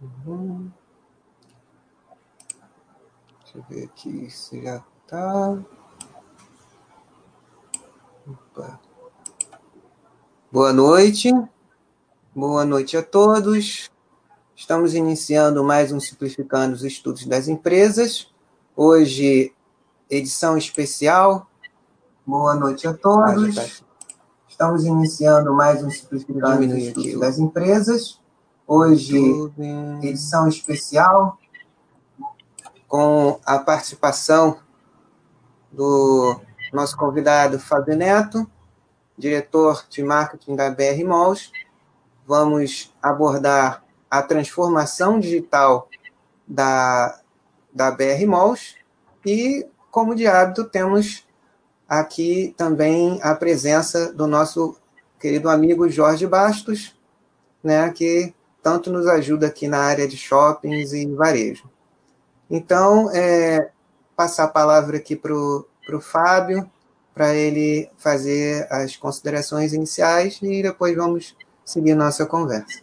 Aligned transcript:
Uhum. 0.00 0.70
Deixa 3.42 3.58
eu 3.58 3.64
ver 3.68 3.84
aqui 3.84 4.30
se 4.30 4.62
já 4.62 4.82
tá. 5.06 5.58
Opa. 8.26 8.80
Boa 10.50 10.72
noite. 10.72 11.30
Boa 12.34 12.64
noite 12.64 12.96
a 12.96 13.02
todos. 13.02 13.90
Estamos 14.56 14.94
iniciando 14.94 15.62
mais 15.62 15.92
um 15.92 16.00
Simplificando 16.00 16.74
os 16.74 16.84
Estudos 16.84 17.26
das 17.26 17.46
Empresas. 17.46 18.32
Hoje, 18.74 19.52
edição 20.08 20.56
especial. 20.56 21.46
Boa 22.24 22.54
noite 22.54 22.88
a 22.88 22.94
todos. 22.94 23.84
Estamos 24.48 24.84
iniciando 24.84 25.52
mais 25.52 25.82
um 25.82 25.90
Simplificando 25.90 26.66
os 26.66 26.72
Estudos 26.72 27.20
das 27.20 27.38
Empresas. 27.38 28.19
Hoje, 28.72 29.18
edição 30.00 30.46
especial, 30.46 31.36
com 32.86 33.40
a 33.44 33.58
participação 33.58 34.60
do 35.72 36.40
nosso 36.72 36.96
convidado 36.96 37.58
Fábio 37.58 37.96
Neto, 37.96 38.48
diretor 39.18 39.84
de 39.90 40.04
marketing 40.04 40.54
da 40.54 40.70
BR 40.70 41.02
Malls. 41.04 41.50
Vamos 42.24 42.94
abordar 43.02 43.82
a 44.08 44.22
transformação 44.22 45.18
digital 45.18 45.88
da, 46.46 47.20
da 47.74 47.90
BR 47.90 48.24
Malls 48.24 48.76
e, 49.26 49.66
como 49.90 50.14
de 50.14 50.28
hábito, 50.28 50.62
temos 50.62 51.26
aqui 51.88 52.54
também 52.56 53.18
a 53.20 53.34
presença 53.34 54.12
do 54.12 54.28
nosso 54.28 54.76
querido 55.18 55.50
amigo 55.50 55.88
Jorge 55.88 56.24
Bastos, 56.24 56.96
né, 57.64 57.90
que 57.90 58.32
tanto 58.62 58.90
nos 58.90 59.06
ajuda 59.06 59.46
aqui 59.46 59.68
na 59.68 59.78
área 59.78 60.06
de 60.06 60.16
shoppings 60.16 60.92
e 60.92 61.06
varejo. 61.06 61.68
Então, 62.50 63.10
é, 63.14 63.70
passar 64.16 64.44
a 64.44 64.48
palavra 64.48 64.96
aqui 64.96 65.16
para 65.16 65.32
o 65.34 66.00
Fábio, 66.00 66.70
para 67.14 67.34
ele 67.34 67.88
fazer 67.96 68.66
as 68.70 68.96
considerações 68.96 69.72
iniciais 69.72 70.38
e 70.42 70.62
depois 70.62 70.96
vamos 70.96 71.36
seguir 71.64 71.94
nossa 71.94 72.26
conversa. 72.26 72.82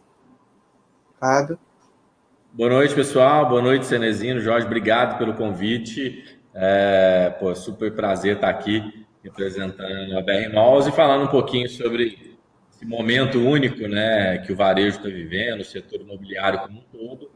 Fábio. 1.19 1.59
Boa 2.53 2.69
noite, 2.69 2.95
pessoal. 2.95 3.47
Boa 3.47 3.61
noite, 3.61 3.85
Cenezino. 3.85 4.39
Jorge, 4.39 4.65
obrigado 4.65 5.17
pelo 5.17 5.33
convite. 5.33 6.39
É, 6.53 7.35
pô, 7.39 7.53
super 7.53 7.93
prazer 7.93 8.35
estar 8.35 8.49
aqui 8.49 9.05
representando 9.23 10.17
a 10.17 10.21
BR 10.21 10.53
Malls 10.53 10.87
e 10.87 10.91
falando 10.91 11.25
um 11.25 11.27
pouquinho 11.27 11.69
sobre 11.69 12.26
esse 12.77 12.85
momento 12.85 13.39
único 13.39 13.87
né, 13.87 14.37
que 14.37 14.53
o 14.53 14.55
varejo 14.55 14.97
está 14.97 15.09
vivendo, 15.09 15.61
o 15.61 15.65
setor 15.65 15.99
imobiliário 15.99 16.59
como 16.59 16.77
um 16.77 16.83
todo. 16.91 17.31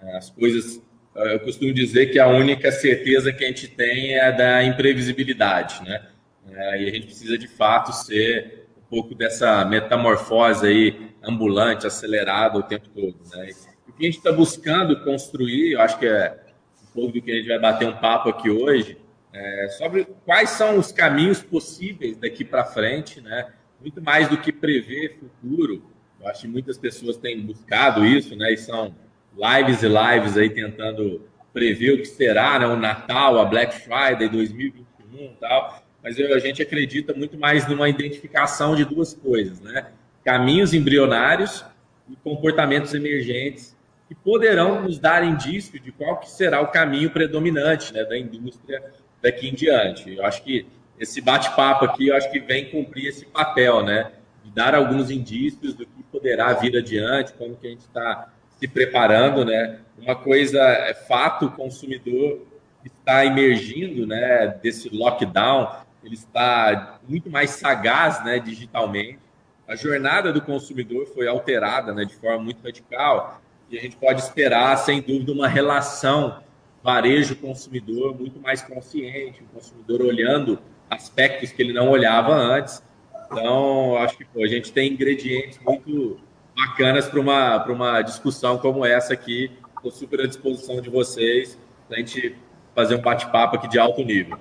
Né, 0.00 0.16
as 0.16 0.28
coisas, 0.28 0.82
eu 1.14 1.40
costumo 1.40 1.72
dizer 1.72 2.06
que 2.12 2.18
a 2.18 2.28
única 2.28 2.70
certeza 2.70 3.32
que 3.32 3.42
a 3.42 3.46
gente 3.46 3.68
tem 3.68 4.18
é 4.18 4.30
da 4.30 4.62
imprevisibilidade, 4.62 5.82
né? 5.82 6.08
É, 6.50 6.82
e 6.82 6.88
a 6.88 6.92
gente 6.92 7.06
precisa 7.06 7.38
de 7.38 7.48
fato 7.48 7.92
ser 7.92 8.66
um 8.76 8.90
pouco 8.90 9.14
dessa 9.14 9.64
metamorfose 9.64 10.66
aí 10.66 11.10
ambulante, 11.22 11.86
acelerada 11.86 12.58
o 12.58 12.62
tempo 12.62 12.88
todo. 12.88 13.16
Né? 13.32 13.50
O 13.88 13.92
que 13.92 14.02
a 14.02 14.04
gente 14.04 14.18
está 14.18 14.32
buscando 14.32 15.02
construir, 15.04 15.72
eu 15.72 15.80
acho 15.80 15.98
que 15.98 16.06
é 16.06 16.36
um 16.82 16.92
pouco 16.92 17.12
do 17.12 17.22
que 17.22 17.30
a 17.30 17.34
gente 17.36 17.48
vai 17.48 17.58
bater 17.58 17.88
um 17.88 17.96
papo 17.96 18.28
aqui 18.28 18.50
hoje, 18.50 18.98
é 19.32 19.68
sobre 19.78 20.04
quais 20.26 20.50
são 20.50 20.78
os 20.78 20.92
caminhos 20.92 21.40
possíveis 21.40 22.18
daqui 22.18 22.44
para 22.44 22.64
frente, 22.64 23.20
né? 23.20 23.46
Muito 23.82 24.00
mais 24.00 24.28
do 24.28 24.38
que 24.38 24.52
prever 24.52 25.18
futuro. 25.18 25.82
Eu 26.20 26.28
acho 26.28 26.42
que 26.42 26.48
muitas 26.48 26.78
pessoas 26.78 27.16
têm 27.16 27.40
buscado 27.40 28.06
isso, 28.06 28.36
né? 28.36 28.52
E 28.52 28.56
são 28.56 28.94
lives 29.34 29.82
e 29.82 29.88
lives 29.88 30.36
aí 30.36 30.48
tentando 30.48 31.22
prever 31.52 31.94
o 31.94 31.98
que 31.98 32.06
será, 32.06 32.58
né? 32.58 32.66
O 32.66 32.76
Natal, 32.76 33.38
a 33.38 33.44
Black 33.44 33.80
Friday 33.80 34.28
2021 34.28 35.24
e 35.24 35.28
tal. 35.40 35.82
Mas 36.02 36.18
eu, 36.18 36.34
a 36.34 36.38
gente 36.38 36.62
acredita 36.62 37.12
muito 37.12 37.36
mais 37.36 37.68
numa 37.68 37.88
identificação 37.88 38.74
de 38.74 38.84
duas 38.84 39.14
coisas, 39.14 39.60
né? 39.60 39.88
Caminhos 40.24 40.72
embrionários 40.72 41.64
e 42.08 42.16
comportamentos 42.16 42.94
emergentes 42.94 43.76
que 44.08 44.14
poderão 44.14 44.82
nos 44.82 44.98
dar 44.98 45.24
indício 45.24 45.80
de 45.80 45.90
qual 45.90 46.18
que 46.18 46.30
será 46.30 46.60
o 46.60 46.68
caminho 46.68 47.10
predominante 47.10 47.92
né, 47.94 48.04
da 48.04 48.18
indústria 48.18 48.82
daqui 49.22 49.48
em 49.48 49.54
diante. 49.54 50.14
Eu 50.14 50.24
acho 50.24 50.42
que 50.42 50.66
esse 51.02 51.20
bate-papo 51.20 51.84
aqui, 51.84 52.08
eu 52.08 52.16
acho 52.16 52.30
que 52.30 52.38
vem 52.38 52.70
cumprir 52.70 53.08
esse 53.08 53.26
papel, 53.26 53.82
né? 53.82 54.12
De 54.44 54.50
dar 54.52 54.72
alguns 54.72 55.10
indícios 55.10 55.74
do 55.74 55.84
que 55.84 56.02
poderá 56.04 56.52
vir 56.52 56.76
adiante, 56.76 57.32
como 57.32 57.56
que 57.56 57.66
a 57.66 57.70
gente 57.70 57.80
está 57.80 58.28
se 58.58 58.68
preparando, 58.68 59.44
né? 59.44 59.80
Uma 59.98 60.14
coisa 60.14 60.60
é 60.60 60.94
fato, 60.94 61.46
o 61.46 61.50
consumidor 61.50 62.46
está 62.84 63.26
emergindo, 63.26 64.06
né? 64.06 64.46
Desse 64.62 64.88
lockdown, 64.90 65.74
ele 66.04 66.14
está 66.14 67.00
muito 67.08 67.28
mais 67.28 67.50
sagaz, 67.50 68.24
né? 68.24 68.38
Digitalmente. 68.38 69.18
A 69.66 69.74
jornada 69.74 70.32
do 70.32 70.40
consumidor 70.40 71.06
foi 71.06 71.26
alterada, 71.26 71.92
né? 71.92 72.04
De 72.04 72.14
forma 72.14 72.44
muito 72.44 72.62
radical 72.62 73.42
e 73.68 73.76
a 73.78 73.80
gente 73.80 73.96
pode 73.96 74.20
esperar, 74.20 74.76
sem 74.76 75.00
dúvida, 75.00 75.32
uma 75.32 75.48
relação 75.48 76.42
varejo-consumidor 76.82 78.14
muito 78.14 78.38
mais 78.38 78.60
consciente, 78.60 79.42
o 79.42 79.46
consumidor 79.54 80.02
olhando 80.02 80.58
aspectos 80.92 81.50
que 81.50 81.62
ele 81.62 81.72
não 81.72 81.88
olhava 81.90 82.32
antes. 82.32 82.82
Então, 83.26 83.96
acho 83.96 84.16
que 84.16 84.24
pô, 84.24 84.44
a 84.44 84.46
gente 84.46 84.72
tem 84.72 84.92
ingredientes 84.92 85.58
muito 85.66 86.20
bacanas 86.54 87.06
para 87.08 87.20
uma, 87.20 87.64
uma 87.64 88.02
discussão 88.02 88.58
como 88.58 88.84
essa 88.84 89.14
aqui. 89.14 89.50
Estou 89.76 89.90
super 89.90 90.20
à 90.20 90.26
disposição 90.26 90.80
de 90.80 90.90
vocês 90.90 91.58
para 91.88 91.96
a 91.96 92.00
gente 92.00 92.36
fazer 92.74 92.94
um 92.94 93.00
bate-papo 93.00 93.56
aqui 93.56 93.68
de 93.68 93.78
alto 93.78 94.04
nível. 94.04 94.38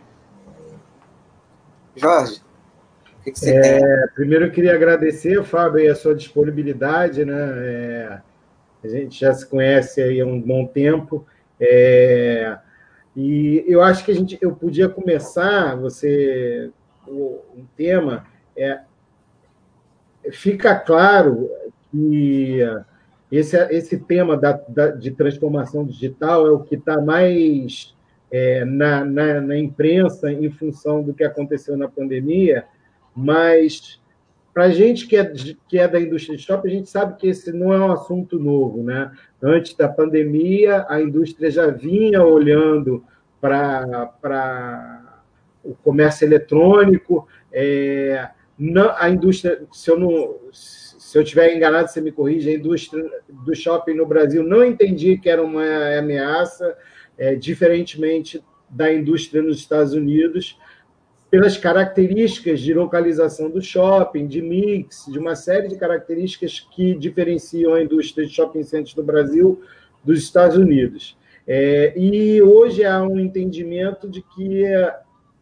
Jorge, 1.95 2.41
o 3.19 3.23
que, 3.23 3.31
que 3.31 3.39
você 3.39 3.55
é, 3.55 3.79
tem? 3.79 3.83
Primeiro, 4.13 4.45
eu 4.45 4.51
queria 4.51 4.75
agradecer, 4.75 5.43
Fábio, 5.43 5.91
a 5.91 5.95
sua 5.95 6.13
disponibilidade. 6.13 7.25
Né? 7.25 7.33
É, 7.33 8.21
a 8.83 8.87
gente 8.87 9.19
já 9.19 9.33
se 9.33 9.45
conhece 9.45 10.01
aí 10.01 10.19
há 10.19 10.25
um 10.25 10.39
bom 10.39 10.65
tempo. 10.65 11.25
É, 11.59 12.57
e 13.15 13.63
eu 13.67 13.81
acho 13.81 14.05
que 14.05 14.11
a 14.11 14.15
gente, 14.15 14.37
eu 14.41 14.55
podia 14.55 14.87
começar, 14.87 15.75
você, 15.75 16.71
um 17.07 17.65
tema, 17.75 18.25
é, 18.55 18.81
fica 20.31 20.75
claro 20.75 21.49
que 21.91 22.59
esse, 23.31 23.57
esse 23.69 23.97
tema 23.97 24.37
da, 24.37 24.53
da, 24.67 24.87
de 24.91 25.11
transformação 25.11 25.85
digital 25.85 26.47
é 26.47 26.51
o 26.51 26.59
que 26.59 26.75
está 26.75 26.99
mais 26.99 27.95
é, 28.29 28.65
na, 28.65 29.03
na, 29.03 29.41
na, 29.41 29.57
imprensa 29.57 30.31
em 30.31 30.49
função 30.49 31.01
do 31.01 31.13
que 31.13 31.23
aconteceu 31.23 31.77
na 31.77 31.87
pandemia, 31.87 32.65
mas 33.15 34.00
para 34.53 34.65
a 34.65 34.69
gente 34.69 35.07
que 35.07 35.15
é, 35.15 35.33
que 35.67 35.79
é 35.79 35.87
da 35.87 35.99
indústria 35.99 36.37
de 36.37 36.43
shopping, 36.43 36.67
a 36.67 36.71
gente 36.71 36.89
sabe 36.89 37.17
que 37.17 37.27
esse 37.27 37.51
não 37.53 37.73
é 37.73 37.79
um 37.79 37.91
assunto 37.91 38.37
novo. 38.37 38.83
Né? 38.83 39.11
Antes 39.41 39.75
da 39.75 39.87
pandemia, 39.87 40.85
a 40.89 41.01
indústria 41.01 41.49
já 41.49 41.67
vinha 41.67 42.23
olhando 42.23 43.03
para 43.39 45.03
o 45.63 45.73
comércio 45.75 46.25
eletrônico. 46.25 47.27
É, 47.51 48.29
não, 48.57 48.93
a 48.97 49.09
indústria, 49.09 49.63
se 49.71 49.89
eu 49.89 49.99
não 49.99 50.35
se 51.11 51.17
eu 51.17 51.23
estiver 51.23 51.53
enganado, 51.53 51.89
você 51.89 51.99
me 51.99 52.09
corrige, 52.09 52.49
a 52.49 52.53
indústria 52.53 53.03
do 53.27 53.53
shopping 53.53 53.95
no 53.95 54.05
Brasil 54.05 54.43
não 54.43 54.63
entendi 54.63 55.17
que 55.17 55.29
era 55.29 55.43
uma 55.43 55.97
ameaça, 55.97 56.73
é, 57.17 57.35
diferentemente 57.35 58.41
da 58.69 58.93
indústria 58.93 59.41
nos 59.41 59.57
Estados 59.57 59.93
Unidos 59.93 60.57
pelas 61.31 61.57
características 61.57 62.59
de 62.59 62.73
localização 62.73 63.49
do 63.49 63.61
shopping, 63.61 64.27
de 64.27 64.41
mix, 64.41 65.05
de 65.09 65.17
uma 65.17 65.33
série 65.33 65.69
de 65.69 65.77
características 65.77 66.59
que 66.59 66.93
diferenciam 66.93 67.73
a 67.73 67.81
indústria 67.81 68.27
de 68.27 68.33
shopping 68.33 68.63
centers 68.63 68.93
no 68.93 69.01
Brasil 69.01 69.61
dos 70.03 70.19
Estados 70.19 70.57
Unidos. 70.57 71.17
É, 71.47 71.93
e 71.97 72.41
hoje 72.41 72.83
há 72.83 73.01
um 73.01 73.17
entendimento 73.17 74.09
de 74.09 74.21
que 74.21 74.65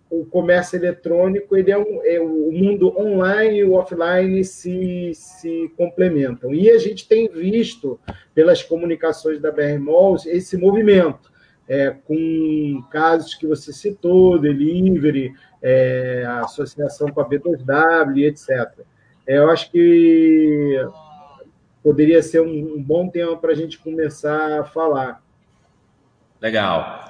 o 0.10 0.26
comércio 0.26 0.78
eletrônico 0.78 1.56
ele 1.56 1.72
é, 1.72 1.78
um, 1.78 2.02
é 2.04 2.20
o 2.20 2.52
mundo 2.52 2.96
online 2.98 3.60
e 3.60 3.64
o 3.64 3.74
offline 3.74 4.44
se, 4.44 5.12
se 5.16 5.72
complementam. 5.76 6.54
E 6.54 6.70
a 6.70 6.78
gente 6.78 7.08
tem 7.08 7.28
visto 7.28 8.00
pelas 8.34 8.62
comunicações 8.62 9.40
da 9.40 9.52
BR 9.52 9.80
Malls 9.80 10.28
esse 10.28 10.56
movimento. 10.56 11.30
É, 11.72 11.92
com 11.92 12.84
casos 12.90 13.36
que 13.36 13.46
você 13.46 13.72
citou, 13.72 14.40
delivery, 14.40 15.34
é, 15.62 16.24
a 16.28 16.42
associação 16.42 17.10
com 17.10 17.22
a 17.22 17.28
B2W, 17.28 18.26
etc. 18.26 18.50
É, 19.28 19.38
eu 19.38 19.50
acho 19.50 19.72
que 19.72 20.76
poderia 21.84 22.22
ser 22.22 22.42
um, 22.42 22.76
um 22.78 22.84
bom 22.84 23.10
tema 23.10 23.38
para 23.38 23.52
a 23.52 23.56
gente 23.56 23.78
começar 23.78 24.60
a 24.60 24.64
falar. 24.64 25.22
Legal. 26.42 27.08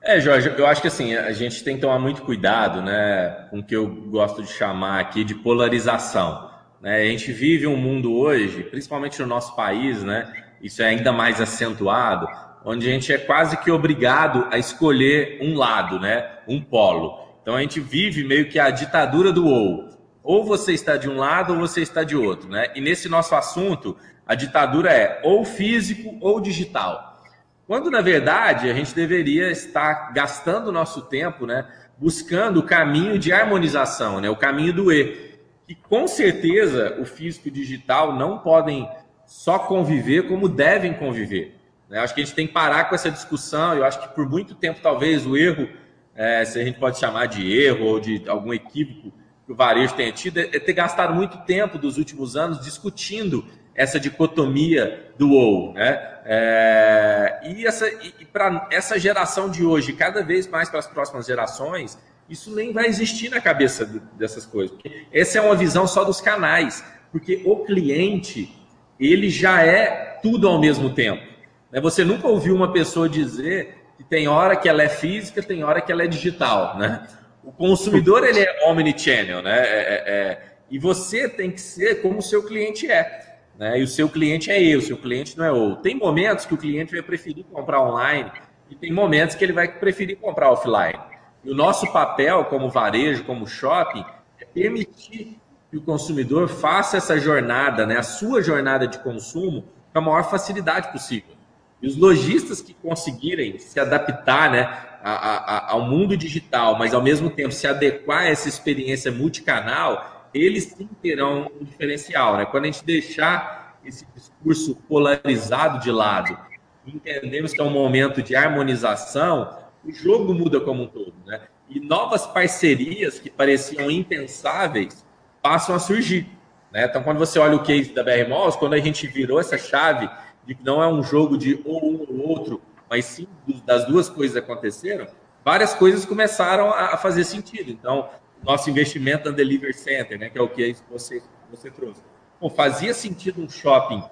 É, 0.00 0.20
Jorge, 0.20 0.52
eu 0.58 0.66
acho 0.66 0.80
que 0.80 0.88
assim, 0.88 1.14
a 1.14 1.32
gente 1.32 1.62
tem 1.62 1.76
que 1.76 1.80
tomar 1.80 1.98
muito 1.98 2.22
cuidado 2.22 2.82
né, 2.82 3.46
com 3.50 3.60
o 3.60 3.64
que 3.64 3.76
eu 3.76 3.86
gosto 3.86 4.42
de 4.42 4.48
chamar 4.48 4.98
aqui 4.98 5.22
de 5.22 5.34
polarização. 5.34 6.50
Né? 6.80 7.02
A 7.02 7.04
gente 7.04 7.30
vive 7.32 7.66
um 7.68 7.76
mundo 7.76 8.12
hoje, 8.12 8.64
principalmente 8.64 9.20
no 9.20 9.28
nosso 9.28 9.54
país, 9.54 10.02
né, 10.02 10.32
isso 10.60 10.82
é 10.82 10.86
ainda 10.86 11.12
mais 11.12 11.40
acentuado, 11.40 12.26
onde 12.64 12.88
a 12.88 12.92
gente 12.92 13.12
é 13.12 13.18
quase 13.18 13.56
que 13.58 13.70
obrigado 13.70 14.48
a 14.50 14.58
escolher 14.58 15.38
um 15.40 15.56
lado, 15.56 15.98
né? 15.98 16.38
Um 16.46 16.60
polo. 16.60 17.31
Então 17.42 17.56
a 17.56 17.60
gente 17.60 17.80
vive 17.80 18.24
meio 18.24 18.48
que 18.48 18.58
a 18.58 18.70
ditadura 18.70 19.32
do 19.32 19.46
ou. 19.46 19.90
Ou 20.22 20.44
você 20.44 20.72
está 20.72 20.96
de 20.96 21.08
um 21.08 21.16
lado 21.16 21.52
ou 21.52 21.58
você 21.58 21.82
está 21.82 22.04
de 22.04 22.16
outro, 22.16 22.48
né? 22.48 22.68
E 22.76 22.80
nesse 22.80 23.08
nosso 23.08 23.34
assunto, 23.34 23.96
a 24.26 24.34
ditadura 24.34 24.90
é 24.90 25.20
ou 25.24 25.44
físico 25.44 26.16
ou 26.20 26.40
digital. 26.40 27.20
Quando 27.66 27.90
na 27.90 28.00
verdade 28.00 28.70
a 28.70 28.74
gente 28.74 28.94
deveria 28.94 29.50
estar 29.50 30.12
gastando 30.12 30.68
o 30.68 30.72
nosso 30.72 31.02
tempo, 31.02 31.46
né, 31.46 31.66
buscando 31.98 32.60
o 32.60 32.62
caminho 32.62 33.18
de 33.18 33.32
harmonização, 33.32 34.20
né, 34.20 34.28
o 34.28 34.36
caminho 34.36 34.72
do 34.72 34.92
E. 34.92 35.32
Que 35.66 35.74
com 35.74 36.06
certeza 36.06 36.96
o 37.00 37.04
físico 37.04 37.48
e 37.48 37.50
o 37.50 37.54
digital 37.54 38.14
não 38.14 38.38
podem 38.38 38.88
só 39.24 39.58
conviver 39.58 40.28
como 40.28 40.48
devem 40.48 40.92
conviver. 40.92 41.56
Né? 41.88 41.98
Acho 41.98 42.14
que 42.14 42.20
a 42.20 42.24
gente 42.24 42.34
tem 42.34 42.46
que 42.46 42.52
parar 42.52 42.84
com 42.84 42.94
essa 42.94 43.10
discussão. 43.10 43.74
Eu 43.74 43.84
acho 43.84 44.00
que 44.00 44.14
por 44.14 44.28
muito 44.28 44.54
tempo 44.54 44.80
talvez 44.82 45.26
o 45.26 45.36
erro, 45.36 45.68
é, 46.14 46.44
se 46.44 46.60
a 46.60 46.64
gente 46.64 46.78
pode 46.78 46.98
chamar 46.98 47.26
de 47.26 47.60
erro 47.60 47.86
ou 47.86 48.00
de 48.00 48.22
algum 48.28 48.52
equívoco 48.52 49.12
que 49.46 49.52
o 49.52 49.54
varejo 49.54 49.94
tenha 49.94 50.12
tido, 50.12 50.38
é 50.38 50.58
ter 50.58 50.72
gastado 50.72 51.14
muito 51.14 51.38
tempo 51.38 51.78
dos 51.78 51.98
últimos 51.98 52.36
anos 52.36 52.60
discutindo 52.60 53.44
essa 53.74 53.98
dicotomia 53.98 55.12
do 55.18 55.32
ou, 55.32 55.72
né? 55.72 56.10
É, 56.24 57.40
e 57.44 57.66
essa, 57.66 57.88
e, 57.88 58.24
para 58.26 58.68
essa 58.70 58.98
geração 58.98 59.50
de 59.50 59.64
hoje, 59.64 59.92
cada 59.92 60.22
vez 60.22 60.46
mais 60.46 60.68
para 60.68 60.78
as 60.78 60.86
próximas 60.86 61.26
gerações, 61.26 61.98
isso 62.28 62.54
nem 62.54 62.72
vai 62.72 62.86
existir 62.86 63.28
na 63.28 63.40
cabeça 63.40 63.84
dessas 64.16 64.46
coisas. 64.46 64.70
Porque 64.70 65.06
essa 65.12 65.38
é 65.38 65.40
uma 65.40 65.56
visão 65.56 65.86
só 65.86 66.04
dos 66.04 66.20
canais, 66.20 66.84
porque 67.10 67.42
o 67.44 67.56
cliente 67.64 68.56
ele 69.00 69.28
já 69.28 69.62
é 69.62 70.18
tudo 70.22 70.48
ao 70.48 70.60
mesmo 70.60 70.94
tempo. 70.94 71.22
Né? 71.70 71.80
Você 71.80 72.04
nunca 72.04 72.28
ouviu 72.28 72.54
uma 72.54 72.72
pessoa 72.72 73.08
dizer 73.08 73.81
que 74.02 74.08
tem 74.08 74.26
hora 74.26 74.56
que 74.56 74.68
ela 74.68 74.82
é 74.82 74.88
física, 74.88 75.42
tem 75.42 75.62
hora 75.62 75.80
que 75.80 75.92
ela 75.92 76.02
é 76.02 76.06
digital, 76.06 76.76
né? 76.76 77.06
O 77.44 77.52
consumidor 77.52 78.24
ele 78.24 78.40
é 78.40 78.68
omnichannel, 78.68 79.42
né? 79.42 79.58
É, 79.58 79.62
é, 79.62 80.02
é, 80.06 80.42
e 80.70 80.78
você 80.78 81.28
tem 81.28 81.50
que 81.50 81.60
ser 81.60 82.02
como 82.02 82.18
o 82.18 82.22
seu 82.22 82.42
cliente 82.44 82.90
é. 82.90 83.36
Né? 83.58 83.80
E 83.80 83.82
o 83.82 83.88
seu 83.88 84.08
cliente 84.08 84.50
é 84.50 84.60
eu, 84.60 84.78
o 84.78 84.82
seu 84.82 84.96
cliente 84.96 85.36
não 85.36 85.44
é 85.44 85.52
o. 85.52 85.76
Tem 85.76 85.94
momentos 85.94 86.46
que 86.46 86.54
o 86.54 86.56
cliente 86.56 86.92
vai 86.92 87.02
preferir 87.02 87.44
comprar 87.44 87.80
online 87.80 88.30
e 88.70 88.74
tem 88.74 88.92
momentos 88.92 89.36
que 89.36 89.44
ele 89.44 89.52
vai 89.52 89.68
preferir 89.68 90.16
comprar 90.16 90.50
offline. 90.50 90.98
E 91.44 91.50
o 91.50 91.54
nosso 91.54 91.92
papel 91.92 92.44
como 92.46 92.70
varejo, 92.70 93.24
como 93.24 93.46
shopping, 93.46 94.04
é 94.40 94.44
permitir 94.44 95.38
que 95.70 95.76
o 95.76 95.82
consumidor 95.82 96.48
faça 96.48 96.96
essa 96.96 97.18
jornada, 97.18 97.86
né, 97.86 97.98
a 97.98 98.02
sua 98.02 98.42
jornada 98.42 98.86
de 98.86 98.98
consumo, 98.98 99.64
com 99.92 99.98
a 99.98 100.02
maior 100.02 100.30
facilidade 100.30 100.90
possível. 100.92 101.41
E 101.82 101.86
os 101.88 101.96
lojistas 101.96 102.62
que 102.62 102.72
conseguirem 102.74 103.58
se 103.58 103.80
adaptar 103.80 104.50
né, 104.52 104.60
a, 105.02 105.10
a, 105.10 105.72
ao 105.72 105.82
mundo 105.82 106.16
digital, 106.16 106.78
mas 106.78 106.94
ao 106.94 107.02
mesmo 107.02 107.28
tempo 107.28 107.50
se 107.50 107.66
adequar 107.66 108.22
a 108.22 108.28
essa 108.28 108.48
experiência 108.48 109.10
multicanal, 109.10 110.30
eles 110.32 110.74
sim 110.76 110.88
terão 111.02 111.50
um 111.60 111.64
diferencial. 111.64 112.36
Né? 112.36 112.46
Quando 112.46 112.64
a 112.64 112.66
gente 112.68 112.84
deixar 112.84 113.76
esse 113.84 114.06
discurso 114.14 114.76
polarizado 114.88 115.80
de 115.80 115.90
lado, 115.90 116.38
entendemos 116.86 117.52
que 117.52 117.60
é 117.60 117.64
um 117.64 117.70
momento 117.70 118.22
de 118.22 118.36
harmonização, 118.36 119.58
o 119.84 119.92
jogo 119.92 120.32
muda 120.32 120.60
como 120.60 120.84
um 120.84 120.86
todo. 120.86 121.14
Né? 121.26 121.40
E 121.68 121.80
novas 121.80 122.26
parcerias 122.26 123.18
que 123.18 123.28
pareciam 123.28 123.90
impensáveis 123.90 125.04
passam 125.42 125.74
a 125.74 125.80
surgir. 125.80 126.28
Né? 126.70 126.84
Então, 126.84 127.02
quando 127.02 127.18
você 127.18 127.40
olha 127.40 127.56
o 127.56 127.62
case 127.62 127.92
da 127.92 128.04
BR 128.04 128.28
Malls, 128.28 128.56
quando 128.56 128.74
a 128.74 128.78
gente 128.78 129.06
virou 129.08 129.40
essa 129.40 129.58
chave 129.58 130.08
de 130.46 130.54
que 130.54 130.64
não 130.64 130.82
é 130.82 130.88
um 130.88 131.02
jogo 131.02 131.36
de 131.36 131.60
ou 131.64 131.84
um 131.84 132.06
ou 132.08 132.28
outro, 132.28 132.60
mas 132.88 133.04
sim 133.04 133.26
das 133.64 133.86
duas 133.86 134.08
coisas 134.08 134.36
aconteceram, 134.36 135.06
várias 135.44 135.74
coisas 135.74 136.04
começaram 136.04 136.70
a 136.70 136.96
fazer 136.96 137.24
sentido. 137.24 137.70
Então, 137.70 138.08
nosso 138.42 138.68
investimento 138.68 139.30
na 139.30 139.36
Delivery 139.36 139.74
Center, 139.74 140.18
né, 140.18 140.28
que 140.28 140.38
é 140.38 140.42
o 140.42 140.48
que 140.48 140.76
você, 140.90 141.22
você 141.50 141.70
trouxe. 141.70 142.02
Bom, 142.40 142.50
fazia 142.50 142.92
sentido 142.92 143.40
um 143.40 143.48
shopping, 143.48 144.02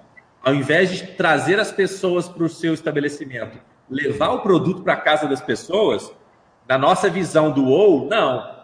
ao 0.41 0.55
invés 0.55 0.89
de 0.89 1.07
trazer 1.15 1.59
as 1.59 1.71
pessoas 1.71 2.27
para 2.27 2.43
o 2.43 2.49
seu 2.49 2.73
estabelecimento, 2.73 3.59
levar 3.89 4.29
o 4.29 4.39
produto 4.39 4.81
para 4.81 4.93
a 4.93 4.97
casa 4.97 5.27
das 5.27 5.41
pessoas, 5.41 6.11
na 6.67 6.77
nossa 6.77 7.09
visão 7.09 7.51
do 7.51 7.67
ou, 7.67 8.07
não. 8.07 8.61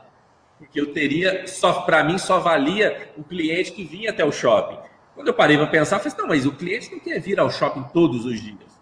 Porque 0.57 0.79
eu 0.79 0.93
teria, 0.93 1.45
só 1.45 1.81
para 1.81 2.03
mim, 2.03 2.17
só 2.17 2.39
valia 2.39 3.09
o 3.17 3.23
cliente 3.23 3.73
que 3.73 3.83
vinha 3.83 4.09
até 4.09 4.23
o 4.23 4.31
shopping. 4.31 4.79
Quando 5.17 5.27
eu 5.27 5.33
parei 5.33 5.57
para 5.57 5.67
pensar, 5.67 5.97
eu 5.97 5.99
falei, 5.99 6.13
assim, 6.13 6.21
não, 6.21 6.29
mas 6.29 6.45
o 6.45 6.53
cliente 6.53 6.89
não 6.89 6.99
quer 6.99 7.19
vir 7.19 7.39
ao 7.39 7.51
shopping 7.51 7.83
todos 7.93 8.25
os 8.25 8.39
dias. 8.39 8.79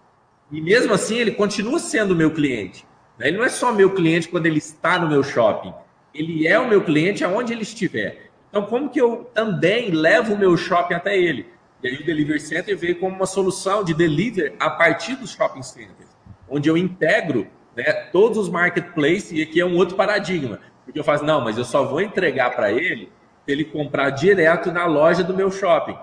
E 0.51 0.61
mesmo 0.61 0.93
assim, 0.93 1.17
ele 1.17 1.31
continua 1.31 1.79
sendo 1.79 2.15
meu 2.15 2.29
cliente. 2.29 2.85
Né? 3.17 3.29
Ele 3.29 3.37
não 3.37 3.43
é 3.43 3.49
só 3.49 3.71
meu 3.71 3.95
cliente 3.95 4.27
quando 4.27 4.45
ele 4.45 4.59
está 4.59 4.99
no 4.99 5.09
meu 5.09 5.23
shopping 5.23 5.73
ele 6.15 6.47
é 6.47 6.57
o 6.57 6.67
meu 6.67 6.81
cliente 6.81 7.23
aonde 7.23 7.51
ele 7.51 7.63
estiver. 7.63 8.29
Então, 8.49 8.65
como 8.65 8.89
que 8.89 8.99
eu 8.99 9.29
também 9.33 9.91
levo 9.91 10.33
o 10.33 10.37
meu 10.37 10.55
shopping 10.55 10.93
até 10.93 11.17
ele? 11.17 11.47
E 11.83 11.89
aí 11.89 11.95
o 11.95 12.05
Delivery 12.05 12.39
Center 12.39 12.77
veio 12.77 12.97
como 12.97 13.15
uma 13.15 13.25
solução 13.25 13.83
de 13.83 13.93
delivery 13.93 14.55
a 14.57 14.69
partir 14.69 15.15
dos 15.17 15.31
shopping 15.31 15.61
centers, 15.61 16.09
onde 16.49 16.69
eu 16.69 16.77
integro 16.77 17.47
né, 17.75 17.83
todos 18.11 18.37
os 18.37 18.49
marketplaces, 18.49 19.33
e 19.33 19.41
aqui 19.41 19.59
é 19.59 19.65
um 19.65 19.75
outro 19.75 19.97
paradigma, 19.97 20.61
porque 20.85 20.97
eu 20.97 21.03
faço, 21.03 21.25
não, 21.25 21.41
mas 21.41 21.57
eu 21.57 21.65
só 21.65 21.83
vou 21.83 21.99
entregar 21.99 22.55
para 22.55 22.71
ele 22.71 23.11
se 23.45 23.51
ele 23.51 23.65
comprar 23.65 24.11
direto 24.11 24.71
na 24.71 24.85
loja 24.85 25.21
do 25.21 25.33
meu 25.33 25.51
shopping. 25.51 25.97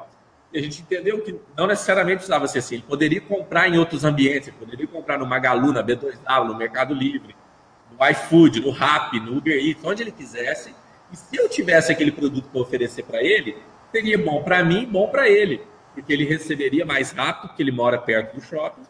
E 0.53 0.59
a 0.59 0.63
gente 0.63 0.83
entendeu 0.83 1.21
que 1.23 1.35
não 1.57 1.67
necessariamente 1.67 2.17
precisava 2.17 2.47
ser 2.47 2.59
assim, 2.59 2.75
ele 2.75 2.85
poderia 2.87 3.21
comprar 3.21 3.69
em 3.69 3.79
outros 3.79 4.05
ambientes, 4.05 4.49
ele 4.49 4.57
poderia 4.59 4.87
comprar 4.87 5.19
no 5.19 5.27
Magalu, 5.27 5.73
na 5.73 5.83
B2W, 5.83 6.47
no 6.47 6.57
Mercado 6.57 6.93
Livre, 6.93 7.35
no 7.91 8.09
iFood, 8.09 8.61
no 8.61 8.71
Rappi, 8.71 9.19
no 9.19 9.39
Uber 9.39 9.57
Eats, 9.57 9.83
onde 9.83 10.03
ele 10.03 10.13
quisesse. 10.13 10.75
E 11.11 11.17
se 11.17 11.37
eu 11.37 11.49
tivesse 11.49 11.91
aquele 11.91 12.13
produto 12.13 12.49
para 12.51 12.61
oferecer 12.61 13.05
para 13.05 13.23
ele, 13.23 13.57
seria 13.91 14.19
bom 14.19 14.43
para 14.43 14.63
mim, 14.63 14.87
bom 14.87 15.09
para 15.09 15.27
ele, 15.29 15.63
porque 15.95 16.13
ele 16.13 16.25
receberia 16.25 16.85
mais 16.85 17.13
rápido, 17.13 17.49
porque 17.49 17.63
ele 17.63 17.73
mora 17.73 17.97
perto 17.97 18.35
do 18.35 18.43
shopping, 18.43 18.83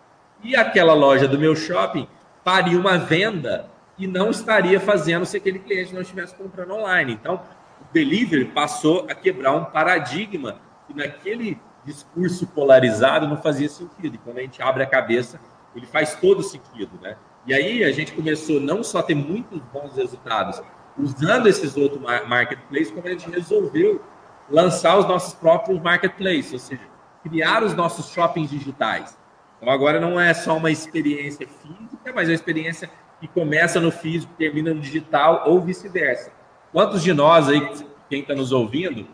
e 0.42 0.56
aquela 0.56 0.94
loja 0.94 1.28
do 1.28 1.38
meu 1.38 1.54
shopping 1.54 2.08
faria 2.44 2.76
uma 2.76 2.98
venda 2.98 3.70
e 3.96 4.08
não 4.08 4.30
estaria 4.30 4.80
fazendo 4.80 5.24
se 5.24 5.36
aquele 5.36 5.60
cliente 5.60 5.94
não 5.94 6.02
estivesse 6.02 6.34
comprando 6.34 6.72
online. 6.74 7.12
Então, 7.12 7.40
o 7.80 7.92
delivery 7.92 8.46
passou 8.46 9.06
a 9.08 9.14
quebrar 9.14 9.52
um 9.52 9.64
paradigma 9.64 10.60
que 10.92 10.98
naquele 10.98 11.58
discurso 11.84 12.46
polarizado 12.46 13.26
não 13.26 13.36
fazia 13.36 13.68
sentido. 13.68 14.14
E 14.14 14.18
quando 14.18 14.38
a 14.38 14.42
gente 14.42 14.62
abre 14.62 14.82
a 14.82 14.86
cabeça, 14.86 15.40
ele 15.74 15.86
faz 15.86 16.14
todo 16.14 16.42
sentido, 16.42 16.98
né? 17.00 17.16
E 17.46 17.52
aí 17.52 17.82
a 17.82 17.90
gente 17.90 18.12
começou 18.12 18.60
não 18.60 18.84
só 18.84 18.98
a 18.98 19.02
ter 19.02 19.14
muitos 19.14 19.60
bons 19.72 19.96
resultados 19.96 20.62
usando 20.96 21.48
esses 21.48 21.76
outros 21.76 22.00
marketplaces, 22.00 22.90
como 22.92 23.06
a 23.06 23.10
gente 23.10 23.28
resolveu 23.30 24.00
lançar 24.48 24.98
os 24.98 25.06
nossos 25.06 25.34
próprios 25.34 25.80
marketplaces, 25.80 26.52
ou 26.52 26.58
seja, 26.58 26.82
criar 27.22 27.64
os 27.64 27.74
nossos 27.74 28.10
shoppings 28.10 28.50
digitais. 28.50 29.18
Então 29.56 29.72
agora 29.72 29.98
não 29.98 30.20
é 30.20 30.34
só 30.34 30.56
uma 30.56 30.70
experiência 30.70 31.48
física, 31.48 32.12
mas 32.14 32.28
é 32.28 32.32
uma 32.32 32.34
experiência 32.34 32.90
que 33.20 33.26
começa 33.26 33.80
no 33.80 33.90
físico, 33.90 34.32
termina 34.36 34.74
no 34.74 34.80
digital 34.80 35.44
ou 35.46 35.60
vice-versa. 35.60 36.32
Quantos 36.72 37.02
de 37.02 37.12
nós 37.12 37.48
aí, 37.48 37.60
quem 38.08 38.20
está 38.20 38.34
nos 38.34 38.52
ouvindo, 38.52 39.06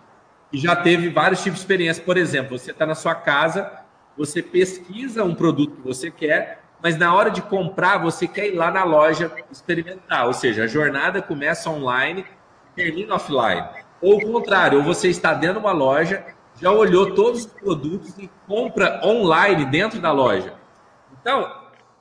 que 0.50 0.58
já 0.58 0.74
teve 0.74 1.08
vários 1.08 1.42
tipos 1.42 1.58
de 1.58 1.64
experiência? 1.64 2.02
Por 2.02 2.16
exemplo, 2.16 2.58
você 2.58 2.70
está 2.70 2.86
na 2.86 2.94
sua 2.94 3.14
casa, 3.14 3.70
você 4.16 4.42
pesquisa 4.42 5.24
um 5.24 5.34
produto 5.34 5.76
que 5.76 5.82
você 5.82 6.10
quer, 6.10 6.62
mas 6.82 6.96
na 6.96 7.14
hora 7.14 7.30
de 7.30 7.42
comprar, 7.42 7.98
você 7.98 8.26
quer 8.26 8.48
ir 8.48 8.54
lá 8.54 8.70
na 8.70 8.84
loja 8.84 9.32
experimentar. 9.50 10.26
Ou 10.26 10.32
seja, 10.32 10.64
a 10.64 10.66
jornada 10.66 11.20
começa 11.20 11.68
online 11.68 12.24
e 12.72 12.74
termina 12.74 13.14
offline. 13.14 13.64
Ou 14.00 14.16
o 14.16 14.32
contrário, 14.32 14.78
ou 14.78 14.84
você 14.84 15.08
está 15.08 15.34
dentro 15.34 15.60
de 15.60 15.66
uma 15.66 15.72
loja, 15.72 16.24
já 16.60 16.70
olhou 16.70 17.14
todos 17.14 17.46
os 17.46 17.52
produtos 17.52 18.16
e 18.18 18.30
compra 18.46 19.00
online 19.04 19.64
dentro 19.64 20.00
da 20.00 20.12
loja. 20.12 20.54
Então, 21.20 21.52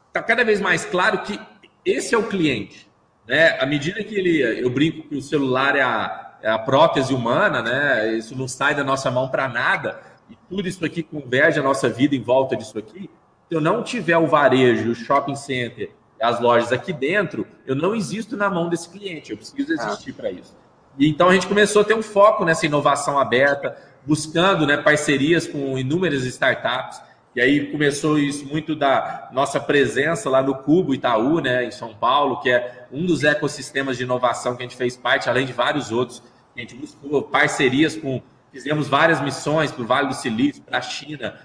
está 0.07 0.21
cada 0.21 0.43
vez 0.43 0.61
mais 0.61 0.85
claro 0.85 1.19
que 1.19 1.39
esse 1.83 2.13
é 2.13 2.17
o 2.17 2.27
cliente. 2.27 2.87
Né? 3.27 3.57
À 3.59 3.65
medida 3.65 4.03
que 4.03 4.15
ele. 4.15 4.61
Eu 4.61 4.69
brinco 4.69 5.07
que 5.07 5.15
o 5.15 5.21
celular 5.21 5.75
é 5.75 5.81
a, 5.81 6.26
a 6.43 6.59
prótese 6.59 7.13
humana, 7.13 7.61
né? 7.61 8.13
Isso 8.13 8.35
não 8.37 8.47
sai 8.47 8.75
da 8.75 8.83
nossa 8.83 9.09
mão 9.09 9.27
para 9.27 9.47
nada. 9.47 9.99
E 10.29 10.35
tudo 10.49 10.67
isso 10.67 10.83
aqui 10.85 11.03
converge 11.03 11.59
a 11.59 11.63
nossa 11.63 11.89
vida 11.89 12.15
em 12.15 12.21
volta 12.21 12.55
disso 12.55 12.77
aqui 12.77 13.09
se 13.47 13.55
eu 13.55 13.61
não 13.61 13.81
tiver 13.81 14.17
o 14.17 14.27
varejo, 14.27 14.91
o 14.91 14.95
shopping 14.95 15.35
center, 15.35 15.91
as 16.21 16.39
lojas 16.39 16.71
aqui 16.71 16.91
dentro, 16.91 17.47
eu 17.65 17.75
não 17.75 17.95
existo 17.95 18.35
na 18.35 18.49
mão 18.49 18.67
desse 18.67 18.89
cliente, 18.89 19.31
eu 19.31 19.37
preciso 19.37 19.71
existir 19.71 20.11
ah. 20.11 20.13
para 20.17 20.31
isso. 20.31 20.55
E 20.97 21.07
então 21.07 21.29
a 21.29 21.33
gente 21.33 21.47
começou 21.47 21.81
a 21.81 21.85
ter 21.85 21.93
um 21.93 22.01
foco 22.01 22.43
nessa 22.43 22.65
inovação 22.65 23.17
aberta, 23.17 23.77
buscando 24.05 24.65
né, 24.65 24.77
parcerias 24.77 25.47
com 25.47 25.77
inúmeras 25.77 26.23
startups. 26.23 27.01
E 27.37 27.41
aí 27.41 27.71
começou 27.71 28.17
isso 28.17 28.47
muito 28.47 28.75
da 28.75 29.29
nossa 29.31 29.59
presença 29.59 30.27
lá 30.27 30.41
no 30.41 30.55
Cubo 30.55 30.95
Itaú, 30.95 31.39
né, 31.39 31.65
em 31.65 31.69
São 31.69 31.93
Paulo, 31.93 32.39
que 32.39 32.49
é 32.49 32.87
um 32.91 33.05
dos 33.05 33.23
ecossistemas 33.23 33.95
de 33.95 34.01
inovação 34.01 34.55
que 34.55 34.63
a 34.63 34.65
gente 34.65 34.75
fez 34.75 34.97
parte, 34.97 35.29
além 35.29 35.45
de 35.45 35.53
vários 35.53 35.91
outros. 35.91 36.23
A 36.55 36.59
gente 36.59 36.73
buscou 36.73 37.21
parcerias 37.21 37.95
com, 37.95 38.23
fizemos 38.51 38.87
várias 38.87 39.21
missões 39.21 39.71
para 39.71 39.83
o 39.83 39.85
Vale 39.85 40.07
do 40.07 40.15
Silício, 40.15 40.63
para 40.63 40.79
a 40.79 40.81
China, 40.81 41.35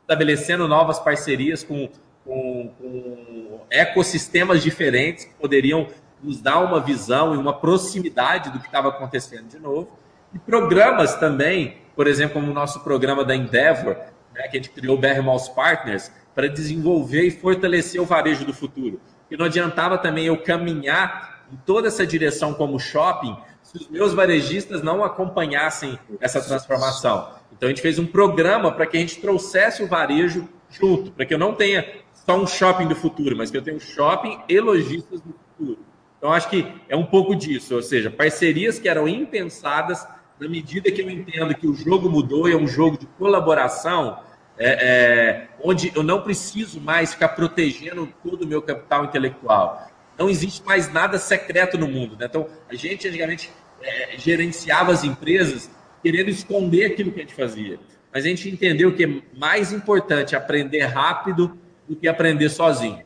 estabelecendo 0.00 0.66
novas 0.66 0.98
parcerias 0.98 1.62
com, 1.62 1.86
com, 2.24 2.72
com 2.78 3.60
ecossistemas 3.68 4.62
diferentes 4.62 5.26
que 5.26 5.34
poderiam 5.34 5.86
nos 6.22 6.40
dar 6.40 6.60
uma 6.60 6.80
visão 6.80 7.34
e 7.34 7.36
uma 7.36 7.52
proximidade 7.52 8.48
do 8.48 8.58
que 8.58 8.68
estava 8.68 8.88
acontecendo 8.88 9.48
de 9.48 9.58
novo. 9.58 9.98
E 10.32 10.38
programas 10.38 11.14
também, 11.16 11.76
por 11.94 12.06
exemplo, 12.06 12.40
como 12.40 12.50
o 12.50 12.54
nosso 12.54 12.80
programa 12.80 13.22
da 13.22 13.36
Endeavor, 13.36 13.98
né, 14.34 14.42
que 14.48 14.56
a 14.56 14.60
gente 14.60 14.70
criou 14.70 14.96
o 14.96 15.00
BR 15.00 15.22
Malls 15.22 15.48
Partners, 15.48 16.10
para 16.34 16.48
desenvolver 16.48 17.22
e 17.22 17.30
fortalecer 17.30 18.00
o 18.00 18.04
varejo 18.04 18.44
do 18.44 18.54
futuro. 18.54 19.00
E 19.30 19.36
não 19.36 19.46
adiantava 19.46 19.98
também 19.98 20.26
eu 20.26 20.36
caminhar 20.42 21.44
em 21.52 21.56
toda 21.66 21.88
essa 21.88 22.06
direção 22.06 22.54
como 22.54 22.78
shopping 22.78 23.36
se 23.62 23.76
os 23.78 23.88
meus 23.88 24.12
varejistas 24.12 24.82
não 24.82 25.04
acompanhassem 25.04 25.98
essa 26.20 26.40
transformação. 26.40 27.30
Então 27.52 27.66
a 27.66 27.70
gente 27.70 27.82
fez 27.82 27.98
um 27.98 28.06
programa 28.06 28.72
para 28.72 28.86
que 28.86 28.96
a 28.96 29.00
gente 29.00 29.20
trouxesse 29.20 29.82
o 29.82 29.86
varejo 29.86 30.48
junto, 30.68 31.12
para 31.12 31.24
que 31.24 31.34
eu 31.34 31.38
não 31.38 31.54
tenha 31.54 31.86
só 32.12 32.36
um 32.36 32.46
shopping 32.46 32.88
do 32.88 32.94
futuro, 32.94 33.36
mas 33.36 33.50
que 33.50 33.56
eu 33.56 33.62
tenha 33.62 33.76
um 33.76 33.80
shopping 33.80 34.38
e 34.48 34.58
lojistas 34.60 35.20
do 35.20 35.34
futuro. 35.34 35.78
Então 36.18 36.32
acho 36.32 36.48
que 36.48 36.66
é 36.88 36.96
um 36.96 37.04
pouco 37.04 37.34
disso, 37.34 37.74
ou 37.74 37.82
seja, 37.82 38.10
parcerias 38.10 38.78
que 38.78 38.88
eram 38.88 39.08
impensadas 39.08 40.06
na 40.42 40.48
medida 40.48 40.90
que 40.90 41.00
eu 41.00 41.08
entendo 41.08 41.54
que 41.54 41.68
o 41.68 41.74
jogo 41.74 42.10
mudou 42.10 42.48
e 42.48 42.52
é 42.52 42.56
um 42.56 42.66
jogo 42.66 42.98
de 42.98 43.06
colaboração, 43.06 44.18
é, 44.58 44.70
é, 44.70 45.48
onde 45.62 45.92
eu 45.94 46.02
não 46.02 46.20
preciso 46.20 46.80
mais 46.80 47.12
ficar 47.14 47.28
protegendo 47.28 48.12
todo 48.24 48.42
o 48.42 48.46
meu 48.46 48.60
capital 48.60 49.04
intelectual. 49.04 49.88
Não 50.18 50.28
existe 50.28 50.64
mais 50.64 50.92
nada 50.92 51.16
secreto 51.16 51.78
no 51.78 51.86
mundo. 51.86 52.16
Né? 52.18 52.26
Então, 52.28 52.48
a 52.68 52.74
gente 52.74 53.06
antigamente 53.06 53.52
é, 53.80 54.18
gerenciava 54.18 54.90
as 54.90 55.04
empresas 55.04 55.70
querendo 56.02 56.28
esconder 56.28 56.86
aquilo 56.86 57.12
que 57.12 57.20
a 57.20 57.22
gente 57.22 57.34
fazia. 57.34 57.78
Mas 58.12 58.24
a 58.24 58.28
gente 58.28 58.50
entendeu 58.50 58.92
que 58.94 59.04
é 59.04 59.22
mais 59.38 59.72
importante 59.72 60.34
aprender 60.34 60.80
rápido 60.86 61.56
do 61.88 61.94
que 61.94 62.08
aprender 62.08 62.48
sozinho. 62.48 63.04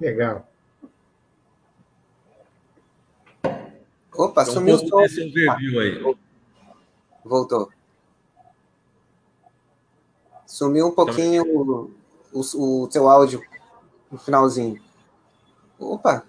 Legal. 0.00 0.51
Opa, 4.14 4.42
então, 4.42 4.54
sumiu 4.54 4.76
o 4.76 4.78
som. 4.78 4.98
aí. 4.98 6.16
Voltou. 7.24 7.70
Sumiu 10.46 10.88
um 10.88 10.90
pouquinho 10.92 11.44
o, 11.44 11.90
o, 12.32 12.84
o 12.84 12.90
seu 12.90 13.08
áudio 13.08 13.42
no 14.10 14.18
finalzinho. 14.18 14.80
Opa! 15.78 16.26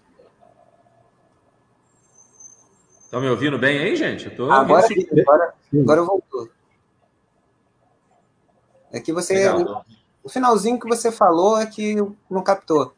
Estão 3.04 3.22
me 3.22 3.30
ouvindo 3.30 3.60
bem 3.60 3.78
aí, 3.80 3.96
gente? 3.96 4.26
Eu 4.26 4.36
tô 4.36 4.52
agora, 4.52 4.88
sim, 4.88 5.06
agora, 5.22 5.54
agora 5.72 6.02
voltou. 6.02 6.50
É 8.92 9.00
que 9.00 9.12
você. 9.12 9.34
Legal. 9.34 9.86
O 10.24 10.30
finalzinho 10.30 10.80
que 10.80 10.88
você 10.88 11.12
falou 11.12 11.58
é 11.58 11.66
que 11.66 11.96
não 12.30 12.42
captou. 12.42 12.94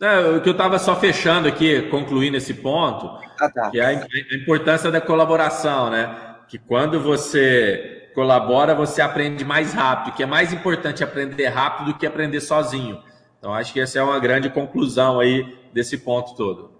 É, 0.00 0.20
o 0.36 0.40
que 0.40 0.48
eu 0.48 0.52
estava 0.52 0.78
só 0.78 0.96
fechando 0.96 1.48
aqui, 1.48 1.82
concluindo 1.82 2.36
esse 2.36 2.54
ponto, 2.54 3.06
ah, 3.40 3.50
tá. 3.50 3.70
que 3.70 3.80
é 3.80 3.84
a, 3.84 3.88
a 3.88 4.36
importância 4.36 4.90
da 4.90 5.00
colaboração, 5.00 5.90
né? 5.90 6.36
Que 6.48 6.58
quando 6.58 7.00
você 7.00 8.10
colabora, 8.14 8.74
você 8.74 9.00
aprende 9.00 9.44
mais 9.44 9.72
rápido, 9.72 10.14
que 10.14 10.22
é 10.22 10.26
mais 10.26 10.52
importante 10.52 11.02
aprender 11.02 11.46
rápido 11.48 11.92
do 11.92 11.98
que 11.98 12.06
aprender 12.06 12.40
sozinho. 12.40 13.02
Então, 13.38 13.52
acho 13.52 13.72
que 13.72 13.80
essa 13.80 13.98
é 13.98 14.02
uma 14.02 14.18
grande 14.18 14.48
conclusão 14.48 15.20
aí 15.20 15.56
desse 15.72 15.98
ponto 15.98 16.34
todo. 16.34 16.72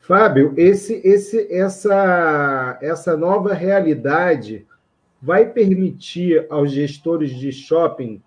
Fábio, 0.00 0.54
esse, 0.56 1.02
esse, 1.04 1.52
essa, 1.52 2.78
essa 2.80 3.16
nova 3.16 3.52
realidade 3.52 4.66
vai 5.20 5.44
permitir 5.44 6.46
aos 6.48 6.70
gestores 6.72 7.30
de 7.30 7.52
shopping 7.52 8.22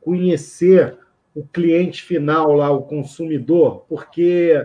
conhecer 0.00 0.96
o 1.38 1.46
cliente 1.52 2.02
final 2.02 2.52
lá, 2.52 2.68
o 2.72 2.82
consumidor, 2.82 3.84
porque 3.88 4.60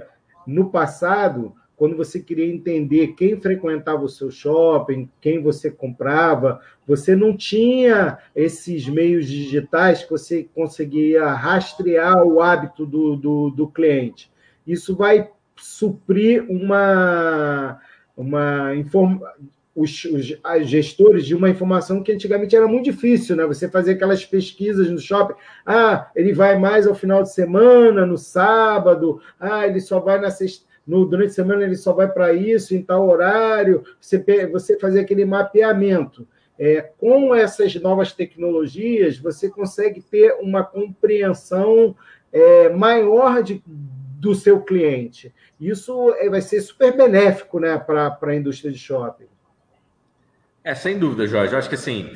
no 0.48 0.72
passado, 0.72 1.54
quando 1.76 1.96
você 1.96 2.20
queria 2.20 2.52
entender 2.52 3.10
quem 3.10 3.40
frequentava 3.40 4.04
o 4.04 4.10
seu 4.10 4.32
shopping, 4.32 5.08
quem 5.22 5.40
você 5.40 5.70
comprava, 5.70 6.60
você 6.88 7.16
não 7.16 7.38
tinha 7.38 8.18
esses 8.36 8.90
meios 8.90 9.28
digitais 9.28 10.04
que 10.04 10.10
você 10.10 10.50
conseguia 10.56 11.32
rastrear 11.32 12.24
o 12.26 12.42
hábito 12.42 12.88
do, 12.88 13.16
do, 13.16 13.50
do 13.52 13.68
cliente. 13.68 14.32
Isso 14.66 14.96
vai 14.96 15.30
suprir 15.56 16.44
uma, 16.50 17.80
uma 18.18 18.76
informação 18.76 19.32
os, 19.76 20.06
os 20.06 20.38
gestores 20.68 21.26
de 21.26 21.36
uma 21.36 21.50
informação 21.50 22.04
que 22.04 22.12
antigamente 22.12 22.56
era 22.56 22.68
muito 22.68 22.86
difícil, 22.86 23.36
né? 23.36 23.46
Você 23.46 23.68
fazer 23.68 23.94
aquelas 23.94 24.24
pesquisas 24.26 24.90
no 24.90 25.00
shopping. 25.00 25.34
Ah, 25.66 26.12
ele 26.16 26.34
vai 26.34 26.58
mais 26.60 26.86
ao 26.86 26.94
final 26.94 27.24
de 27.24 27.34
semana, 27.34 28.06
no 28.06 28.18
sábado. 28.18 29.20
Ah, 29.40 29.68
ele 29.68 29.82
só 29.82 30.00
vai 30.00 30.20
na 30.20 30.30
sexta. 30.30 30.66
No, 30.86 31.06
durante 31.06 31.32
a 31.32 31.34
semana 31.34 31.64
ele 31.64 31.76
só 31.76 31.94
vai 31.94 32.12
para 32.12 32.34
isso, 32.34 32.76
em 32.76 32.82
tal 32.82 33.08
horário. 33.08 33.84
Você, 34.00 34.48
você 34.48 34.78
fazer 34.78 35.00
aquele 35.00 35.26
mapeamento. 35.26 36.28
É, 36.60 36.82
com 37.00 37.34
essas 37.34 37.74
novas 37.76 38.14
tecnologias, 38.14 39.18
você 39.18 39.50
consegue 39.50 40.02
ter 40.02 40.36
uma 40.40 40.64
compreensão 40.64 41.96
é, 42.32 42.70
maior 42.70 43.42
de, 43.42 43.64
do 43.66 44.36
seu 44.36 44.62
cliente. 44.62 45.34
Isso 45.60 46.14
é, 46.20 46.30
vai 46.30 46.42
ser 46.42 46.62
super 46.62 46.96
benéfico 46.96 47.60
né, 47.60 47.76
para 47.78 48.18
a 48.22 48.36
indústria 48.36 48.72
de 48.72 48.78
shopping. 48.78 49.33
É, 50.64 50.74
sem 50.74 50.98
dúvida, 50.98 51.28
Jorge. 51.28 51.54
Eu 51.54 51.60
acho 51.60 51.68
que 51.68 51.76
assim, 51.76 52.10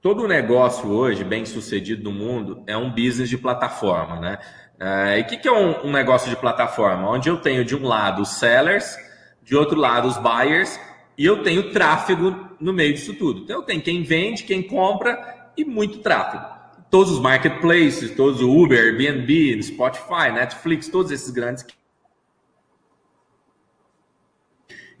todo 0.00 0.26
negócio 0.26 0.88
hoje, 0.88 1.22
bem 1.22 1.44
sucedido 1.44 2.02
no 2.04 2.12
mundo, 2.12 2.64
é 2.66 2.76
um 2.76 2.90
business 2.90 3.28
de 3.28 3.36
plataforma, 3.36 4.18
né? 4.18 4.38
É, 4.78 5.18
e 5.18 5.22
o 5.22 5.26
que, 5.26 5.36
que 5.36 5.46
é 5.46 5.52
um, 5.52 5.88
um, 5.88 5.92
negócio 5.92 6.30
de 6.30 6.36
plataforma? 6.36 7.10
Onde 7.10 7.28
eu 7.28 7.36
tenho 7.36 7.62
de 7.62 7.76
um 7.76 7.86
lado 7.86 8.22
os 8.22 8.38
sellers, 8.38 8.96
de 9.42 9.54
outro 9.54 9.78
lado 9.78 10.08
os 10.08 10.16
buyers, 10.16 10.80
e 11.18 11.26
eu 11.26 11.42
tenho 11.42 11.70
tráfego 11.70 12.34
no 12.58 12.72
meio 12.72 12.94
disso 12.94 13.12
tudo. 13.12 13.42
Então 13.42 13.56
eu 13.56 13.62
tenho 13.62 13.82
quem 13.82 14.02
vende, 14.02 14.44
quem 14.44 14.62
compra 14.62 15.52
e 15.54 15.62
muito 15.62 15.98
tráfego. 15.98 16.44
Todos 16.90 17.12
os 17.12 17.20
marketplaces, 17.20 18.12
todos 18.12 18.40
o 18.40 18.50
Uber, 18.50 18.78
Airbnb, 18.78 19.62
Spotify, 19.62 20.32
Netflix, 20.32 20.88
todos 20.88 21.12
esses 21.12 21.30
grandes 21.30 21.62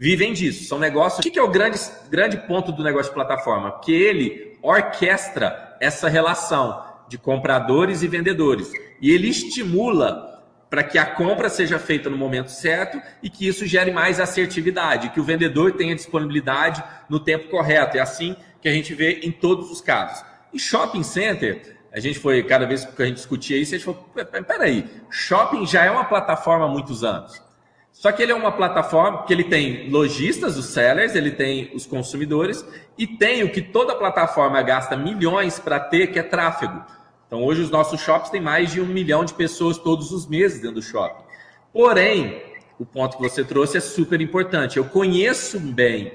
vivem 0.00 0.32
disso. 0.32 0.64
São 0.64 0.78
negócios. 0.78 1.24
O 1.24 1.30
que 1.30 1.38
é 1.38 1.42
o 1.42 1.50
grande, 1.50 1.78
grande 2.08 2.38
ponto 2.38 2.72
do 2.72 2.82
negócio 2.82 3.10
de 3.10 3.14
plataforma? 3.14 3.78
Que 3.80 3.92
ele 3.92 4.56
orquestra 4.62 5.76
essa 5.78 6.08
relação 6.08 6.82
de 7.06 7.18
compradores 7.18 8.02
e 8.02 8.08
vendedores. 8.08 8.72
E 9.00 9.10
ele 9.10 9.28
estimula 9.28 10.42
para 10.70 10.82
que 10.82 10.96
a 10.96 11.04
compra 11.04 11.48
seja 11.48 11.78
feita 11.78 12.08
no 12.08 12.16
momento 12.16 12.50
certo 12.50 13.00
e 13.22 13.28
que 13.28 13.46
isso 13.46 13.66
gere 13.66 13.90
mais 13.90 14.20
assertividade, 14.20 15.10
que 15.10 15.20
o 15.20 15.24
vendedor 15.24 15.72
tenha 15.72 15.94
disponibilidade 15.94 16.82
no 17.08 17.18
tempo 17.18 17.48
correto. 17.48 17.98
É 17.98 18.00
assim 18.00 18.36
que 18.62 18.68
a 18.68 18.72
gente 18.72 18.94
vê 18.94 19.20
em 19.24 19.32
todos 19.32 19.70
os 19.70 19.80
casos. 19.80 20.24
E 20.52 20.58
shopping 20.58 21.02
center, 21.02 21.76
a 21.92 21.98
gente 21.98 22.18
foi, 22.18 22.42
cada 22.44 22.66
vez 22.66 22.84
que 22.84 23.02
a 23.02 23.06
gente 23.06 23.16
discutia 23.16 23.56
isso, 23.56 23.74
a 23.74 23.78
gente 23.78 23.84
falou: 23.84 24.08
peraí, 24.46 24.88
shopping 25.10 25.66
já 25.66 25.84
é 25.84 25.90
uma 25.90 26.04
plataforma 26.04 26.66
há 26.66 26.68
muitos 26.68 27.02
anos. 27.02 27.49
Só 27.92 28.10
que 28.12 28.22
ele 28.22 28.32
é 28.32 28.34
uma 28.34 28.52
plataforma 28.52 29.24
que 29.24 29.32
ele 29.32 29.44
tem 29.44 29.90
lojistas, 29.90 30.56
os 30.56 30.66
sellers, 30.66 31.14
ele 31.14 31.30
tem 31.30 31.70
os 31.74 31.84
consumidores 31.84 32.64
e 32.96 33.06
tem 33.06 33.42
o 33.42 33.50
que 33.50 33.60
toda 33.60 33.94
plataforma 33.94 34.62
gasta 34.62 34.96
milhões 34.96 35.58
para 35.58 35.78
ter, 35.78 36.08
que 36.08 36.18
é 36.18 36.22
tráfego. 36.22 36.82
Então 37.26 37.44
hoje 37.44 37.60
os 37.60 37.70
nossos 37.70 38.00
shops 38.00 38.30
têm 38.30 38.40
mais 38.40 38.72
de 38.72 38.80
um 38.80 38.86
milhão 38.86 39.24
de 39.24 39.34
pessoas 39.34 39.78
todos 39.78 40.12
os 40.12 40.26
meses 40.26 40.60
dentro 40.60 40.76
do 40.76 40.82
shopping. 40.82 41.24
Porém, 41.72 42.42
o 42.78 42.86
ponto 42.86 43.16
que 43.18 43.22
você 43.22 43.44
trouxe 43.44 43.76
é 43.76 43.80
super 43.80 44.20
importante. 44.20 44.78
Eu 44.78 44.86
conheço 44.86 45.60
bem 45.60 46.12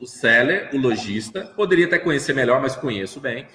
o 0.00 0.06
seller, 0.06 0.70
o 0.72 0.78
lojista, 0.78 1.42
poderia 1.56 1.86
até 1.86 1.98
conhecer 1.98 2.32
melhor, 2.34 2.60
mas 2.60 2.76
conheço 2.76 3.20
bem. 3.20 3.46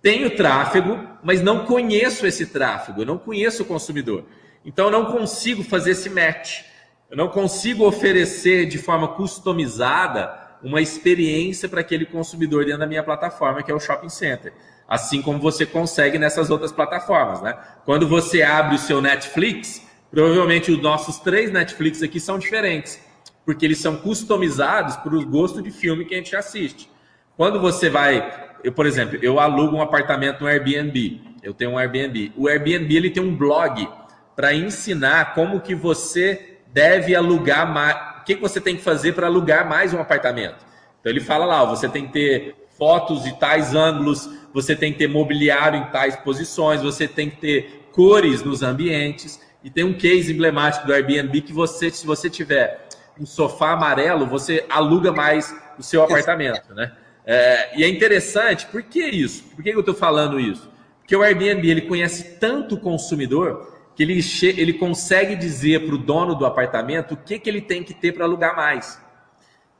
Tenho 0.00 0.34
tráfego, 0.34 0.98
mas 1.22 1.42
não 1.42 1.66
conheço 1.66 2.26
esse 2.26 2.46
tráfego, 2.46 3.02
eu 3.02 3.06
não 3.06 3.18
conheço 3.18 3.62
o 3.62 3.66
consumidor. 3.66 4.24
Então 4.64 4.86
eu 4.86 4.90
não 4.90 5.12
consigo 5.12 5.62
fazer 5.62 5.92
esse 5.92 6.08
match. 6.08 6.62
Eu 7.08 7.16
não 7.16 7.28
consigo 7.28 7.86
oferecer 7.86 8.66
de 8.66 8.78
forma 8.78 9.06
customizada 9.08 10.46
uma 10.62 10.80
experiência 10.80 11.68
para 11.68 11.80
aquele 11.80 12.04
consumidor 12.04 12.64
dentro 12.64 12.80
da 12.80 12.86
minha 12.86 13.02
plataforma, 13.02 13.62
que 13.62 13.70
é 13.70 13.74
o 13.74 13.78
Shopping 13.78 14.08
Center. 14.08 14.52
Assim 14.88 15.22
como 15.22 15.38
você 15.38 15.64
consegue 15.64 16.18
nessas 16.18 16.50
outras 16.50 16.72
plataformas, 16.72 17.40
né? 17.40 17.56
Quando 17.84 18.08
você 18.08 18.42
abre 18.42 18.74
o 18.74 18.78
seu 18.78 19.00
Netflix, 19.00 19.86
provavelmente 20.10 20.72
os 20.72 20.82
nossos 20.82 21.20
três 21.20 21.52
Netflix 21.52 22.02
aqui 22.02 22.18
são 22.18 22.40
diferentes, 22.40 23.00
porque 23.44 23.64
eles 23.64 23.78
são 23.78 23.96
customizados 23.96 24.96
para 24.96 25.14
o 25.14 25.24
gosto 25.24 25.62
de 25.62 25.70
filme 25.70 26.04
que 26.04 26.14
a 26.14 26.18
gente 26.18 26.34
assiste. 26.34 26.90
Quando 27.36 27.60
você 27.60 27.88
vai, 27.88 28.48
eu, 28.64 28.72
por 28.72 28.84
exemplo, 28.84 29.16
eu 29.22 29.38
alugo 29.38 29.76
um 29.76 29.82
apartamento 29.82 30.40
no 30.40 30.48
Airbnb, 30.48 31.20
eu 31.40 31.54
tenho 31.54 31.72
um 31.72 31.78
Airbnb. 31.78 32.32
O 32.36 32.48
Airbnb 32.48 32.96
ele 32.96 33.10
tem 33.10 33.22
um 33.22 33.36
blog 33.36 33.88
para 34.34 34.52
ensinar 34.52 35.34
como 35.34 35.60
que 35.60 35.74
você 35.74 36.55
deve 36.76 37.16
alugar 37.16 37.72
mais. 37.72 37.96
O 38.20 38.24
que 38.26 38.34
você 38.34 38.60
tem 38.60 38.76
que 38.76 38.82
fazer 38.82 39.14
para 39.14 39.28
alugar 39.28 39.66
mais 39.66 39.94
um 39.94 39.98
apartamento? 39.98 40.62
Então 41.00 41.10
ele 41.10 41.20
fala 41.22 41.46
lá, 41.46 41.62
ó, 41.62 41.66
você 41.66 41.88
tem 41.88 42.06
que 42.06 42.12
ter 42.12 42.54
fotos 42.76 43.24
de 43.24 43.34
tais 43.38 43.74
ângulos, 43.74 44.28
você 44.52 44.76
tem 44.76 44.92
que 44.92 44.98
ter 44.98 45.08
mobiliário 45.08 45.80
em 45.80 45.86
tais 45.86 46.16
posições, 46.16 46.82
você 46.82 47.08
tem 47.08 47.30
que 47.30 47.36
ter 47.38 47.88
cores 47.92 48.42
nos 48.42 48.62
ambientes. 48.62 49.40
E 49.64 49.70
tem 49.70 49.84
um 49.84 49.94
case 49.94 50.30
emblemático 50.30 50.86
do 50.86 50.92
Airbnb 50.92 51.40
que 51.40 51.52
você, 51.52 51.90
se 51.90 52.06
você 52.06 52.28
tiver 52.28 52.86
um 53.18 53.24
sofá 53.24 53.72
amarelo, 53.72 54.26
você 54.26 54.66
aluga 54.68 55.10
mais 55.10 55.56
o 55.78 55.82
seu 55.82 56.02
apartamento, 56.02 56.74
né? 56.74 56.92
É, 57.24 57.80
e 57.80 57.84
é 57.84 57.88
interessante, 57.88 58.66
por 58.66 58.82
que 58.82 59.02
isso? 59.02 59.44
Por 59.44 59.64
que 59.64 59.70
eu 59.70 59.80
estou 59.80 59.94
falando 59.94 60.38
isso? 60.38 60.70
Porque 60.98 61.16
o 61.16 61.22
Airbnb 61.22 61.68
ele 61.68 61.82
conhece 61.82 62.36
tanto 62.38 62.74
o 62.74 62.80
consumidor 62.80 63.75
que 63.96 64.02
ele, 64.02 64.20
ele 64.42 64.74
consegue 64.74 65.34
dizer 65.34 65.86
para 65.86 65.94
o 65.94 65.98
dono 65.98 66.34
do 66.34 66.44
apartamento 66.44 67.14
o 67.14 67.16
que, 67.16 67.38
que 67.38 67.48
ele 67.48 67.62
tem 67.62 67.82
que 67.82 67.94
ter 67.94 68.12
para 68.12 68.26
alugar 68.26 68.54
mais. 68.54 69.02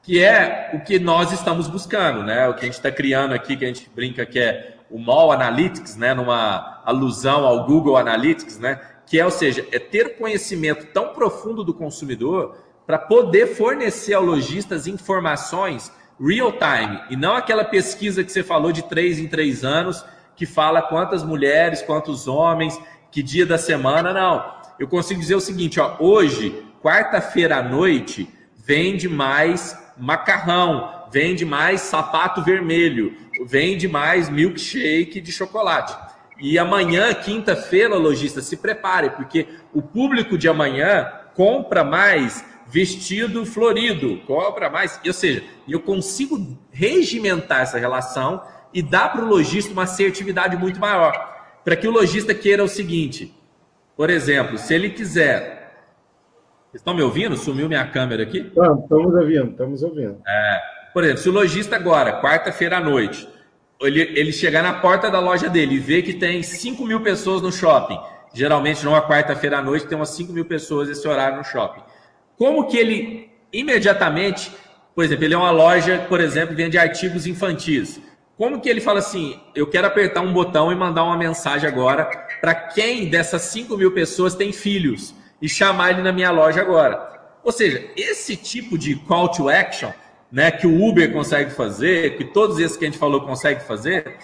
Que 0.02 0.25
é 0.25 0.70
o 0.73 0.80
que 0.80 0.99
nós 0.99 1.32
estamos 1.32 1.68
buscando, 1.68 2.23
né? 2.23 2.49
O 2.49 2.54
que 2.54 2.61
a 2.61 2.64
gente 2.64 2.75
está 2.75 2.90
criando 2.90 3.35
aqui, 3.35 3.56
que 3.56 3.64
a 3.64 3.68
gente 3.68 3.90
brinca 3.94 4.25
que 4.25 4.38
é 4.38 4.78
o 4.90 4.99
Mall 4.99 5.32
Analytics, 5.32 5.96
né? 5.96 6.14
Numa 6.14 6.80
alusão 6.87 7.44
ao 7.44 7.66
Google 7.66 7.99
Analytics, 7.99 8.58
né? 8.58 8.80
Que 9.06 9.20
é, 9.20 9.25
ou 9.25 9.30
seja, 9.30 9.66
é 9.70 9.78
ter 9.78 10.16
conhecimento 10.16 10.87
tão 10.94 11.08
profundo 11.12 11.62
do 11.62 11.75
consumidor 11.75 12.56
para 12.87 12.99
poder 12.99 13.49
fornecer 13.49 14.14
ao 14.14 14.25
lojista 14.25 14.76
informações 14.88 15.92
real 16.18 16.52
time 16.52 17.02
e 17.11 17.16
não 17.16 17.35
aquela 17.35 17.64
pesquisa 17.64 18.25
que 18.25 18.32
você 18.32 18.42
falou 18.42 18.73
de 18.73 18.82
três 18.82 19.18
em 19.18 19.26
três 19.26 19.62
anos 19.62 20.02
que 20.35 20.46
fala 20.46 20.82
quantas 20.82 21.25
mulheres, 21.25 21.82
quantos 21.82 22.28
homens, 22.28 22.78
que 23.16 23.23
dia 23.23 23.46
da 23.46 23.56
semana, 23.56 24.12
não. 24.12 24.44
Eu 24.78 24.87
consigo 24.87 25.18
dizer 25.18 25.37
o 25.37 25.40
seguinte, 25.40 25.80
ó, 25.80 25.96
hoje, 25.99 26.62
quarta-feira 26.82 27.56
à 27.56 27.62
noite, 27.62 28.28
vende 28.54 29.08
mais 29.08 29.75
macarrão, 29.96 31.06
vende 31.11 31.42
mais 31.42 31.80
sapato 31.80 32.42
vermelho, 32.42 33.16
vende 33.46 33.88
mais 33.88 34.28
milkshake 34.28 35.18
de 35.18 35.32
chocolate. 35.32 35.96
E 36.38 36.58
amanhã, 36.58 37.14
quinta-feira, 37.14 37.96
lojista, 37.96 38.42
se 38.42 38.58
prepare, 38.58 39.08
porque 39.08 39.49
o 39.73 39.80
público 39.80 40.37
de 40.37 40.46
amanhã 40.46 41.11
compra 41.35 41.82
mais 41.82 42.44
vestido 42.66 43.46
florido, 43.46 44.20
compra 44.26 44.68
mais. 44.68 45.00
Ou 45.06 45.12
seja, 45.14 45.42
eu 45.66 45.80
consigo 45.80 46.58
regimentar 46.70 47.62
essa 47.62 47.78
relação 47.78 48.42
e 48.75 48.82
dar 48.82 49.11
para 49.11 49.25
o 49.25 49.28
lojista 49.28 49.73
uma 49.73 49.85
assertividade 49.85 50.54
muito 50.54 50.78
maior. 50.78 51.36
Para 51.66 51.75
que 51.75 51.88
o 51.88 51.90
lojista 51.90 52.32
queira 52.32 52.62
o 52.62 52.68
seguinte: 52.68 53.35
por 53.96 54.08
exemplo, 54.08 54.56
se 54.56 54.73
ele 54.73 54.88
quiser. 54.90 55.56
Vocês 56.70 56.80
estão 56.80 56.94
me 56.94 57.02
ouvindo? 57.02 57.37
Sumiu 57.37 57.66
minha 57.66 57.85
câmera 57.88 58.23
aqui? 58.23 58.38
estamos 58.38 59.14
ouvindo, 59.14 59.50
estamos 59.50 59.82
ouvindo. 59.82 60.23
É, 60.25 60.61
por 60.94 61.02
exemplo, 61.02 61.23
se 61.23 61.28
o 61.28 61.32
lojista 61.32 61.75
agora, 61.75 62.20
quarta-feira 62.20 62.76
à 62.76 62.80
noite, 62.80 63.28
ele, 63.80 64.00
ele 64.00 64.32
chegar 64.32 64.62
na 64.62 64.75
porta 64.75 65.11
da 65.11 65.18
loja 65.18 65.49
dele 65.49 65.75
e 65.75 65.78
ver 65.80 66.02
que 66.02 66.12
tem 66.12 66.40
5 66.40 66.85
mil 66.85 67.00
pessoas 67.00 67.42
no 67.42 67.50
shopping, 67.50 67.99
geralmente 68.32 68.85
numa 68.85 69.02
quarta-feira 69.02 69.58
à 69.58 69.62
noite 69.62 69.88
tem 69.88 69.96
umas 69.96 70.11
5 70.11 70.32
mil 70.32 70.44
pessoas 70.44 70.88
esse 70.88 71.08
horário 71.08 71.38
no 71.38 71.44
shopping. 71.44 71.82
Como 72.38 72.68
que 72.68 72.76
ele 72.76 73.28
imediatamente, 73.52 74.52
por 74.94 75.04
exemplo, 75.04 75.25
ele 75.25 75.35
é 75.35 75.38
uma 75.38 75.50
loja, 75.50 76.06
por 76.08 76.20
exemplo, 76.20 76.54
vende 76.54 76.78
artigos 76.78 77.26
infantis. 77.26 78.00
Como 78.37 78.61
que 78.61 78.69
ele 78.69 78.81
fala 78.81 78.99
assim, 78.99 79.40
eu 79.55 79.66
quero 79.66 79.87
apertar 79.87 80.21
um 80.21 80.33
botão 80.33 80.71
e 80.71 80.75
mandar 80.75 81.05
uma 81.05 81.16
mensagem 81.16 81.69
agora 81.69 82.05
para 82.40 82.55
quem 82.55 83.09
dessas 83.09 83.43
5 83.43 83.76
mil 83.76 83.93
pessoas 83.93 84.35
tem 84.35 84.52
filhos 84.52 85.14
e 85.40 85.49
chamar 85.49 85.90
ele 85.90 86.02
na 86.02 86.12
minha 86.12 86.31
loja 86.31 86.61
agora. 86.61 87.38
Ou 87.43 87.50
seja, 87.52 87.88
esse 87.97 88.37
tipo 88.37 88.76
de 88.76 88.97
call 88.97 89.31
to 89.31 89.49
action, 89.49 89.90
né, 90.31 90.50
que 90.50 90.66
o 90.66 90.87
Uber 90.87 91.12
consegue 91.12 91.50
fazer, 91.50 92.16
que 92.16 92.25
todos 92.25 92.59
esses 92.59 92.76
que 92.76 92.85
a 92.85 92.88
gente 92.88 92.99
falou 92.99 93.23
conseguem 93.23 93.64
fazer, 93.64 94.19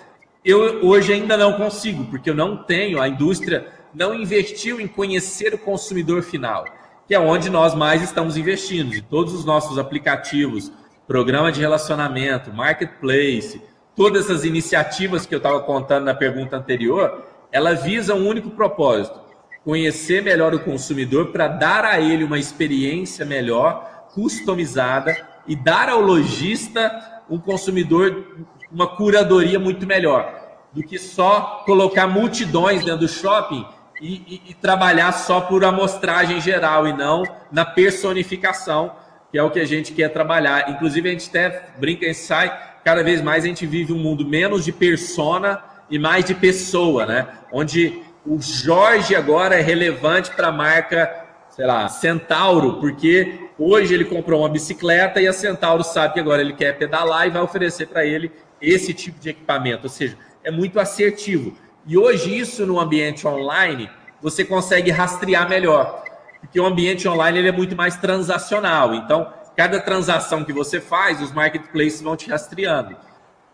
eu 0.45 0.85
hoje 0.85 1.12
ainda 1.12 1.37
não 1.37 1.54
consigo, 1.54 2.04
porque 2.07 2.28
eu 2.28 2.35
não 2.35 2.57
tenho, 2.57 3.00
a 3.00 3.09
indústria 3.09 3.66
não 3.94 4.14
investiu 4.14 4.81
em 4.81 4.88
conhecer 4.88 5.55
o 5.55 5.59
consumidor 5.59 6.22
final 6.22 6.64
que 7.07 7.14
é 7.14 7.18
onde 7.18 7.51
nós 7.51 7.75
mais 7.75 8.03
estamos 8.03 8.37
investindo. 8.37 8.90
De 8.90 9.03
todos 9.03 9.35
os 9.35 9.44
nossos 9.44 9.79
aplicativos, 9.79 10.72
programa 11.07 11.51
de 11.53 11.61
relacionamento, 11.61 12.53
marketplace, 12.53 13.61
todas 13.96 14.24
essas 14.24 14.44
iniciativas 14.44 15.26
que 15.26 15.35
eu 15.35 15.38
estava 15.38 15.61
contando 15.61 16.05
na 16.05 16.14
pergunta 16.14 16.57
anterior, 16.57 17.24
ela 17.50 17.74
visa 17.74 18.14
um 18.14 18.26
único 18.26 18.50
propósito: 18.50 19.20
conhecer 19.64 20.22
melhor 20.22 20.55
o 20.55 20.61
consumidor 20.61 21.26
para 21.26 21.48
dar 21.48 21.85
a 21.85 22.00
ele 22.00 22.24
uma 22.24 22.38
experiência 22.38 23.24
melhor, 23.24 24.09
customizada 24.14 25.16
e 25.46 25.57
dar 25.57 25.88
ao 25.88 26.00
lojista 26.00 27.22
um 27.28 27.38
consumidor 27.38 28.46
uma 28.70 28.87
curadoria 28.87 29.59
muito 29.59 29.87
melhor 29.87 30.40
do 30.72 30.83
que 30.83 30.98
só 30.98 31.62
colocar 31.66 32.07
multidões 32.07 32.85
dentro 32.85 33.00
do 33.00 33.09
shopping 33.09 33.66
e, 34.00 34.14
e, 34.14 34.50
e, 34.50 34.55
trabalhar 34.55 35.12
só 35.12 35.42
por 35.42 35.64
amostragem 35.64 36.40
geral 36.40 36.88
e 36.88 36.92
não 36.92 37.22
na 37.52 37.64
personificação, 37.64 38.96
que 39.31 39.38
é 39.38 39.42
o 39.42 39.50
que 39.50 39.61
a 39.61 39.64
gente 39.64 39.92
quer 39.92 40.09
trabalhar. 40.09 40.70
Inclusive, 40.70 41.09
a 41.09 41.12
gente 41.12 41.28
até 41.28 41.68
brinca 41.78 42.07
e 42.07 42.14
sai, 42.14 42.71
cada 42.85 43.03
vez 43.03 43.21
mais 43.21 43.45
a 43.45 43.47
gente 43.47 43.66
vive 43.66 43.92
um 43.92 43.99
mundo 43.99 44.27
menos 44.27 44.64
de 44.64 44.73
persona 44.73 45.62
e 45.90 45.99
mais 45.99 46.25
de 46.25 46.35
pessoa, 46.35 47.07
né? 47.07 47.29
Onde 47.53 48.03
o 48.25 48.40
Jorge 48.40 49.14
agora 49.14 49.57
é 49.57 49.61
relevante 49.61 50.31
para 50.31 50.49
a 50.49 50.53
marca, 50.53 51.27
sei 51.51 51.66
lá, 51.66 51.88
Centauro, 51.88 52.81
porque 52.81 53.49
hoje 53.59 53.95
ele 53.95 54.05
comprou 54.05 54.40
uma 54.40 54.49
bicicleta 54.49 55.21
e 55.21 55.27
a 55.27 55.33
Centauro 55.33 55.83
sabe 55.83 56.14
que 56.14 56.21
agora 56.21 56.40
ele 56.40 56.53
quer 56.53 56.79
pedalar 56.79 57.27
e 57.27 57.31
vai 57.31 57.42
oferecer 57.42 57.87
para 57.87 58.05
ele 58.05 58.31
esse 58.61 58.95
tipo 58.95 59.21
de 59.21 59.31
equipamento. 59.31 59.85
Ou 59.85 59.90
seja, 59.90 60.16
é 60.45 60.51
muito 60.51 60.79
assertivo. 60.79 61.57
E 61.85 61.99
hoje, 61.99 62.38
isso 62.38 62.64
no 62.64 62.79
ambiente 62.79 63.27
online, 63.27 63.90
você 64.21 64.45
consegue 64.45 64.90
rastrear 64.90 65.49
melhor. 65.49 66.05
Porque 66.40 66.61
o 66.61 66.66
ambiente 66.66 67.09
online 67.09 67.38
ele 67.38 67.49
é 67.49 67.53
muito 67.53 67.75
mais 67.75 67.97
transacional. 67.97 68.95
Então, 68.95 69.33
cada 69.56 69.80
transação 69.80 70.44
que 70.44 70.52
você 70.52 70.80
faz, 70.80 71.20
os 71.20 71.32
marketplaces 71.32 72.00
vão 72.00 72.16
te 72.16 72.30
rastreando. 72.30 72.96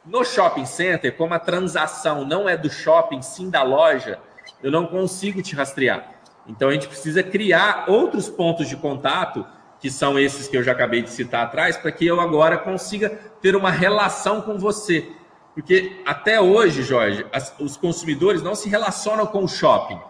No 0.04 0.24
shopping 0.24 0.64
center, 0.64 1.16
como 1.16 1.34
a 1.34 1.38
transação 1.38 2.24
não 2.24 2.48
é 2.48 2.56
do 2.56 2.70
shopping, 2.70 3.20
sim 3.20 3.50
da 3.50 3.62
loja, 3.62 4.18
eu 4.62 4.70
não 4.70 4.86
consigo 4.86 5.42
te 5.42 5.54
rastrear. 5.54 6.14
Então, 6.46 6.70
a 6.70 6.72
gente 6.72 6.88
precisa 6.88 7.22
criar 7.22 7.84
outros 7.88 8.28
pontos 8.28 8.68
de 8.68 8.76
contato, 8.76 9.46
que 9.80 9.90
são 9.90 10.18
esses 10.18 10.48
que 10.48 10.56
eu 10.56 10.62
já 10.62 10.72
acabei 10.72 11.02
de 11.02 11.10
citar 11.10 11.44
atrás, 11.44 11.76
para 11.76 11.92
que 11.92 12.06
eu 12.06 12.20
agora 12.20 12.56
consiga 12.56 13.10
ter 13.42 13.54
uma 13.54 13.70
relação 13.70 14.40
com 14.40 14.58
você. 14.58 15.06
Porque 15.54 16.00
até 16.06 16.40
hoje, 16.40 16.82
Jorge, 16.82 17.26
as, 17.32 17.54
os 17.58 17.76
consumidores 17.76 18.42
não 18.42 18.54
se 18.54 18.68
relacionam 18.68 19.26
com 19.26 19.44
o 19.44 19.48
shopping, 19.48 20.00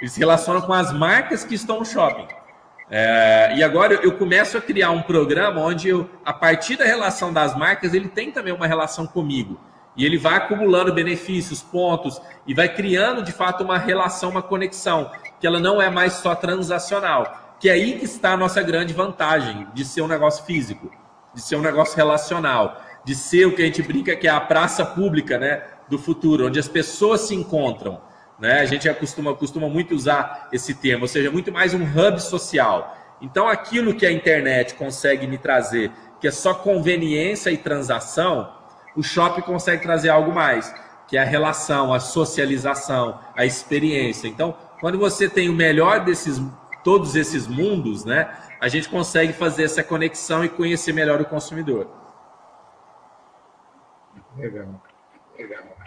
eles 0.00 0.12
se 0.12 0.20
relacionam 0.20 0.60
com 0.60 0.72
as 0.72 0.92
marcas 0.92 1.44
que 1.44 1.54
estão 1.54 1.80
no 1.80 1.84
shopping. 1.84 2.28
É, 2.90 3.54
e 3.56 3.62
agora 3.62 3.94
eu 4.02 4.12
começo 4.12 4.56
a 4.56 4.60
criar 4.60 4.90
um 4.90 5.02
programa 5.02 5.60
onde 5.60 5.88
eu, 5.88 6.08
a 6.24 6.32
partir 6.32 6.76
da 6.76 6.84
relação 6.84 7.32
das 7.32 7.56
marcas, 7.56 7.92
ele 7.94 8.08
tem 8.08 8.32
também 8.32 8.52
uma 8.52 8.66
relação 8.66 9.06
comigo. 9.06 9.60
E 9.96 10.04
ele 10.04 10.16
vai 10.16 10.36
acumulando 10.36 10.92
benefícios, 10.92 11.60
pontos, 11.60 12.20
e 12.46 12.54
vai 12.54 12.68
criando 12.68 13.22
de 13.22 13.32
fato 13.32 13.64
uma 13.64 13.78
relação, 13.78 14.30
uma 14.30 14.42
conexão, 14.42 15.10
que 15.40 15.46
ela 15.46 15.58
não 15.58 15.82
é 15.82 15.90
mais 15.90 16.14
só 16.14 16.34
transacional. 16.34 17.56
Que 17.60 17.68
é 17.68 17.72
aí 17.72 17.98
que 17.98 18.04
está 18.04 18.32
a 18.32 18.36
nossa 18.36 18.62
grande 18.62 18.94
vantagem 18.94 19.66
de 19.74 19.84
ser 19.84 20.02
um 20.02 20.06
negócio 20.06 20.44
físico, 20.44 20.90
de 21.34 21.42
ser 21.42 21.56
um 21.56 21.60
negócio 21.60 21.96
relacional 21.96 22.80
de 23.08 23.14
ser 23.14 23.46
o 23.46 23.54
que 23.54 23.62
a 23.62 23.64
gente 23.64 23.82
brinca 23.82 24.14
que 24.14 24.28
é 24.28 24.30
a 24.30 24.38
praça 24.38 24.84
pública 24.84 25.38
né, 25.38 25.62
do 25.88 25.98
futuro, 25.98 26.46
onde 26.46 26.58
as 26.58 26.68
pessoas 26.68 27.22
se 27.22 27.34
encontram. 27.34 27.98
Né? 28.38 28.60
A 28.60 28.64
gente 28.64 28.92
costuma, 28.94 29.34
costuma 29.34 29.68
muito 29.68 29.94
usar 29.94 30.48
esse 30.52 30.74
termo, 30.74 31.02
ou 31.02 31.08
seja, 31.08 31.30
muito 31.30 31.50
mais 31.50 31.74
um 31.74 31.82
hub 31.82 32.20
social. 32.20 32.96
Então, 33.20 33.48
aquilo 33.48 33.94
que 33.94 34.06
a 34.06 34.12
internet 34.12 34.74
consegue 34.74 35.26
me 35.26 35.38
trazer, 35.38 35.90
que 36.20 36.28
é 36.28 36.30
só 36.30 36.54
conveniência 36.54 37.50
e 37.50 37.56
transação, 37.56 38.52
o 38.94 39.02
shopping 39.02 39.42
consegue 39.42 39.82
trazer 39.82 40.08
algo 40.08 40.32
mais, 40.32 40.72
que 41.08 41.16
é 41.16 41.20
a 41.20 41.24
relação, 41.24 41.92
a 41.92 41.98
socialização, 41.98 43.18
a 43.36 43.44
experiência. 43.44 44.28
Então, 44.28 44.56
quando 44.80 44.98
você 44.98 45.28
tem 45.28 45.48
o 45.48 45.52
melhor 45.52 46.04
desses 46.04 46.40
todos 46.84 47.16
esses 47.16 47.46
mundos, 47.46 48.04
né, 48.04 48.32
a 48.60 48.68
gente 48.68 48.88
consegue 48.88 49.32
fazer 49.32 49.64
essa 49.64 49.82
conexão 49.82 50.44
e 50.44 50.48
conhecer 50.48 50.92
melhor 50.92 51.20
o 51.20 51.24
consumidor. 51.24 51.88
Legal. 54.36 54.82
Legal. 55.36 55.77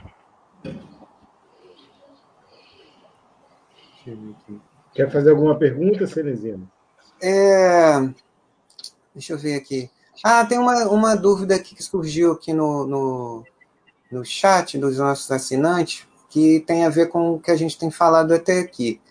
Quer 4.93 5.11
fazer 5.11 5.31
alguma 5.31 5.57
pergunta, 5.57 6.05
Cenezino? 6.07 6.69
É... 7.21 7.99
Deixa 9.13 9.33
eu 9.33 9.37
ver 9.37 9.55
aqui. 9.55 9.89
Ah, 10.23 10.45
tem 10.45 10.57
uma, 10.57 10.85
uma 10.87 11.15
dúvida 11.15 11.55
aqui 11.55 11.75
que 11.75 11.83
surgiu 11.83 12.33
aqui 12.33 12.53
no, 12.53 12.85
no, 12.85 13.43
no 14.11 14.25
chat 14.25 14.77
dos 14.77 14.97
nossos 14.97 15.31
assinantes, 15.31 16.07
que 16.29 16.59
tem 16.61 16.85
a 16.85 16.89
ver 16.89 17.07
com 17.07 17.33
o 17.33 17.39
que 17.39 17.51
a 17.51 17.55
gente 17.55 17.77
tem 17.77 17.89
falado 17.89 18.33
até 18.33 18.59
aqui. 18.59 19.01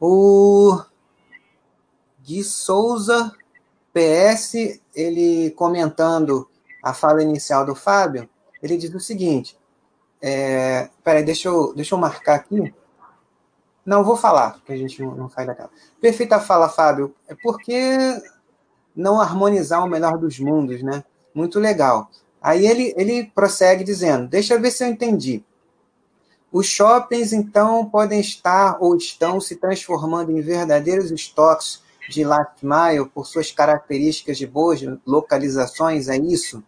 O 0.00 0.80
Gui 2.22 2.42
Souza 2.44 3.32
PS, 3.92 4.80
ele 4.94 5.50
comentando 5.52 6.48
a 6.82 6.94
fala 6.94 7.22
inicial 7.22 7.64
do 7.64 7.74
Fábio, 7.74 8.28
Ele 8.62 8.76
diz 8.76 8.92
o 8.94 9.00
seguinte: 9.00 9.56
é, 10.20 10.88
peraí, 11.04 11.22
deixa 11.22 11.48
eu, 11.48 11.72
deixa 11.74 11.94
eu 11.94 11.98
marcar 11.98 12.36
aqui. 12.36 12.74
Não, 13.84 14.04
vou 14.04 14.16
falar, 14.16 14.52
porque 14.52 14.72
a 14.72 14.76
gente 14.76 15.02
não, 15.02 15.14
não 15.14 15.28
faz 15.28 15.46
daquela. 15.46 15.70
Perfeita 16.00 16.38
fala, 16.38 16.68
Fábio. 16.68 17.14
É 17.28 17.34
porque 17.34 18.22
não 18.94 19.20
harmonizar 19.20 19.84
o 19.84 19.88
melhor 19.88 20.18
dos 20.18 20.38
mundos, 20.38 20.82
né? 20.82 21.02
Muito 21.34 21.58
legal. 21.58 22.10
Aí 22.40 22.66
ele, 22.66 22.94
ele 22.96 23.30
prossegue 23.34 23.82
dizendo: 23.82 24.28
Deixa 24.28 24.54
eu 24.54 24.60
ver 24.60 24.70
se 24.70 24.84
eu 24.84 24.88
entendi. 24.88 25.42
Os 26.50 26.66
shoppings, 26.66 27.32
então, 27.32 27.86
podem 27.86 28.20
estar 28.20 28.76
ou 28.78 28.94
estão 28.94 29.40
se 29.40 29.56
transformando 29.56 30.30
em 30.30 30.40
verdadeiros 30.42 31.10
estoques 31.10 31.82
de 32.10 32.24
last 32.24 32.56
mile 32.62 33.08
por 33.08 33.26
suas 33.26 33.50
características 33.50 34.36
de 34.36 34.46
boas 34.46 34.80
localizações, 35.06 36.08
é 36.08 36.16
isso? 36.16 36.62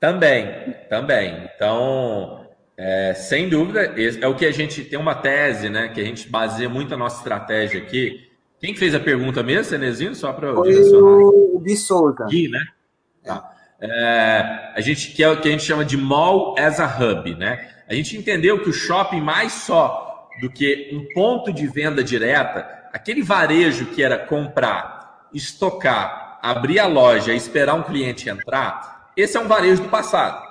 Também, 0.00 0.74
também. 0.88 1.50
Então, 1.54 2.45
é, 2.78 3.14
sem 3.14 3.48
dúvida, 3.48 3.94
é 4.20 4.26
o 4.26 4.34
que 4.34 4.44
a 4.44 4.52
gente 4.52 4.84
tem 4.84 4.98
uma 4.98 5.14
tese, 5.14 5.70
né? 5.70 5.88
Que 5.88 6.00
a 6.00 6.04
gente 6.04 6.28
baseia 6.28 6.68
muito 6.68 6.92
a 6.92 6.96
nossa 6.96 7.16
estratégia 7.16 7.80
aqui. 7.80 8.28
Quem 8.60 8.74
fez 8.74 8.94
a 8.94 9.00
pergunta 9.00 9.42
mesmo, 9.42 9.64
Cenezinho? 9.64 10.14
Só 10.14 10.32
para 10.32 10.52
Foi 10.54 10.74
o 10.74 11.58
Gui 11.60 11.76
Souza. 11.76 12.26
Gui, 12.28 12.48
né? 12.48 12.60
É. 13.24 13.28
Tá. 13.28 13.52
É, 13.80 14.72
a 14.74 14.80
gente 14.80 15.12
quer 15.12 15.28
o 15.28 15.40
que 15.40 15.48
a 15.48 15.50
gente 15.50 15.62
chama 15.62 15.84
de 15.84 15.96
mall 15.96 16.54
as 16.58 16.80
a 16.80 16.86
hub, 16.86 17.34
né? 17.34 17.68
A 17.88 17.94
gente 17.94 18.16
entendeu 18.16 18.62
que 18.62 18.70
o 18.70 18.72
shopping 18.72 19.20
mais 19.20 19.52
só 19.52 20.28
do 20.40 20.50
que 20.50 20.90
um 20.92 21.12
ponto 21.14 21.52
de 21.52 21.66
venda 21.66 22.02
direta, 22.02 22.66
aquele 22.92 23.22
varejo 23.22 23.86
que 23.86 24.02
era 24.02 24.18
comprar, 24.18 25.28
estocar, 25.32 26.38
abrir 26.42 26.78
a 26.78 26.86
loja 26.86 27.32
esperar 27.32 27.74
um 27.74 27.82
cliente 27.82 28.28
entrar, 28.28 29.10
esse 29.16 29.36
é 29.36 29.40
um 29.40 29.48
varejo 29.48 29.82
do 29.82 29.88
passado. 29.88 30.45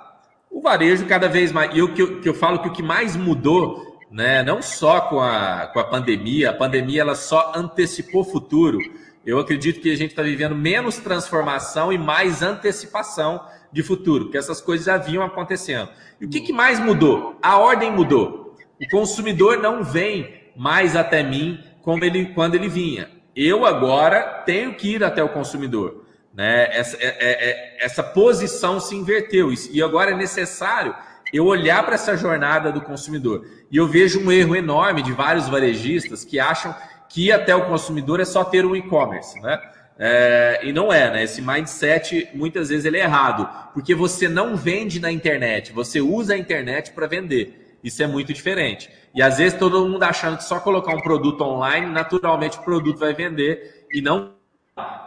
O 0.65 0.67
varejo 0.67 1.05
cada 1.05 1.29
vez 1.29 1.51
mais, 1.51 1.75
e 1.75 1.79
eu 1.79 1.93
que, 1.93 2.01
eu 2.01 2.19
que 2.19 2.27
eu 2.27 2.33
falo 2.33 2.57
que 2.57 2.67
o 2.67 2.73
que 2.73 2.81
mais 2.81 3.15
mudou, 3.15 3.99
né, 4.09 4.41
não 4.41 4.63
só 4.63 5.01
com 5.01 5.21
a, 5.21 5.67
com 5.71 5.79
a 5.79 5.83
pandemia, 5.83 6.49
a 6.49 6.53
pandemia 6.53 7.01
ela 7.01 7.13
só 7.13 7.53
antecipou 7.55 8.21
o 8.21 8.25
futuro 8.25 8.79
eu 9.25 9.39
acredito 9.39 9.81
que 9.81 9.91
a 9.91 9.97
gente 9.97 10.11
está 10.11 10.21
vivendo 10.21 10.55
menos 10.55 10.97
transformação 10.97 11.91
e 11.91 11.97
mais 11.97 12.43
antecipação 12.43 13.43
de 13.71 13.81
futuro, 13.81 14.25
porque 14.25 14.37
essas 14.37 14.61
coisas 14.61 14.85
já 14.85 14.97
vinham 14.97 15.23
acontecendo. 15.23 15.89
E 16.21 16.25
o 16.25 16.29
que, 16.29 16.41
que 16.41 16.53
mais 16.53 16.79
mudou? 16.79 17.35
A 17.41 17.57
ordem 17.57 17.91
mudou. 17.91 18.55
O 18.79 18.89
consumidor 18.89 19.57
não 19.57 19.83
vem 19.83 20.43
mais 20.55 20.95
até 20.95 21.23
mim 21.23 21.59
como 21.81 22.05
ele, 22.05 22.27
quando 22.33 22.53
ele 22.53 22.69
vinha. 22.69 23.09
Eu 23.35 23.65
agora 23.65 24.43
tenho 24.45 24.75
que 24.75 24.93
ir 24.93 25.03
até 25.03 25.23
o 25.23 25.29
consumidor. 25.29 26.04
Né? 26.35 26.67
Essa, 26.71 26.97
é, 26.97 27.07
é, 27.07 27.49
é 27.49 27.85
essa 27.85 28.03
posição 28.03 28.79
se 28.79 28.93
inverteu 28.93 29.53
e 29.71 29.81
agora 29.81 30.11
é 30.11 30.15
necessário 30.15 30.93
eu 31.33 31.45
olhar 31.45 31.83
para 31.83 31.95
essa 31.95 32.15
jornada 32.17 32.71
do 32.71 32.81
consumidor. 32.81 33.45
E 33.71 33.77
eu 33.77 33.87
vejo 33.87 34.19
um 34.19 34.31
erro 34.31 34.55
enorme 34.55 35.01
de 35.01 35.11
vários 35.11 35.47
varejistas 35.47 36.25
que 36.25 36.39
acham 36.39 36.75
que 37.09 37.31
até 37.31 37.55
o 37.55 37.65
consumidor 37.65 38.19
é 38.19 38.25
só 38.25 38.43
ter 38.43 38.65
um 38.65 38.75
e-commerce, 38.75 39.39
né? 39.41 39.59
É, 39.97 40.59
e 40.63 40.73
não 40.73 40.91
é, 40.91 41.09
né? 41.09 41.23
Esse 41.23 41.41
mindset 41.41 42.29
muitas 42.33 42.67
vezes 42.69 42.83
ele 42.83 42.97
é 42.97 43.03
errado, 43.03 43.49
porque 43.73 43.95
você 43.95 44.27
não 44.27 44.55
vende 44.55 44.99
na 44.99 45.09
internet, 45.09 45.71
você 45.71 46.01
usa 46.01 46.33
a 46.33 46.37
internet 46.37 46.91
para 46.91 47.07
vender. 47.07 47.77
Isso 47.81 48.03
é 48.03 48.07
muito 48.07 48.33
diferente. 48.33 48.89
E 49.13 49.21
às 49.21 49.37
vezes 49.37 49.57
todo 49.57 49.87
mundo 49.87 50.03
achando 50.03 50.37
que 50.37 50.43
só 50.43 50.59
colocar 50.59 50.93
um 50.93 51.01
produto 51.01 51.41
online, 51.41 51.87
naturalmente 51.87 52.57
o 52.57 52.63
produto 52.63 52.99
vai 52.99 53.13
vender 53.13 53.85
e 53.91 54.01
não. 54.01 54.34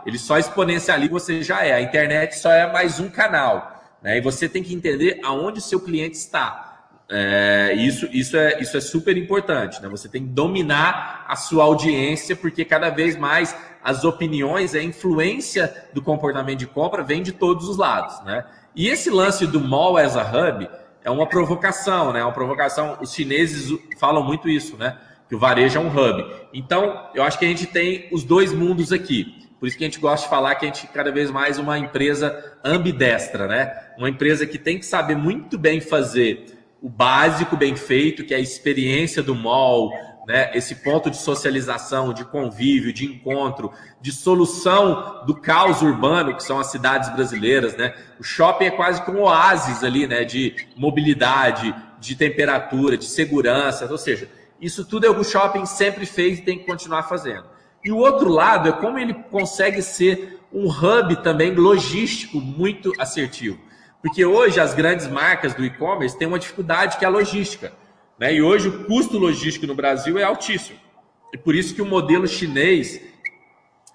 Ele 0.07 0.19
só 0.19 0.39
exponencializa, 0.39 1.13
você 1.13 1.43
já 1.43 1.63
é. 1.65 1.75
A 1.75 1.81
internet 1.81 2.39
só 2.39 2.51
é 2.51 2.71
mais 2.73 2.99
um 2.99 3.11
canal. 3.11 3.83
Né? 4.03 4.17
E 4.17 4.21
você 4.21 4.49
tem 4.49 4.63
que 4.63 4.75
entender 4.75 5.21
aonde 5.23 5.59
o 5.59 5.63
seu 5.63 5.79
cliente 5.81 6.17
está. 6.17 6.65
É, 7.11 7.75
isso, 7.77 8.07
isso, 8.13 8.37
é, 8.37 8.61
isso 8.61 8.77
é 8.77 8.81
super 8.81 9.17
importante, 9.17 9.81
né? 9.81 9.89
Você 9.89 10.11
tem 10.11 10.23
que 10.23 10.29
dominar 10.29 11.25
a 11.27 11.37
sua 11.37 11.65
audiência, 11.65 12.37
porque 12.37 12.67
cada 12.67 12.91
vez 12.91 13.17
mais 13.17 13.57
as 13.83 14.05
opiniões, 14.05 14.75
a 14.75 14.83
influência 14.83 15.89
do 15.95 16.03
comportamento 16.03 16.59
de 16.59 16.67
compra 16.67 17.03
vem 17.03 17.23
de 17.23 17.33
todos 17.33 17.67
os 17.67 17.79
lados, 17.79 18.23
né? 18.25 18.45
E 18.77 18.89
esse 18.89 19.09
lance 19.09 19.47
do 19.47 19.59
mall 19.59 19.97
as 19.97 20.19
a 20.19 20.23
hub 20.23 20.69
é 21.03 21.11
uma 21.11 21.27
provocação, 21.27 22.13
né? 22.13 22.21
É 22.21 22.23
uma 22.23 22.33
provocação. 22.33 22.99
Os 23.01 23.15
chineses 23.15 23.75
falam 23.99 24.23
muito 24.23 24.47
isso, 24.47 24.77
né? 24.77 24.99
Que 25.31 25.35
o 25.35 25.39
varejo 25.39 25.79
é 25.79 25.81
um 25.81 25.89
hub. 25.89 26.27
Então, 26.53 27.09
eu 27.15 27.23
acho 27.23 27.39
que 27.39 27.47
a 27.47 27.49
gente 27.49 27.67
tem 27.67 28.07
os 28.13 28.23
dois 28.23 28.53
mundos 28.53 28.93
aqui. 28.93 29.38
Por 29.59 29.67
isso 29.67 29.77
que 29.77 29.85
a 29.85 29.87
gente 29.87 29.99
gosta 30.01 30.25
de 30.25 30.31
falar 30.31 30.55
que 30.55 30.65
a 30.65 30.69
gente 30.69 30.87
cada 30.89 31.11
vez 31.11 31.31
mais 31.31 31.59
uma 31.59 31.79
empresa 31.79 32.57
ambidestra, 32.65 33.47
né? 33.47 33.75
Uma 33.99 34.09
empresa 34.09 34.47
que 34.47 34.59
tem 34.59 34.79
que 34.79 34.87
saber 34.87 35.17
muito 35.17 35.59
bem 35.59 35.81
fazer 35.81 36.59
o 36.81 36.89
básico 36.89 37.57
bem 37.57 37.75
feito, 37.75 38.25
que 38.25 38.33
é 38.33 38.37
a 38.37 38.41
experiência 38.41 39.23
do 39.23 39.35
mall, 39.35 39.91
né? 40.29 40.51
esse 40.55 40.77
ponto 40.77 41.11
de 41.11 41.17
socialização, 41.17 42.13
de 42.13 42.25
convívio, 42.25 42.93
de 42.93 43.07
encontro, 43.07 43.73
de 44.01 44.13
solução 44.13 45.25
do 45.27 45.35
caos 45.35 45.83
urbano, 45.83 46.37
que 46.37 46.43
são 46.43 46.61
as 46.61 46.71
cidades 46.71 47.09
brasileiras. 47.09 47.77
Né? 47.77 47.95
O 48.21 48.23
shopping 48.23 48.67
é 48.67 48.71
quase 48.71 49.03
como 49.03 49.21
um 49.21 49.23
oásis 49.23 49.83
ali, 49.83 50.07
né? 50.07 50.25
de 50.25 50.55
mobilidade, 50.77 51.75
de 51.99 52.15
temperatura, 52.15 52.97
de 52.97 53.07
segurança, 53.07 53.91
ou 53.91 53.99
seja, 53.99 54.29
isso 54.61 54.85
tudo 54.85 55.07
é 55.07 55.11
o 55.11 55.15
que 55.15 55.23
o 55.23 55.25
shopping 55.25 55.65
sempre 55.65 56.05
fez 56.05 56.39
e 56.39 56.43
tem 56.43 56.59
que 56.59 56.67
continuar 56.67 57.05
fazendo. 57.05 57.58
E 57.85 57.93
o 57.93 57.97
outro 57.97 58.29
lado 58.29 58.69
é 58.69 58.73
como 58.73 58.99
ele 58.99 59.15
consegue 59.15 59.83
ser 59.83 60.41
um 60.53 60.69
hub 60.69 61.17
também 61.23 61.55
logístico 61.55 62.41
muito 62.41 62.93
assertivo. 62.99 63.59
Porque 64.03 64.25
hoje 64.25 64.61
as 64.61 64.75
grandes 64.75 65.07
marcas 65.09 65.55
do 65.55 65.65
e-commerce 65.65 66.17
têm 66.17 66.29
uma 66.29 66.39
dificuldade 66.39 66.97
que 66.97 67.05
é 67.05 67.09
a 67.09 67.11
logística. 67.11 67.73
Né? 68.19 68.35
E 68.35 68.43
hoje 68.43 68.69
o 68.69 68.85
custo 68.85 69.19
logístico 69.19 69.67
no 69.67 69.75
Brasil 69.75 70.19
é 70.19 70.23
altíssimo. 70.23 70.79
E 71.33 71.37
por 71.37 71.55
isso 71.55 71.75
que 71.75 71.83
o 71.83 71.87
modelo 71.87 72.27
chinês 72.27 73.01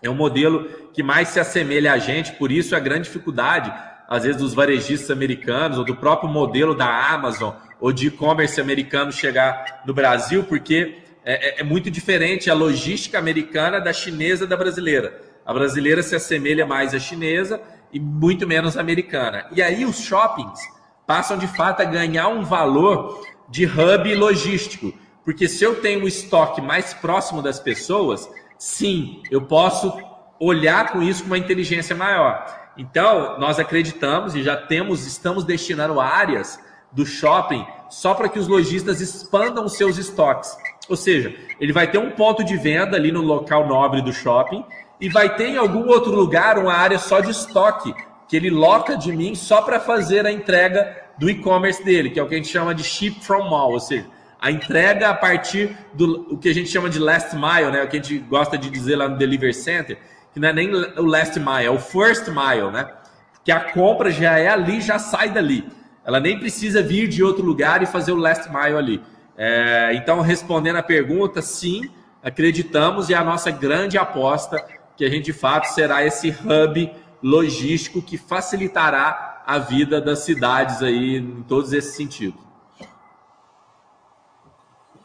é 0.02 0.10
um 0.10 0.16
modelo 0.16 0.70
que 0.94 1.02
mais 1.02 1.30
se 1.30 1.40
assemelha 1.40 1.94
a 1.94 1.98
gente, 1.98 2.34
por 2.34 2.52
isso 2.52 2.76
a 2.76 2.80
grande 2.80 3.04
dificuldade, 3.04 3.74
às 4.08 4.24
vezes, 4.24 4.40
dos 4.40 4.54
varejistas 4.54 5.10
americanos, 5.10 5.78
ou 5.78 5.86
do 5.86 5.96
próprio 5.96 6.30
modelo 6.30 6.76
da 6.76 7.12
Amazon, 7.12 7.56
ou 7.80 7.92
de 7.92 8.08
e-commerce 8.08 8.60
americano 8.60 9.12
chegar 9.12 9.82
no 9.86 9.94
Brasil, 9.94 10.44
porque 10.44 11.03
é, 11.26 11.60
é, 11.60 11.62
é 11.62 11.64
muito 11.64 11.90
diferente 11.90 12.50
a 12.50 12.54
logística 12.54 13.18
americana 13.18 13.80
da 13.80 13.94
chinesa 13.94 14.46
da 14.46 14.58
brasileira. 14.58 15.22
A 15.46 15.54
brasileira 15.54 16.02
se 16.02 16.16
assemelha 16.16 16.66
mais 16.66 16.94
à 16.94 17.00
chinesa 17.00 17.62
e 17.92 18.00
muito 18.00 18.48
menos 18.48 18.78
americana. 18.78 19.46
E 19.52 19.62
aí 19.62 19.86
os 19.86 20.00
shoppings 20.00 20.60
passam 21.06 21.38
de 21.38 21.48
fato 21.48 21.82
a 21.82 21.86
ganhar 21.86 22.28
um 22.28 22.44
valor 22.44 23.22
de 23.50 23.66
hub 23.66 24.16
logístico, 24.16 24.94
porque 25.24 25.48
se 25.48 25.64
eu 25.64 25.82
tenho 25.82 26.04
o 26.04 26.08
estoque 26.08 26.62
mais 26.62 26.94
próximo 26.94 27.42
das 27.42 27.60
pessoas, 27.60 28.30
sim, 28.58 29.22
eu 29.30 29.42
posso 29.42 29.94
olhar 30.40 30.92
com 30.92 31.02
isso 31.02 31.24
com 31.24 31.28
uma 31.28 31.38
inteligência 31.38 31.96
maior. 31.96 32.64
Então, 32.78 33.38
nós 33.40 33.60
acreditamos 33.60 34.34
e 34.36 34.42
já 34.42 34.58
temos, 34.58 35.06
estamos 35.06 35.44
destinando 35.44 36.00
áreas 36.00 36.60
do 36.92 37.06
shopping 37.06 37.66
só 37.90 38.14
para 38.14 38.28
que 38.28 38.40
os 38.40 38.48
lojistas 38.48 39.02
expandam 39.02 39.66
os 39.66 39.74
seus 39.74 39.98
estoques. 39.98 40.56
Ou 40.90 40.96
seja, 40.96 41.34
ele 41.60 41.72
vai 41.72 41.90
ter 41.90 41.98
um 41.98 42.12
ponto 42.12 42.44
de 42.44 42.58
venda 42.58 42.98
ali 42.98 43.12
no 43.12 43.22
local 43.22 43.68
nobre 43.68 44.02
do 44.02 44.12
shopping 44.12 44.64
e 45.00 45.10
vai 45.10 45.36
ter 45.36 45.50
em 45.50 45.58
algum 45.58 45.88
outro 45.88 46.12
lugar 46.12 46.58
uma 46.58 46.74
área 46.74 46.98
só 46.98 47.20
de 47.20 47.32
estoque, 47.32 47.94
que 48.28 48.36
ele 48.36 48.50
loca 48.50 48.98
de 48.98 49.12
mim 49.12 49.36
só 49.36 49.62
para 49.62 49.80
fazer 49.80 50.26
a 50.26 50.32
entrega 50.32 51.04
do 51.18 51.30
e-commerce 51.30 51.84
dele, 51.84 52.10
que 52.10 52.20
é 52.20 52.24
o 52.24 52.28
que 52.28 52.36
a 52.36 52.38
gente 52.38 52.50
chama 52.50 52.74
de 52.74 52.84
ship 52.84 53.24
from 53.24 53.50
mall, 53.50 53.72
ou 53.72 53.80
seja, 53.80 54.08
a 54.44 54.52
entrega 54.52 55.10
a 55.10 55.14
partir 55.14 55.78
do 55.94 56.34
o 56.34 56.38
que 56.38 56.50
a 56.50 56.54
gente 56.54 56.70
chama 56.70 56.90
de 56.90 57.00
last 57.00 57.34
mile, 57.34 57.72
né? 57.72 57.84
O 57.84 57.88
que 57.88 57.98
a 57.98 58.02
gente 58.02 58.18
gosta 58.20 58.58
de 58.58 58.70
dizer 58.70 58.98
lá 58.98 59.08
no 59.08 59.18
Delivery 59.18 59.54
Center, 59.54 59.98
que 60.34 60.40
não 60.40 60.50
é 60.50 60.54
nem 60.54 60.74
o 60.74 61.06
last 61.06 61.40
mile, 61.40 61.66
é 61.66 61.72
o 61.72 61.80
first 61.80 62.28
mile, 62.28 62.70
né? 62.72 62.90
Que 63.46 63.54
a 63.54 63.72
compra 63.72 64.12
já 64.12 64.38
é 64.38 64.50
ali, 64.50 64.82
já 64.82 65.00
sai 65.00 65.30
dali. 65.30 65.66
Ela 66.04 66.20
nem 66.20 66.38
precisa 66.38 66.82
vir 66.82 67.08
de 67.08 67.24
outro 67.24 67.46
lugar 67.46 67.82
e 67.82 67.86
fazer 67.86 68.12
o 68.12 68.18
last 68.18 68.50
mile 68.50 68.76
ali. 68.76 69.02
É, 69.38 69.94
então, 69.96 70.22
respondendo 70.22 70.78
a 70.78 70.84
pergunta, 70.84 71.42
sim, 71.42 71.90
acreditamos 72.22 73.10
e 73.10 73.16
a 73.16 73.24
nossa 73.24 73.52
grande 73.52 73.98
aposta 73.98 74.64
que 74.96 75.04
a 75.04 75.10
gente 75.10 75.26
de 75.26 75.34
fato 75.34 75.66
será 75.66 76.06
esse 76.06 76.30
hub 76.30 76.92
logístico 77.22 78.02
que 78.02 78.18
facilitará 78.18 79.44
a 79.46 79.58
vida 79.58 80.00
das 80.00 80.20
cidades 80.20 80.82
aí 80.82 81.18
em 81.18 81.44
todos 81.44 81.74
esses 81.74 81.96
sentidos. 81.96 82.42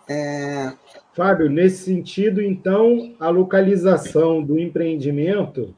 É... 0.08 0.72
Fábio, 1.18 1.50
nesse 1.50 1.84
sentido, 1.84 2.40
então, 2.40 3.12
a 3.18 3.28
localização 3.28 4.40
do 4.40 4.56
empreendimento 4.56 5.74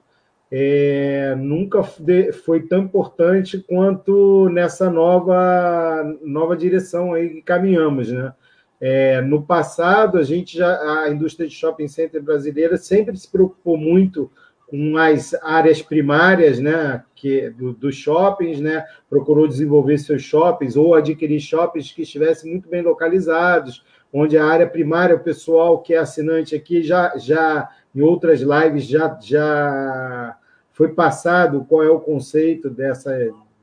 é, 0.50 1.34
nunca 1.34 1.82
foi 1.82 2.60
tão 2.66 2.80
importante 2.80 3.58
quanto 3.58 4.50
nessa 4.50 4.90
nova, 4.90 6.02
nova 6.22 6.54
direção 6.54 7.14
aí 7.14 7.30
que 7.30 7.40
caminhamos, 7.42 8.12
né? 8.12 8.34
É, 8.80 9.20
no 9.20 9.42
passado, 9.42 10.18
a 10.18 10.22
gente 10.22 10.56
já, 10.56 11.02
a 11.02 11.10
indústria 11.10 11.46
de 11.46 11.54
shopping 11.54 11.86
center 11.86 12.22
brasileira 12.22 12.76
sempre 12.78 13.16
se 13.16 13.30
preocupou 13.30 13.76
muito 13.76 14.30
com 14.68 14.96
as 14.96 15.34
áreas 15.42 15.82
primárias 15.82 16.58
né, 16.60 17.02
que, 17.14 17.50
do, 17.50 17.72
dos 17.72 17.96
shoppings, 17.96 18.60
né, 18.60 18.86
procurou 19.08 19.46
desenvolver 19.46 19.98
seus 19.98 20.22
shoppings 20.22 20.76
ou 20.76 20.94
adquirir 20.94 21.40
shoppings 21.40 21.92
que 21.92 22.02
estivessem 22.02 22.50
muito 22.50 22.68
bem 22.68 22.80
localizados, 22.80 23.84
onde 24.12 24.38
a 24.38 24.46
área 24.46 24.66
primária, 24.66 25.16
o 25.16 25.20
pessoal 25.20 25.80
que 25.80 25.92
é 25.92 25.98
assinante 25.98 26.54
aqui 26.54 26.82
já, 26.82 27.16
já 27.18 27.68
em 27.94 28.00
outras 28.00 28.40
lives 28.40 28.84
já, 28.84 29.18
já 29.20 30.36
foi 30.72 30.94
passado 30.94 31.66
qual 31.68 31.82
é 31.82 31.90
o 31.90 32.00
conceito 32.00 32.70
dessa 32.70 33.12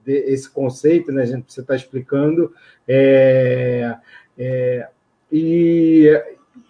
de, 0.05 0.13
esse 0.31 0.49
conceito, 0.49 1.11
né? 1.11 1.23
A 1.23 1.25
gente 1.25 1.51
você 1.51 1.61
está 1.61 1.75
explicando 1.75 2.53
é, 2.87 3.97
é, 4.37 4.87
e, 5.31 6.09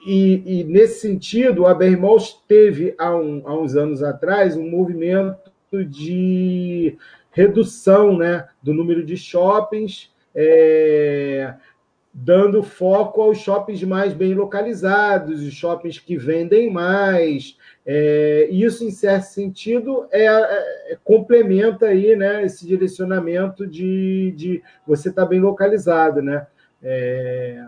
e, 0.05 0.61
e, 0.61 0.63
nesse 0.63 1.01
sentido, 1.01 1.65
a 1.65 1.73
Bermos 1.73 2.43
teve, 2.47 2.95
há, 2.97 3.15
um, 3.15 3.41
há 3.45 3.57
uns 3.57 3.75
anos 3.75 4.01
atrás, 4.01 4.55
um 4.55 4.69
movimento 4.69 5.37
de 5.85 6.97
redução 7.31 8.17
né, 8.17 8.47
do 8.63 8.73
número 8.73 9.03
de 9.03 9.15
shoppings, 9.15 10.11
é, 10.33 11.53
dando 12.11 12.63
foco 12.63 13.21
aos 13.21 13.37
shoppings 13.37 13.83
mais 13.83 14.11
bem 14.11 14.33
localizados, 14.33 15.43
os 15.43 15.53
shoppings 15.53 15.99
que 15.99 16.17
vendem 16.17 16.71
mais. 16.71 17.57
É, 17.85 18.47
isso, 18.49 18.83
em 18.83 18.89
certo 18.89 19.25
sentido, 19.25 20.07
é, 20.11 20.25
é 20.25 20.97
complementa 21.03 21.87
aí, 21.87 22.15
né, 22.15 22.43
esse 22.43 22.65
direcionamento 22.65 23.67
de, 23.67 24.33
de 24.35 24.63
você 24.85 25.09
estar 25.09 25.23
tá 25.23 25.27
bem 25.27 25.39
localizado. 25.39 26.23
Né? 26.23 26.47
É, 26.81 27.63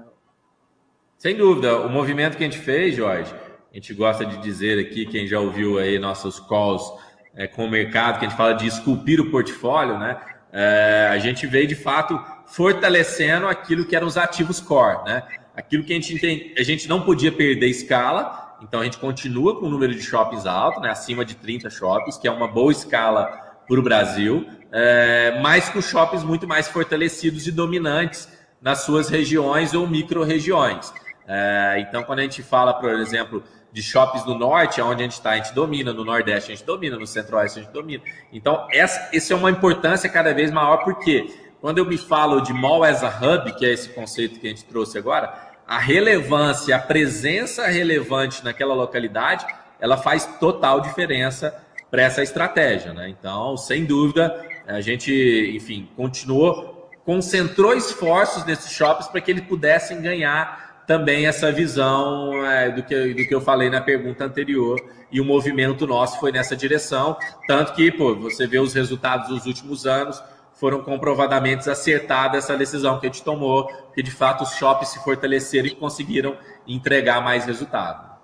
sem 1.19 1.35
dúvida, 1.35 1.81
o 1.81 1.89
movimento 1.89 2.37
que 2.37 2.43
a 2.45 2.49
gente 2.49 2.59
fez, 2.59 2.95
Jorge, 2.95 3.29
a 3.69 3.75
gente 3.75 3.93
gosta 3.93 4.25
de 4.25 4.37
dizer 4.37 4.79
aqui, 4.79 5.05
quem 5.05 5.27
já 5.27 5.37
ouviu 5.37 5.77
aí 5.77 5.99
nossos 5.99 6.39
calls 6.39 6.93
é, 7.35 7.45
com 7.45 7.65
o 7.65 7.69
mercado, 7.69 8.19
que 8.19 8.25
a 8.25 8.29
gente 8.29 8.37
fala 8.37 8.53
de 8.53 8.65
esculpir 8.65 9.19
o 9.19 9.29
portfólio, 9.29 9.99
né? 9.99 10.17
É, 10.49 11.09
a 11.11 11.19
gente 11.19 11.45
veio 11.45 11.67
de 11.67 11.75
fato 11.75 12.17
fortalecendo 12.45 13.47
aquilo 13.47 13.83
que 13.83 13.97
eram 13.97 14.07
os 14.07 14.15
ativos 14.15 14.61
core, 14.61 15.03
né? 15.03 15.23
Aquilo 15.53 15.83
que 15.83 15.91
a 15.91 15.95
gente 15.97 16.13
entende, 16.13 16.53
a 16.57 16.63
gente 16.63 16.87
não 16.87 17.01
podia 17.01 17.33
perder 17.33 17.67
escala, 17.67 18.57
então 18.61 18.79
a 18.79 18.85
gente 18.85 18.97
continua 18.97 19.59
com 19.59 19.65
o 19.65 19.69
número 19.69 19.93
de 19.93 20.01
shoppings 20.01 20.45
alto, 20.45 20.79
né? 20.79 20.89
Acima 20.89 21.25
de 21.25 21.35
30 21.35 21.69
shoppings, 21.69 22.17
que 22.17 22.29
é 22.29 22.31
uma 22.31 22.47
boa 22.47 22.71
escala 22.71 23.25
para 23.67 23.77
o 23.77 23.83
Brasil, 23.83 24.47
é, 24.71 25.37
mas 25.41 25.67
com 25.67 25.81
shoppings 25.81 26.23
muito 26.23 26.47
mais 26.47 26.69
fortalecidos 26.69 27.45
e 27.45 27.51
dominantes 27.51 28.29
nas 28.61 28.83
suas 28.83 29.09
regiões 29.09 29.73
ou 29.73 29.85
micro-regiões. 29.85 30.93
É, 31.31 31.85
então, 31.87 32.01
quando 32.03 32.19
a 32.19 32.23
gente 32.23 32.41
fala, 32.41 32.73
por 32.73 32.89
exemplo, 32.89 33.43
de 33.71 33.83
shoppings 33.83 34.25
no 34.25 34.33
norte, 34.33 34.81
onde 34.81 35.01
a 35.01 35.03
gente 35.03 35.13
está, 35.13 35.31
a 35.31 35.35
gente 35.37 35.53
domina, 35.53 35.93
no 35.93 36.03
nordeste 36.03 36.51
a 36.51 36.55
gente 36.55 36.65
domina, 36.65 36.97
no 36.97 37.05
centro-oeste 37.05 37.59
a 37.59 37.61
gente 37.61 37.71
domina. 37.71 38.03
Então, 38.33 38.67
essa, 38.71 39.09
essa 39.13 39.33
é 39.33 39.35
uma 39.35 39.51
importância 39.51 40.09
cada 40.09 40.33
vez 40.33 40.49
maior, 40.49 40.77
porque 40.77 41.31
quando 41.61 41.77
eu 41.77 41.85
me 41.85 41.99
falo 41.99 42.41
de 42.41 42.51
mall 42.51 42.83
as 42.83 43.03
a 43.03 43.09
hub, 43.09 43.53
que 43.53 43.63
é 43.63 43.69
esse 43.71 43.89
conceito 43.89 44.39
que 44.39 44.47
a 44.47 44.49
gente 44.49 44.65
trouxe 44.65 44.97
agora, 44.97 45.31
a 45.67 45.77
relevância, 45.77 46.75
a 46.75 46.79
presença 46.79 47.67
relevante 47.67 48.43
naquela 48.43 48.73
localidade, 48.73 49.45
ela 49.79 49.97
faz 49.97 50.25
total 50.39 50.81
diferença 50.81 51.55
para 51.91 52.01
essa 52.01 52.23
estratégia. 52.23 52.91
Né? 52.91 53.07
Então, 53.09 53.55
sem 53.55 53.85
dúvida, 53.85 54.43
a 54.65 54.81
gente, 54.81 55.11
enfim, 55.55 55.87
continuou, 55.95 56.89
concentrou 57.05 57.75
esforços 57.75 58.43
nesses 58.45 58.71
shoppings 58.71 59.07
para 59.07 59.21
que 59.21 59.29
eles 59.29 59.43
pudessem 59.43 60.01
ganhar 60.01 60.68
também 60.89 61.27
essa 61.27 61.51
visão 61.51 62.43
é, 62.43 62.71
do, 62.71 62.81
que, 62.81 63.13
do 63.13 63.27
que 63.27 63.35
eu 63.35 63.39
falei 63.39 63.69
na 63.69 63.79
pergunta 63.79 64.25
anterior, 64.25 64.81
e 65.11 65.21
o 65.21 65.23
movimento 65.23 65.85
nosso 65.85 66.19
foi 66.19 66.31
nessa 66.31 66.55
direção, 66.55 67.15
tanto 67.47 67.73
que 67.73 67.91
pô, 67.91 68.15
você 68.15 68.47
vê 68.47 68.57
os 68.57 68.73
resultados 68.73 69.27
dos 69.27 69.45
últimos 69.45 69.85
anos, 69.85 70.19
foram 70.55 70.81
comprovadamente 70.81 71.69
acertada 71.69 72.39
essa 72.39 72.57
decisão 72.57 72.99
que 72.99 73.05
a 73.05 73.09
gente 73.11 73.23
tomou, 73.23 73.67
que 73.93 74.01
de 74.01 74.09
fato 74.09 74.43
os 74.43 74.53
shoppings 74.53 74.89
se 74.89 75.03
fortaleceram 75.03 75.67
e 75.67 75.75
conseguiram 75.75 76.35
entregar 76.67 77.23
mais 77.23 77.45
resultado. 77.45 78.17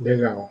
Legal. 0.00 0.50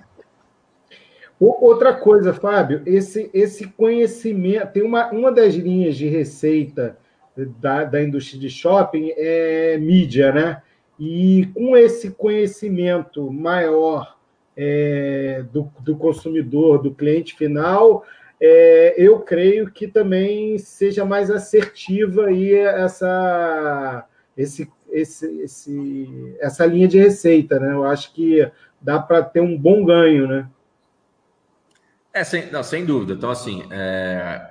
Outra 1.37 1.93
coisa, 1.95 2.33
Fábio, 2.33 2.81
esse, 2.85 3.29
esse 3.33 3.67
conhecimento, 3.67 4.71
tem 4.71 4.83
uma, 4.83 5.11
uma 5.11 5.33
das 5.33 5.53
linhas 5.53 5.97
de 5.97 6.07
receita 6.07 6.97
da, 7.35 7.83
da 7.83 8.01
indústria 8.01 8.39
de 8.39 8.49
shopping 8.49 9.11
é 9.17 9.77
mídia, 9.77 10.31
né? 10.31 10.61
E 10.99 11.49
com 11.53 11.77
esse 11.77 12.11
conhecimento 12.11 13.31
maior 13.31 14.17
é, 14.57 15.45
do, 15.53 15.71
do, 15.79 15.95
consumidor, 15.95 16.81
do 16.81 16.93
cliente 16.93 17.33
final, 17.35 18.03
é, 18.41 18.95
eu 18.97 19.19
creio 19.21 19.71
que 19.71 19.87
também 19.87 20.57
seja 20.57 21.05
mais 21.05 21.31
assertiva 21.31 22.25
aí 22.25 22.53
essa, 22.53 24.05
esse, 24.35 24.69
esse, 24.91 25.41
esse, 25.41 26.35
essa 26.41 26.65
linha 26.65 26.89
de 26.89 26.99
receita. 26.99 27.57
Né? 27.57 27.71
Eu 27.71 27.85
acho 27.85 28.13
que 28.13 28.45
dá 28.81 28.99
para 28.99 29.23
ter 29.23 29.39
um 29.39 29.57
bom 29.57 29.85
ganho. 29.85 30.27
Né? 30.27 30.45
É, 32.13 32.25
sem, 32.25 32.51
não, 32.51 32.61
sem 32.61 32.85
dúvida. 32.85 33.13
Então, 33.13 33.29
assim, 33.29 33.63
é, 33.71 34.41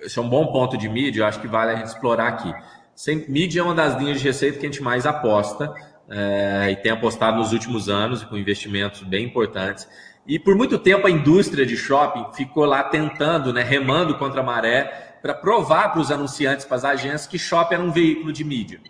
esse 0.00 0.18
é 0.18 0.22
um 0.22 0.28
bom 0.30 0.46
ponto 0.46 0.78
de 0.78 0.88
mídia, 0.88 1.20
eu 1.20 1.26
acho 1.26 1.40
que 1.40 1.46
vale 1.46 1.72
a 1.72 1.76
gente 1.76 1.88
explorar 1.88 2.28
aqui. 2.28 2.54
Sem, 2.94 3.28
mídia 3.28 3.60
é 3.60 3.62
uma 3.62 3.74
das 3.74 3.98
linhas 3.98 4.18
de 4.18 4.26
receita 4.26 4.58
que 4.58 4.64
a 4.64 4.70
gente 4.70 4.82
mais 4.82 5.04
aposta 5.04 5.70
é, 6.10 6.70
e 6.72 6.76
tem 6.76 6.90
apostado 6.90 7.38
nos 7.38 7.52
últimos 7.52 7.88
anos 7.88 8.24
com 8.24 8.36
investimentos 8.36 9.02
bem 9.02 9.24
importantes. 9.24 9.88
E 10.26 10.38
por 10.38 10.56
muito 10.56 10.78
tempo 10.78 11.06
a 11.06 11.10
indústria 11.10 11.64
de 11.64 11.76
shopping 11.76 12.34
ficou 12.36 12.64
lá 12.64 12.82
tentando, 12.82 13.52
né, 13.52 13.62
remando 13.62 14.18
contra 14.18 14.40
a 14.40 14.44
maré, 14.44 15.16
para 15.22 15.34
provar 15.34 15.92
para 15.92 16.00
os 16.00 16.10
anunciantes, 16.10 16.64
para 16.64 16.76
as 16.76 16.84
agências, 16.84 17.26
que 17.26 17.38
shopping 17.38 17.74
era 17.74 17.82
um 17.82 17.92
veículo 17.92 18.32
de 18.32 18.42
mídia. 18.42 18.80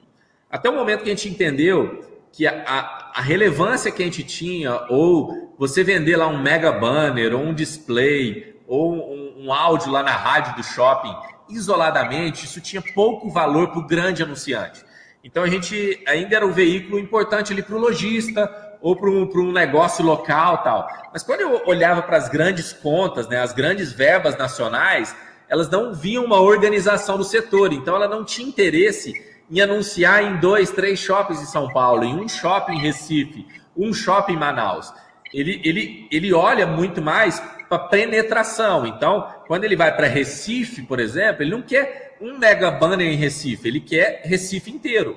Até 0.51 0.71
o 0.71 0.75
momento 0.75 1.03
que 1.03 1.11
a 1.11 1.15
gente 1.15 1.29
entendeu 1.29 2.05
que 2.33 2.47
a, 2.47 2.63
a, 2.67 3.13
a 3.17 3.23
relevância 3.23 3.91
que 3.91 4.03
a 4.03 4.07
gente 4.07 4.23
tinha, 4.23 4.87
ou 4.89 5.55
você 5.59 5.83
vender 5.83 6.17
lá 6.17 6.27
um 6.27 6.41
mega 6.41 6.73
banner, 6.73 7.35
ou 7.35 7.43
um 7.43 7.53
display, 7.53 8.57
ou 8.67 8.95
um, 8.95 9.47
um 9.47 9.53
áudio 9.53 9.91
lá 9.91 10.03
na 10.03 10.13
rádio 10.13 10.57
do 10.57 10.63
shopping, 10.63 11.15
isoladamente, 11.49 12.45
isso 12.45 12.61
tinha 12.61 12.83
pouco 12.95 13.29
valor 13.31 13.69
para 13.69 13.81
o 13.81 13.87
grande 13.87 14.23
anunciante. 14.23 14.85
Então 15.23 15.43
a 15.43 15.49
gente 15.49 16.03
ainda 16.07 16.37
era 16.37 16.47
um 16.47 16.53
veículo 16.53 16.99
importante 16.99 17.53
ali 17.53 17.63
para 17.63 17.75
o 17.75 17.79
lojista 17.79 18.51
ou 18.81 18.97
para 18.97 19.11
um, 19.11 19.31
um 19.35 19.53
negócio 19.53 20.05
local 20.05 20.59
tal. 20.59 20.89
Mas 21.13 21.23
quando 21.23 21.41
eu 21.43 21.63
olhava 21.67 22.03
para 22.03 22.17
as 22.17 22.29
grandes 22.29 22.73
contas, 22.73 23.29
né, 23.29 23.39
as 23.39 23.53
grandes 23.53 23.93
verbas 23.93 24.37
nacionais, 24.39 25.15
elas 25.49 25.69
não 25.69 25.93
viam 25.93 26.25
uma 26.25 26.41
organização 26.41 27.19
do 27.19 27.25
setor. 27.25 27.73
Então 27.73 27.97
ela 27.97 28.09
não 28.09 28.25
tinha 28.25 28.49
interesse 28.49 29.13
em 29.51 29.61
anunciar 29.61 30.23
em 30.23 30.37
dois, 30.39 30.71
três 30.71 30.99
shoppings 30.99 31.43
em 31.43 31.47
São 31.47 31.69
Paulo, 31.69 32.05
em 32.05 32.15
um 32.15 32.29
shopping 32.29 32.75
em 32.75 32.81
Recife, 32.81 33.47
um 33.77 33.93
shopping 33.93 34.35
em 34.35 34.39
Manaus. 34.39 34.93
Ele, 35.35 35.61
ele, 35.65 36.09
ele 36.11 36.33
olha 36.33 36.67
muito 36.67 37.03
mais 37.03 37.41
para 37.69 37.79
penetração. 37.79 38.87
Então, 38.87 39.29
quando 39.47 39.65
ele 39.65 39.77
vai 39.77 39.95
para 39.95 40.07
Recife, 40.07 40.83
por 40.83 40.99
exemplo, 40.99 41.43
ele 41.43 41.51
não 41.51 41.63
quer 41.63 42.10
um 42.21 42.39
mega 42.39 42.71
banner 42.71 43.07
em 43.07 43.17
Recife, 43.17 43.67
ele 43.67 43.81
quer 43.81 44.23
Recife 44.25 44.71
inteiro. 44.71 45.17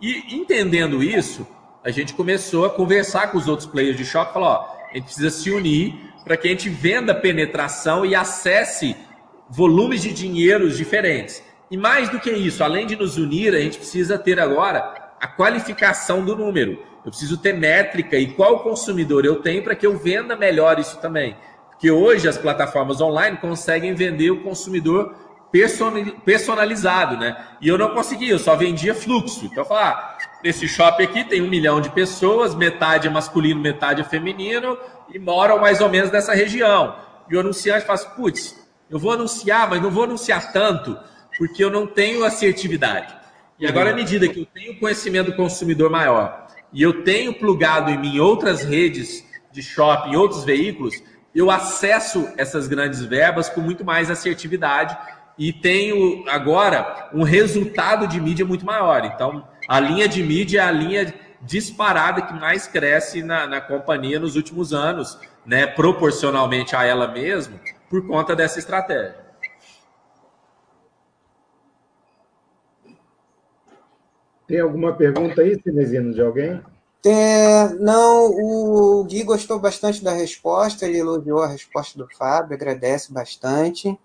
E 0.00 0.34
entendendo 0.34 1.02
isso, 1.02 1.46
a 1.82 1.90
gente 1.90 2.14
começou 2.14 2.64
a 2.64 2.70
conversar 2.70 3.30
com 3.30 3.38
os 3.38 3.48
outros 3.48 3.68
players 3.68 3.96
de 3.96 4.04
shopping, 4.04 4.32
falou, 4.32 4.48
ó, 4.48 4.74
a 4.90 4.94
gente 4.94 5.04
precisa 5.04 5.30
se 5.30 5.50
unir 5.50 5.94
para 6.24 6.36
que 6.36 6.48
a 6.48 6.50
gente 6.50 6.68
venda 6.68 7.14
penetração 7.14 8.06
e 8.06 8.14
acesse 8.14 8.96
volumes 9.50 10.02
de 10.02 10.12
dinheiros 10.12 10.76
diferentes. 10.76 11.42
E 11.70 11.76
mais 11.76 12.08
do 12.08 12.20
que 12.20 12.30
isso, 12.30 12.62
além 12.62 12.86
de 12.86 12.96
nos 12.96 13.18
unir, 13.18 13.54
a 13.54 13.60
gente 13.60 13.78
precisa 13.78 14.18
ter 14.18 14.38
agora 14.40 15.12
a 15.20 15.26
qualificação 15.26 16.24
do 16.24 16.36
número. 16.36 16.78
Eu 17.04 17.10
preciso 17.10 17.36
ter 17.36 17.52
métrica 17.52 18.16
e 18.16 18.28
qual 18.28 18.60
consumidor 18.60 19.24
eu 19.24 19.36
tenho 19.36 19.62
para 19.62 19.74
que 19.74 19.86
eu 19.86 19.96
venda 19.96 20.36
melhor 20.36 20.78
isso 20.78 20.98
também. 21.00 21.36
Porque 21.70 21.90
hoje 21.90 22.28
as 22.28 22.38
plataformas 22.38 23.00
online 23.00 23.36
conseguem 23.36 23.94
vender 23.94 24.30
o 24.30 24.42
consumidor 24.42 25.14
personalizado, 26.24 27.16
né? 27.16 27.36
E 27.60 27.68
eu 27.68 27.78
não 27.78 27.90
conseguia, 27.90 28.32
eu 28.32 28.38
só 28.38 28.56
vendia 28.56 28.94
fluxo. 28.94 29.46
Então 29.46 29.62
eu 29.62 29.64
falava, 29.64 29.90
ah, 29.90 30.18
nesse 30.42 30.66
shopping 30.66 31.04
aqui 31.04 31.24
tem 31.24 31.40
um 31.40 31.48
milhão 31.48 31.80
de 31.80 31.90
pessoas, 31.90 32.54
metade 32.54 33.06
é 33.06 33.10
masculino, 33.10 33.60
metade 33.60 34.00
é 34.00 34.04
feminino, 34.04 34.76
e 35.12 35.18
moram 35.18 35.60
mais 35.60 35.80
ou 35.80 35.88
menos 35.88 36.10
nessa 36.10 36.34
região. 36.34 36.96
E 37.30 37.36
o 37.36 37.40
anunciante 37.40 37.86
fala 37.86 37.98
assim, 37.98 38.08
putz, 38.16 38.66
eu 38.90 38.98
vou 38.98 39.12
anunciar, 39.12 39.70
mas 39.70 39.80
não 39.80 39.90
vou 39.90 40.04
anunciar 40.04 40.52
tanto, 40.52 40.98
porque 41.38 41.62
eu 41.62 41.70
não 41.70 41.86
tenho 41.86 42.24
assertividade. 42.24 43.14
E 43.58 43.66
agora, 43.66 43.90
à 43.90 43.94
medida 43.94 44.28
que 44.28 44.40
eu 44.40 44.46
tenho 44.46 44.78
conhecimento 44.80 45.30
do 45.30 45.36
consumidor 45.36 45.88
maior, 45.88 46.48
e 46.72 46.82
eu 46.82 47.04
tenho 47.04 47.32
plugado 47.32 47.90
em 47.90 47.98
mim 47.98 48.18
outras 48.18 48.62
redes 48.62 49.24
de 49.52 49.62
shopping, 49.62 50.16
outros 50.16 50.42
veículos, 50.42 51.00
eu 51.32 51.50
acesso 51.50 52.28
essas 52.36 52.66
grandes 52.66 53.00
verbas 53.02 53.48
com 53.48 53.60
muito 53.60 53.84
mais 53.84 54.10
assertividade 54.10 54.96
e 55.38 55.52
tenho 55.52 56.24
agora 56.28 57.10
um 57.12 57.22
resultado 57.22 58.06
de 58.06 58.20
mídia 58.20 58.44
muito 58.44 58.64
maior. 58.64 59.04
Então, 59.04 59.46
a 59.68 59.80
linha 59.80 60.08
de 60.08 60.22
mídia 60.22 60.60
é 60.60 60.64
a 60.64 60.70
linha 60.70 61.14
disparada 61.42 62.22
que 62.22 62.32
mais 62.32 62.66
cresce 62.66 63.22
na, 63.22 63.46
na 63.46 63.60
companhia 63.60 64.18
nos 64.18 64.36
últimos 64.36 64.72
anos, 64.72 65.18
né, 65.44 65.66
proporcionalmente 65.66 66.74
a 66.74 66.84
ela 66.84 67.08
mesma, 67.08 67.60
por 67.90 68.06
conta 68.06 68.34
dessa 68.34 68.58
estratégia. 68.58 69.24
Tem 74.46 74.60
alguma 74.60 74.92
pergunta 74.92 75.40
aí, 75.40 75.60
Cinezino, 75.62 76.12
de 76.12 76.20
alguém? 76.20 76.62
É, 77.06 77.68
não, 77.74 78.30
o 78.30 79.04
Gui 79.04 79.22
gostou 79.24 79.58
bastante 79.58 80.02
da 80.02 80.12
resposta, 80.12 80.86
ele 80.86 80.98
elogiou 80.98 81.42
a 81.42 81.46
resposta 81.46 81.98
do 81.98 82.08
Fábio, 82.16 82.54
agradece 82.54 83.12
bastante. 83.12 83.98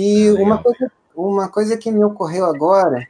E 0.00 0.28
ah, 0.28 0.34
uma, 0.34 0.62
coisa, 0.62 0.92
uma 1.12 1.48
coisa 1.48 1.76
que 1.76 1.90
me 1.90 2.04
ocorreu 2.04 2.44
agora 2.44 3.04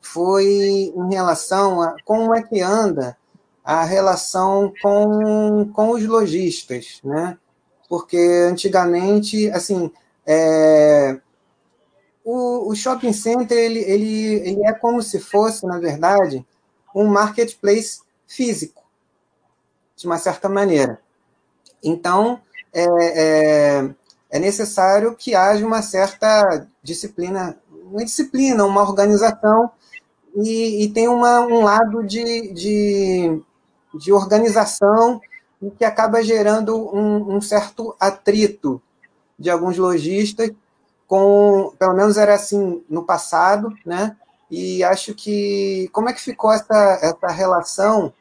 foi 0.00 0.92
em 0.94 1.12
relação 1.12 1.82
a 1.82 1.96
como 2.04 2.32
é 2.32 2.44
que 2.44 2.60
anda 2.60 3.18
a 3.64 3.82
relação 3.82 4.72
com, 4.80 5.68
com 5.74 5.90
os 5.90 6.06
lojistas, 6.06 7.00
né? 7.02 7.36
Porque 7.88 8.16
antigamente, 8.48 9.50
assim, 9.50 9.90
é, 10.24 11.18
o, 12.24 12.70
o 12.70 12.76
shopping 12.76 13.12
center 13.12 13.58
ele, 13.58 13.80
ele, 13.80 14.34
ele 14.48 14.64
é 14.64 14.72
como 14.72 15.02
se 15.02 15.18
fosse, 15.18 15.66
na 15.66 15.80
verdade, 15.80 16.46
um 16.94 17.06
marketplace 17.08 18.02
físico, 18.28 18.84
de 19.96 20.06
uma 20.06 20.18
certa 20.18 20.48
maneira. 20.48 21.00
Então, 21.82 22.40
é, 22.72 22.84
é, 22.84 23.94
é 24.30 24.38
necessário 24.38 25.14
que 25.14 25.34
haja 25.34 25.64
uma 25.64 25.82
certa 25.82 26.66
disciplina, 26.82 27.56
uma 27.84 28.04
disciplina, 28.04 28.64
uma 28.64 28.82
organização, 28.82 29.70
e, 30.34 30.84
e 30.84 30.88
tem 30.90 31.08
uma, 31.08 31.40
um 31.40 31.62
lado 31.62 32.02
de, 32.04 32.52
de, 32.52 33.42
de 33.94 34.12
organização 34.12 35.20
que 35.78 35.84
acaba 35.84 36.22
gerando 36.22 36.76
um, 36.94 37.36
um 37.36 37.40
certo 37.40 37.96
atrito 37.98 38.80
de 39.38 39.48
alguns 39.48 39.76
lojistas 39.78 40.50
com, 41.06 41.72
pelo 41.78 41.94
menos 41.94 42.16
era 42.16 42.34
assim 42.34 42.84
no 42.88 43.04
passado, 43.04 43.72
né? 43.84 44.16
E 44.50 44.84
acho 44.84 45.14
que 45.14 45.88
como 45.92 46.08
é 46.08 46.12
que 46.12 46.20
ficou 46.20 46.52
essa, 46.52 46.98
essa 47.02 47.28
relação 47.28 48.12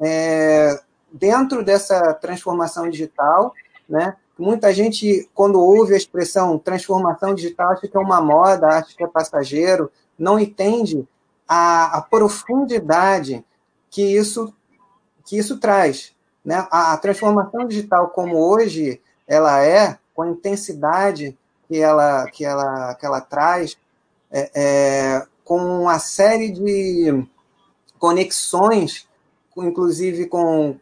é, 0.00 0.78
dentro 1.12 1.64
dessa 1.64 2.14
transformação 2.14 2.88
digital, 2.88 3.54
né? 3.88 4.16
Muita 4.42 4.74
gente, 4.74 5.30
quando 5.32 5.60
ouve 5.60 5.94
a 5.94 5.96
expressão 5.96 6.58
transformação 6.58 7.32
digital, 7.32 7.70
acha 7.70 7.86
que 7.86 7.96
é 7.96 8.00
uma 8.00 8.20
moda, 8.20 8.66
acha 8.66 8.92
que 8.96 9.04
é 9.04 9.06
passageiro, 9.06 9.88
não 10.18 10.36
entende 10.36 11.06
a, 11.46 11.98
a 11.98 12.02
profundidade 12.02 13.44
que 13.88 14.02
isso, 14.02 14.52
que 15.24 15.38
isso 15.38 15.60
traz. 15.60 16.12
Né? 16.44 16.66
A, 16.72 16.92
a 16.92 16.96
transformação 16.96 17.68
digital, 17.68 18.08
como 18.08 18.36
hoje 18.36 19.00
ela 19.28 19.64
é, 19.64 19.96
com 20.12 20.22
a 20.22 20.28
intensidade 20.28 21.38
que 21.68 21.78
ela, 21.78 22.26
que 22.26 22.44
ela, 22.44 22.96
que 22.96 23.06
ela 23.06 23.20
traz, 23.20 23.78
é, 24.28 24.50
é, 24.56 25.26
com 25.44 25.82
uma 25.82 26.00
série 26.00 26.50
de 26.50 27.24
conexões, 27.96 29.06
inclusive 29.56 30.26
com 30.26 30.70
uh, 30.70 30.78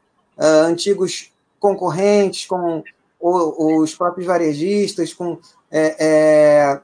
antigos 0.64 1.30
concorrentes, 1.58 2.46
com 2.46 2.82
o, 3.20 3.82
os 3.82 3.94
próprios 3.94 4.26
varejistas, 4.26 5.12
com 5.12 5.38
é, 5.70 5.96
é, 5.98 6.80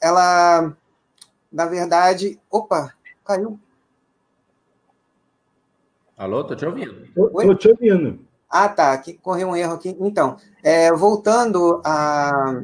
ela, 0.00 0.74
na 1.52 1.66
verdade, 1.66 2.40
opa, 2.50 2.94
caiu. 3.24 3.58
Alô, 6.16 6.44
tô 6.44 6.54
te 6.54 6.64
ouvindo. 6.64 7.04
Estou 7.04 7.54
te 7.56 7.68
ouvindo. 7.68 8.20
Ah, 8.48 8.68
tá, 8.68 8.92
aqui 8.92 9.14
correu 9.14 9.48
um 9.48 9.56
erro 9.56 9.74
aqui. 9.74 9.96
Então, 9.98 10.36
é, 10.62 10.92
voltando 10.92 11.82
a, 11.84 12.62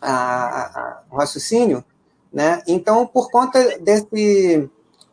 a, 0.00 0.12
a, 0.12 1.02
ao 1.10 1.18
raciocínio, 1.18 1.84
né? 2.32 2.62
Então, 2.68 3.06
por 3.06 3.30
conta 3.30 3.78
desse, 3.80 4.70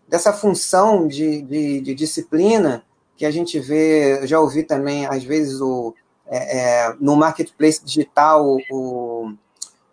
dessa 0.08 0.32
função 0.32 1.08
de, 1.08 1.42
de, 1.42 1.82
de 1.82 1.96
disciplina 1.96 2.84
que 3.16 3.26
a 3.26 3.32
gente 3.32 3.60
vê, 3.60 4.26
já 4.28 4.40
ouvi 4.40 4.64
também, 4.64 5.08
às 5.08 5.24
vezes, 5.24 5.60
o, 5.60 5.96
é, 6.28 6.58
é, 6.88 6.96
no 7.00 7.16
marketplace 7.16 7.84
digital, 7.84 8.58
o, 8.72 9.34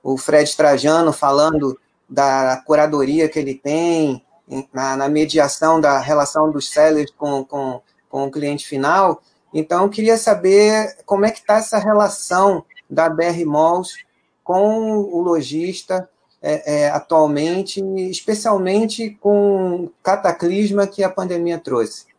o 0.02 0.16
Fred 0.16 0.56
Trajano 0.56 1.12
falando 1.12 1.78
da 2.08 2.62
curadoria 2.66 3.28
que 3.28 3.38
ele 3.38 3.54
tem, 3.54 4.24
na, 4.72 4.96
na 4.96 5.08
mediação 5.08 5.80
da 5.80 5.98
relação 5.98 6.50
dos 6.50 6.68
sellers 6.70 7.10
com, 7.16 7.44
com, 7.44 7.80
com 8.08 8.24
o 8.24 8.30
cliente 8.30 8.66
final. 8.66 9.22
Então, 9.54 9.84
eu 9.84 9.88
queria 9.88 10.16
saber 10.16 10.96
como 11.04 11.24
é 11.24 11.30
que 11.30 11.40
está 11.40 11.56
essa 11.56 11.78
relação 11.78 12.64
da 12.88 13.08
BR 13.08 13.44
Malls 13.46 14.04
com 14.42 14.98
o 14.98 15.20
lojista 15.20 16.08
é, 16.42 16.74
é, 16.74 16.90
atualmente, 16.90 17.80
especialmente 18.10 19.10
com 19.20 19.84
o 19.84 19.92
cataclisma 20.02 20.86
que 20.86 21.04
a 21.04 21.10
pandemia 21.10 21.58
trouxe? 21.58 22.10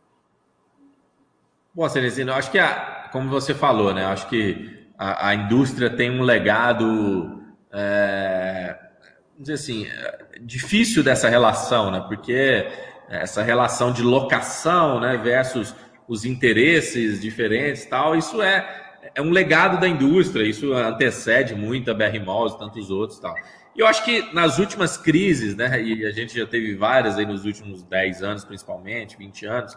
Bom, 1.74 1.88
Celestino, 1.88 2.32
acho 2.32 2.50
que, 2.50 2.58
a, 2.58 3.08
como 3.10 3.30
você 3.30 3.54
falou, 3.54 3.94
né, 3.94 4.04
acho 4.04 4.28
que 4.28 4.88
a, 4.98 5.28
a 5.28 5.34
indústria 5.34 5.88
tem 5.88 6.10
um 6.10 6.22
legado, 6.22 7.42
é, 7.72 8.76
vamos 9.30 9.48
dizer 9.48 9.54
assim, 9.54 9.86
difícil 10.40 11.02
dessa 11.02 11.28
relação, 11.28 11.90
né, 11.90 12.04
porque 12.06 12.66
essa 13.08 13.42
relação 13.42 13.92
de 13.92 14.02
locação 14.02 15.00
né, 15.00 15.16
versus 15.16 15.74
os 16.06 16.24
interesses 16.24 17.20
diferentes 17.20 17.86
tal, 17.86 18.16
isso 18.16 18.42
é 18.42 18.80
é 19.14 19.20
um 19.20 19.30
legado 19.30 19.80
da 19.80 19.88
indústria, 19.88 20.44
isso 20.44 20.72
antecede 20.72 21.54
muito 21.54 21.90
a 21.90 21.94
BR 21.94 22.20
Malls 22.24 22.54
e 22.54 22.58
tantos 22.58 22.90
outros 22.90 23.18
tal. 23.18 23.34
E 23.74 23.80
eu 23.80 23.86
acho 23.86 24.04
que 24.04 24.32
nas 24.34 24.58
últimas 24.58 24.96
crises, 24.96 25.56
né, 25.56 25.82
e 25.82 26.06
a 26.06 26.10
gente 26.10 26.38
já 26.38 26.46
teve 26.46 26.74
várias 26.74 27.18
aí 27.18 27.26
nos 27.26 27.44
últimos 27.44 27.82
10 27.82 28.22
anos, 28.22 28.44
principalmente, 28.44 29.16
20 29.16 29.46
anos, 29.46 29.76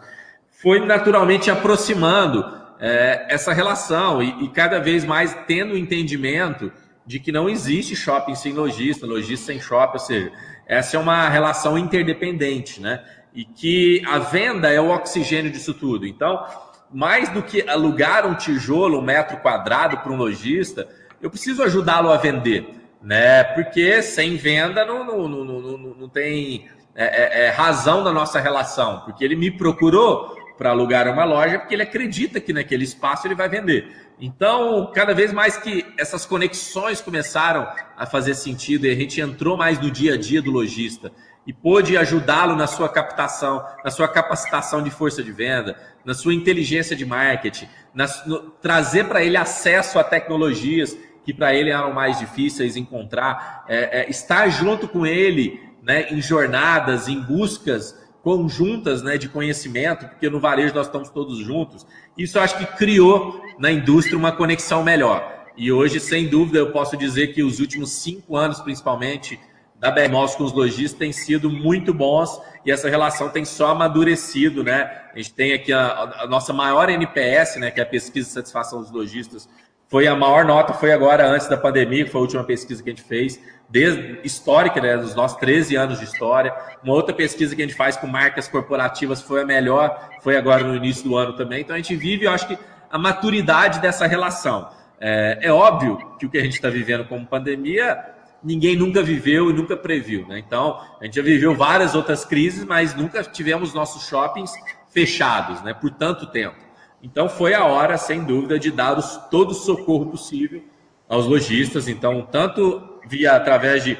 foi 0.60 0.80
naturalmente 0.80 1.50
aproximando 1.50 2.44
é, 2.80 3.26
essa 3.28 3.52
relação 3.52 4.22
e, 4.22 4.44
e, 4.44 4.48
cada 4.48 4.78
vez 4.78 5.04
mais 5.04 5.36
tendo 5.46 5.74
o 5.74 5.78
entendimento 5.78 6.72
de 7.04 7.20
que 7.20 7.30
não 7.30 7.48
existe 7.48 7.94
shopping 7.94 8.34
sem 8.34 8.52
lojista, 8.52 9.06
lojista 9.06 9.46
sem 9.46 9.60
shopping, 9.60 9.94
ou 9.94 9.98
seja, 9.98 10.32
essa 10.66 10.96
é 10.96 11.00
uma 11.00 11.28
relação 11.28 11.78
interdependente, 11.78 12.80
né? 12.80 13.02
E 13.34 13.44
que 13.44 14.02
a 14.06 14.18
venda 14.18 14.70
é 14.70 14.80
o 14.80 14.90
oxigênio 14.90 15.50
disso 15.50 15.74
tudo. 15.74 16.06
Então, 16.06 16.44
mais 16.92 17.28
do 17.28 17.42
que 17.42 17.68
alugar 17.68 18.26
um 18.26 18.34
tijolo, 18.34 18.98
um 18.98 19.02
metro 19.02 19.36
quadrado 19.36 19.98
para 19.98 20.10
um 20.10 20.16
lojista, 20.16 20.88
eu 21.20 21.30
preciso 21.30 21.62
ajudá-lo 21.62 22.10
a 22.10 22.16
vender, 22.16 22.66
né? 23.00 23.44
Porque 23.44 24.02
sem 24.02 24.36
venda 24.36 24.84
não, 24.84 25.04
não, 25.04 25.28
não, 25.28 25.44
não, 25.44 25.78
não 25.78 26.08
tem 26.08 26.68
é, 26.94 27.04
é, 27.04 27.46
é 27.46 27.50
razão 27.50 28.02
da 28.02 28.12
nossa 28.12 28.40
relação, 28.40 29.00
porque 29.00 29.24
ele 29.24 29.36
me 29.36 29.50
procurou 29.50 30.34
para 30.56 30.70
alugar 30.70 31.08
uma 31.08 31.24
loja 31.24 31.58
porque 31.58 31.74
ele 31.74 31.82
acredita 31.82 32.40
que 32.40 32.52
naquele 32.52 32.84
espaço 32.84 33.26
ele 33.26 33.34
vai 33.34 33.48
vender. 33.48 34.06
Então, 34.18 34.90
cada 34.94 35.12
vez 35.12 35.32
mais 35.32 35.56
que 35.56 35.84
essas 35.98 36.24
conexões 36.24 37.00
começaram 37.00 37.68
a 37.96 38.06
fazer 38.06 38.34
sentido 38.34 38.86
e 38.86 38.90
a 38.90 38.94
gente 38.94 39.20
entrou 39.20 39.56
mais 39.56 39.78
no 39.78 39.90
dia 39.90 40.14
a 40.14 40.16
dia 40.16 40.40
do 40.40 40.50
lojista 40.50 41.12
e 41.46 41.52
pôde 41.52 41.96
ajudá-lo 41.96 42.56
na 42.56 42.66
sua 42.66 42.88
captação, 42.88 43.64
na 43.84 43.90
sua 43.90 44.08
capacitação 44.08 44.82
de 44.82 44.90
força 44.90 45.22
de 45.22 45.30
venda, 45.30 45.76
na 46.04 46.14
sua 46.14 46.34
inteligência 46.34 46.96
de 46.96 47.04
marketing, 47.06 47.68
na, 47.94 48.06
no, 48.26 48.50
trazer 48.50 49.04
para 49.04 49.22
ele 49.22 49.36
acesso 49.36 49.98
a 49.98 50.04
tecnologias 50.04 50.96
que 51.24 51.34
para 51.34 51.54
ele 51.54 51.70
eram 51.70 51.92
mais 51.92 52.18
difíceis 52.18 52.76
encontrar, 52.76 53.64
é, 53.68 54.00
é, 54.00 54.10
estar 54.10 54.48
junto 54.48 54.88
com 54.88 55.06
ele 55.06 55.60
né, 55.82 56.08
em 56.10 56.20
jornadas, 56.20 57.08
em 57.08 57.20
buscas 57.20 58.05
conjuntas 58.26 59.04
né, 59.04 59.16
de 59.16 59.28
conhecimento, 59.28 60.08
porque 60.08 60.28
no 60.28 60.40
varejo 60.40 60.74
nós 60.74 60.86
estamos 60.86 61.08
todos 61.10 61.38
juntos. 61.38 61.86
Isso 62.18 62.36
eu 62.36 62.42
acho 62.42 62.58
que 62.58 62.66
criou 62.66 63.40
na 63.56 63.70
indústria 63.70 64.18
uma 64.18 64.32
conexão 64.32 64.82
melhor. 64.82 65.46
E 65.56 65.70
hoje, 65.70 66.00
sem 66.00 66.26
dúvida, 66.26 66.58
eu 66.58 66.72
posso 66.72 66.96
dizer 66.96 67.28
que 67.28 67.44
os 67.44 67.60
últimos 67.60 67.92
cinco 67.92 68.36
anos, 68.36 68.58
principalmente, 68.58 69.38
da 69.78 69.92
BMOS 69.92 70.34
com 70.34 70.42
os 70.42 70.52
lojistas 70.52 70.98
têm 70.98 71.12
sido 71.12 71.48
muito 71.48 71.94
bons 71.94 72.40
e 72.64 72.72
essa 72.72 72.88
relação 72.88 73.28
tem 73.28 73.44
só 73.44 73.68
amadurecido, 73.68 74.64
né? 74.64 74.90
A 75.14 75.18
gente 75.18 75.32
tem 75.32 75.52
aqui 75.52 75.72
a, 75.72 76.22
a, 76.22 76.26
nossa 76.26 76.52
maior 76.52 76.90
NPS, 76.90 77.60
né, 77.60 77.70
que 77.70 77.78
é 77.78 77.84
a 77.84 77.86
pesquisa 77.86 78.26
de 78.26 78.34
satisfação 78.34 78.80
dos 78.80 78.90
lojistas, 78.90 79.48
foi 79.88 80.08
a 80.08 80.16
maior 80.16 80.44
nota, 80.44 80.72
foi 80.72 80.92
agora 80.92 81.28
antes 81.28 81.46
da 81.46 81.56
pandemia, 81.56 82.04
que 82.04 82.10
foi 82.10 82.18
a 82.18 82.22
última 82.22 82.42
pesquisa 82.42 82.82
que 82.82 82.90
a 82.90 82.92
gente 82.92 83.04
fez, 83.04 83.40
desde, 83.68 84.20
histórica, 84.24 84.80
né, 84.80 84.96
dos 84.96 85.14
nossos 85.14 85.38
13 85.38 85.76
anos 85.76 85.98
de 85.98 86.04
história. 86.04 86.54
Uma 86.82 86.94
outra 86.94 87.14
pesquisa 87.14 87.54
que 87.54 87.62
a 87.62 87.66
gente 87.66 87.76
faz 87.76 87.96
com 87.96 88.06
marcas 88.06 88.48
corporativas 88.48 89.22
foi 89.22 89.42
a 89.42 89.44
melhor, 89.44 90.10
foi 90.22 90.36
agora 90.36 90.64
no 90.64 90.74
início 90.74 91.04
do 91.04 91.16
ano 91.16 91.34
também. 91.34 91.60
Então 91.60 91.74
a 91.74 91.78
gente 91.78 91.94
vive, 91.94 92.26
eu 92.26 92.30
acho 92.30 92.46
que, 92.46 92.58
a 92.90 92.98
maturidade 92.98 93.80
dessa 93.80 94.06
relação. 94.06 94.68
É, 95.00 95.38
é 95.42 95.52
óbvio 95.52 95.98
que 96.18 96.26
o 96.26 96.30
que 96.30 96.38
a 96.38 96.42
gente 96.42 96.54
está 96.54 96.70
vivendo 96.70 97.04
como 97.04 97.26
pandemia 97.26 98.14
ninguém 98.42 98.76
nunca 98.76 99.02
viveu 99.02 99.50
e 99.50 99.52
nunca 99.52 99.76
previu. 99.76 100.26
Né? 100.28 100.38
Então, 100.38 100.80
a 101.00 101.04
gente 101.04 101.16
já 101.16 101.22
viveu 101.22 101.54
várias 101.54 101.94
outras 101.94 102.24
crises, 102.24 102.64
mas 102.64 102.94
nunca 102.94 103.22
tivemos 103.24 103.74
nossos 103.74 104.06
shoppings 104.06 104.52
fechados, 104.88 105.62
né, 105.62 105.74
por 105.74 105.90
tanto 105.90 106.26
tempo. 106.26 106.56
Então 107.02 107.28
foi 107.28 107.54
a 107.54 107.64
hora, 107.64 107.98
sem 107.98 108.24
dúvida, 108.24 108.58
de 108.58 108.70
dar 108.70 108.98
os, 108.98 109.16
todo 109.30 109.50
o 109.50 109.54
socorro 109.54 110.06
possível 110.06 110.64
aos 111.08 111.26
lojistas. 111.26 111.86
Então, 111.86 112.22
tanto 112.22 112.95
via 113.06 113.36
através 113.36 113.84
de 113.84 113.98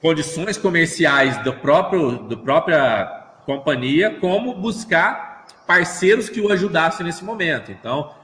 condições 0.00 0.56
comerciais 0.56 1.36
do 1.42 1.52
próprio 1.52 2.18
do 2.18 2.38
própria 2.38 3.06
companhia, 3.44 4.16
como 4.20 4.54
buscar 4.54 5.46
parceiros 5.66 6.28
que 6.28 6.40
o 6.40 6.52
ajudassem 6.52 7.04
nesse 7.04 7.24
momento. 7.24 7.72
Então, 7.72 8.14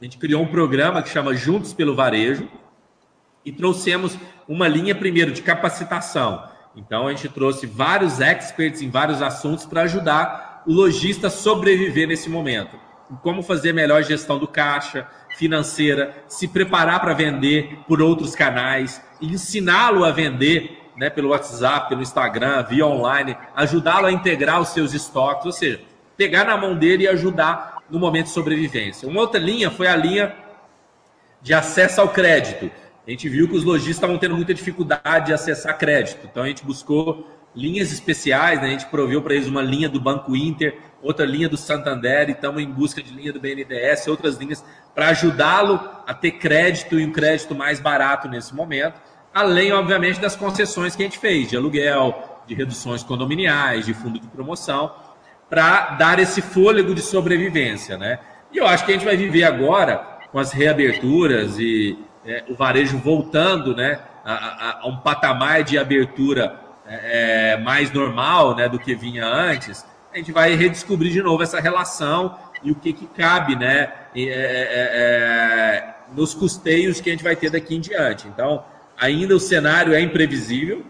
a 0.00 0.04
gente 0.04 0.18
criou 0.18 0.42
um 0.42 0.48
programa 0.48 1.02
que 1.02 1.08
chama 1.08 1.34
Juntos 1.34 1.72
pelo 1.72 1.94
Varejo 1.94 2.48
e 3.44 3.52
trouxemos 3.52 4.18
uma 4.48 4.68
linha 4.68 4.94
primeiro 4.94 5.32
de 5.32 5.42
capacitação. 5.42 6.48
Então, 6.74 7.06
a 7.06 7.10
gente 7.10 7.28
trouxe 7.28 7.66
vários 7.66 8.20
experts 8.20 8.82
em 8.82 8.90
vários 8.90 9.22
assuntos 9.22 9.64
para 9.64 9.82
ajudar 9.82 10.62
o 10.66 10.72
lojista 10.72 11.26
a 11.26 11.30
sobreviver 11.30 12.08
nesse 12.08 12.28
momento. 12.28 12.76
Como 13.22 13.42
fazer 13.42 13.72
melhor 13.72 14.02
gestão 14.02 14.38
do 14.38 14.48
caixa, 14.48 15.06
financeira, 15.36 16.14
se 16.28 16.46
preparar 16.46 17.00
para 17.00 17.14
vender 17.14 17.78
por 17.86 18.00
outros 18.00 18.34
canais, 18.34 19.02
ensiná-lo 19.20 20.04
a 20.04 20.10
vender 20.10 20.82
né, 20.96 21.08
pelo 21.10 21.30
WhatsApp, 21.30 21.88
pelo 21.88 22.02
Instagram, 22.02 22.62
via 22.64 22.86
online, 22.86 23.36
ajudá-lo 23.54 24.06
a 24.06 24.12
integrar 24.12 24.60
os 24.60 24.68
seus 24.68 24.92
estoques, 24.92 25.46
ou 25.46 25.52
seja, 25.52 25.80
pegar 26.16 26.44
na 26.44 26.56
mão 26.56 26.76
dele 26.76 27.04
e 27.04 27.08
ajudar 27.08 27.78
no 27.90 27.98
momento 27.98 28.26
de 28.26 28.32
sobrevivência. 28.32 29.08
Uma 29.08 29.20
outra 29.20 29.40
linha 29.40 29.70
foi 29.70 29.86
a 29.86 29.96
linha 29.96 30.34
de 31.40 31.52
acesso 31.52 32.00
ao 32.00 32.08
crédito. 32.08 32.70
A 33.06 33.10
gente 33.10 33.28
viu 33.28 33.48
que 33.48 33.56
os 33.56 33.64
lojistas 33.64 33.96
estavam 33.96 34.18
tendo 34.18 34.36
muita 34.36 34.54
dificuldade 34.54 35.26
de 35.26 35.32
acessar 35.32 35.76
crédito, 35.76 36.26
então 36.30 36.42
a 36.42 36.46
gente 36.46 36.64
buscou 36.64 37.26
linhas 37.54 37.92
especiais, 37.92 38.60
né? 38.60 38.68
a 38.68 38.70
gente 38.70 38.86
proveu 38.86 39.20
para 39.22 39.34
eles 39.34 39.46
uma 39.46 39.62
linha 39.62 39.88
do 39.88 40.00
Banco 40.00 40.34
Inter, 40.34 40.78
outra 41.02 41.26
linha 41.26 41.48
do 41.48 41.56
Santander, 41.56 42.28
e 42.28 42.32
estamos 42.32 42.62
em 42.62 42.66
busca 42.66 43.02
de 43.02 43.12
linha 43.12 43.32
do 43.32 43.40
BNDES, 43.40 44.06
outras 44.06 44.36
linhas 44.36 44.64
para 44.94 45.08
ajudá-lo 45.08 45.80
a 46.06 46.14
ter 46.14 46.32
crédito 46.32 46.98
e 46.98 47.04
um 47.04 47.12
crédito 47.12 47.54
mais 47.54 47.80
barato 47.80 48.28
nesse 48.28 48.54
momento, 48.54 49.00
além, 49.34 49.72
obviamente, 49.72 50.20
das 50.20 50.36
concessões 50.36 50.94
que 50.94 51.02
a 51.02 51.06
gente 51.06 51.18
fez 51.18 51.48
de 51.48 51.56
aluguel, 51.56 52.42
de 52.46 52.54
reduções 52.54 53.02
condominiais, 53.02 53.86
de 53.86 53.94
fundo 53.94 54.18
de 54.18 54.26
promoção, 54.28 54.94
para 55.48 55.90
dar 55.96 56.18
esse 56.18 56.40
fôlego 56.40 56.94
de 56.94 57.02
sobrevivência. 57.02 57.96
Né? 57.98 58.18
E 58.52 58.58
eu 58.58 58.66
acho 58.66 58.84
que 58.84 58.92
a 58.92 58.94
gente 58.94 59.04
vai 59.04 59.16
viver 59.16 59.44
agora 59.44 59.96
com 60.30 60.38
as 60.38 60.52
reaberturas 60.52 61.58
e 61.58 61.98
é, 62.24 62.44
o 62.48 62.54
varejo 62.54 62.96
voltando 62.98 63.74
né, 63.74 64.00
a, 64.24 64.32
a, 64.34 64.80
a 64.82 64.86
um 64.86 64.96
patamar 64.98 65.62
de 65.62 65.78
abertura 65.78 66.61
é, 66.86 67.52
é, 67.52 67.56
mais 67.58 67.92
normal 67.92 68.56
né, 68.56 68.68
do 68.68 68.78
que 68.78 68.94
vinha 68.94 69.24
antes, 69.24 69.84
a 70.12 70.18
gente 70.18 70.32
vai 70.32 70.54
redescobrir 70.54 71.12
de 71.12 71.22
novo 71.22 71.42
essa 71.42 71.60
relação 71.60 72.36
e 72.62 72.70
o 72.70 72.74
que, 72.74 72.92
que 72.92 73.06
cabe 73.06 73.56
né, 73.56 73.92
é, 74.14 74.22
é, 74.22 74.30
é, 74.94 75.94
nos 76.14 76.34
custeios 76.34 77.00
que 77.00 77.08
a 77.08 77.12
gente 77.12 77.24
vai 77.24 77.34
ter 77.34 77.50
daqui 77.50 77.74
em 77.74 77.80
diante. 77.80 78.28
Então, 78.28 78.64
ainda 78.98 79.34
o 79.34 79.40
cenário 79.40 79.94
é 79.94 80.00
imprevisível, 80.00 80.84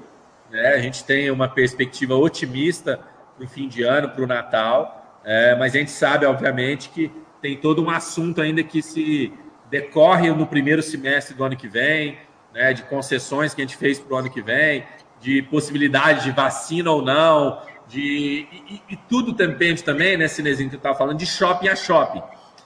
né, 0.50 0.68
a 0.68 0.78
gente 0.78 1.04
tem 1.04 1.30
uma 1.30 1.48
perspectiva 1.48 2.14
otimista 2.14 3.00
para 3.36 3.44
o 3.44 3.48
fim 3.48 3.68
de 3.68 3.82
ano, 3.82 4.08
para 4.08 4.22
o 4.22 4.26
Natal, 4.26 5.20
é, 5.24 5.54
mas 5.56 5.74
a 5.74 5.78
gente 5.78 5.90
sabe, 5.90 6.26
obviamente, 6.26 6.88
que 6.90 7.10
tem 7.40 7.56
todo 7.56 7.82
um 7.82 7.90
assunto 7.90 8.40
ainda 8.40 8.62
que 8.62 8.82
se 8.82 9.32
decorre 9.70 10.30
no 10.30 10.46
primeiro 10.46 10.82
semestre 10.82 11.34
do 11.34 11.44
ano 11.44 11.56
que 11.56 11.68
vem, 11.68 12.18
né, 12.52 12.72
de 12.72 12.82
concessões 12.82 13.54
que 13.54 13.62
a 13.62 13.64
gente 13.64 13.76
fez 13.76 13.98
para 13.98 14.14
o 14.14 14.18
ano 14.18 14.30
que 14.30 14.42
vem, 14.42 14.84
de 15.22 15.40
possibilidade 15.42 16.24
de 16.24 16.32
vacina 16.32 16.90
ou 16.90 17.00
não, 17.00 17.62
de 17.88 18.46
e, 18.68 18.82
e 18.90 18.96
tudo 19.08 19.32
depende 19.32 19.82
também, 19.84 20.16
né, 20.16 20.26
Cinezinho, 20.26 20.68
que 20.68 20.74
eu 20.74 20.78
estava 20.78 20.98
falando, 20.98 21.16
de 21.16 21.26
shopping 21.26 21.68
a 21.68 21.76
shopping. 21.76 22.22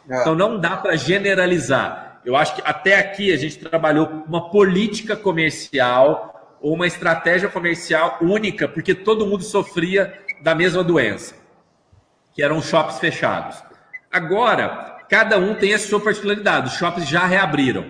É. 0.09 0.21
Então 0.21 0.35
não 0.35 0.59
dá 0.59 0.77
para 0.77 0.97
generalizar. 0.97 2.21
Eu 2.25 2.35
acho 2.35 2.57
que 2.57 2.63
até 2.65 2.99
aqui 2.99 3.33
a 3.33 3.37
gente 3.37 3.59
trabalhou 3.59 4.25
uma 4.27 4.51
política 4.51 5.15
comercial 5.15 6.57
ou 6.61 6.75
uma 6.75 6.87
estratégia 6.87 7.49
comercial 7.49 8.19
única, 8.21 8.67
porque 8.67 8.95
todo 8.95 9.27
mundo 9.27 9.45
sofria 9.45 10.19
da 10.43 10.55
mesma 10.55 10.83
doença, 10.83 11.37
que 12.35 12.43
eram 12.43 12.63
shoppings 12.63 12.99
fechados. 12.99 13.63
Agora, 14.11 15.05
cada 15.09 15.39
um 15.39 15.55
tem 15.55 15.75
a 15.75 15.79
sua 15.79 16.01
particularidade. 16.01 16.69
Os 16.69 16.75
shoppings 16.75 17.09
já 17.09 17.27
reabriram, 17.27 17.85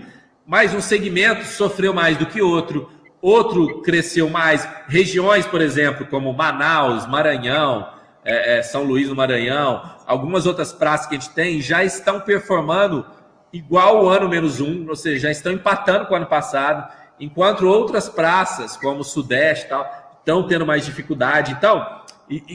mas 0.45 0.75
um 0.75 0.81
segmento 0.81 1.45
sofreu 1.45 1.95
mais 1.95 2.17
do 2.17 2.27
que 2.27 2.43
outro 2.43 2.91
outro 3.27 3.83
cresceu 3.83 4.29
mais. 4.29 4.69
Regiões, 4.87 5.47
por 5.47 5.61
exemplo, 5.61 6.07
como 6.07 6.33
Manaus, 6.33 7.07
Maranhão, 7.07 7.89
é, 8.25 8.59
é, 8.59 8.63
São 8.63 8.83
Luís 8.83 9.09
do 9.09 9.17
Maranhão, 9.17 9.83
algumas 10.07 10.47
outras 10.47 10.73
praças 10.73 11.07
que 11.07 11.17
a 11.17 11.19
gente 11.19 11.33
tem 11.33 11.61
já 11.61 11.85
estão 11.85 12.21
performando 12.21 13.07
igual 13.53 14.05
o 14.05 14.09
ano 14.09 14.29
menos 14.29 14.61
um, 14.61 14.87
ou 14.89 14.97
seja, 14.97 15.29
já 15.29 15.31
estão 15.31 15.53
empatando 15.53 16.07
com 16.07 16.15
o 16.15 16.17
ano 16.17 16.27
passado, 16.27 16.93
enquanto 17.19 17.67
outras 17.67 18.09
praças, 18.09 18.77
como 18.77 19.01
o 19.01 19.05
Sudeste 19.05 19.69
tal, 19.69 19.89
estão 20.19 20.47
tendo 20.47 20.67
mais 20.67 20.85
dificuldade. 20.85 21.53
Então, 21.53 21.85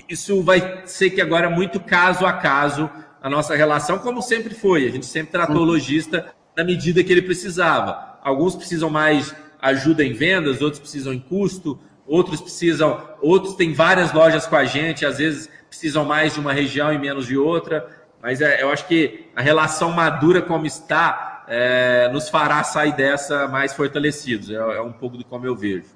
isso 0.07 0.43
vai 0.43 0.83
ser 0.85 1.09
que 1.11 1.21
agora 1.21 1.47
é 1.47 1.49
muito 1.49 1.79
caso 1.79 2.25
a 2.25 2.33
caso 2.33 2.89
a 3.21 3.29
nossa 3.29 3.55
relação, 3.55 3.99
como 3.99 4.21
sempre 4.21 4.53
foi. 4.53 4.87
A 4.87 4.91
gente 4.91 5.05
sempre 5.05 5.31
tratou 5.31 5.57
o 5.57 5.65
lojista 5.65 6.33
na 6.55 6.63
medida 6.63 7.03
que 7.03 7.11
ele 7.11 7.21
precisava. 7.21 8.17
Alguns 8.21 8.55
precisam 8.55 8.89
mais 8.89 9.33
ajuda 9.61 10.03
em 10.03 10.13
vendas, 10.13 10.61
outros 10.61 10.79
precisam 10.79 11.13
em 11.13 11.19
custo, 11.19 11.79
outros 12.05 12.41
precisam, 12.41 13.09
outros 13.21 13.55
têm 13.55 13.73
várias 13.73 14.11
lojas 14.11 14.47
com 14.47 14.55
a 14.55 14.65
gente, 14.65 15.05
às 15.05 15.19
vezes 15.19 15.49
precisam 15.69 16.03
mais 16.03 16.33
de 16.33 16.39
uma 16.39 16.51
região 16.51 16.91
e 16.91 16.97
menos 16.97 17.27
de 17.27 17.37
outra. 17.37 17.87
Mas 18.21 18.41
é, 18.41 18.61
eu 18.61 18.69
acho 18.69 18.87
que 18.87 19.27
a 19.35 19.41
relação 19.41 19.91
madura 19.91 20.41
como 20.41 20.65
está 20.65 21.45
é, 21.47 22.09
nos 22.09 22.29
fará 22.29 22.63
sair 22.63 22.95
dessa 22.95 23.47
mais 23.47 23.73
fortalecidos. 23.73 24.49
É, 24.49 24.55
é 24.55 24.81
um 24.81 24.91
pouco 24.91 25.17
de 25.17 25.23
como 25.23 25.45
eu 25.45 25.55
vejo. 25.55 25.89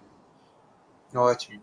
Ótimo. 1.13 1.61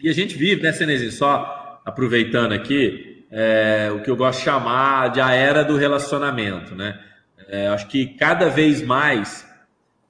E 0.00 0.08
a 0.08 0.12
gente 0.12 0.36
vive, 0.36 0.62
né, 0.62 0.72
Senesi? 0.72 1.10
Só 1.10 1.80
aproveitando 1.84 2.52
aqui, 2.52 3.07
é, 3.30 3.90
o 3.94 4.02
que 4.02 4.10
eu 4.10 4.16
gosto 4.16 4.38
de 4.38 4.44
chamar 4.44 5.08
de 5.10 5.20
a 5.20 5.32
era 5.32 5.64
do 5.64 5.76
relacionamento, 5.76 6.74
né? 6.74 6.98
É, 7.48 7.68
acho 7.68 7.86
que 7.88 8.06
cada 8.06 8.48
vez 8.48 8.82
mais 8.82 9.46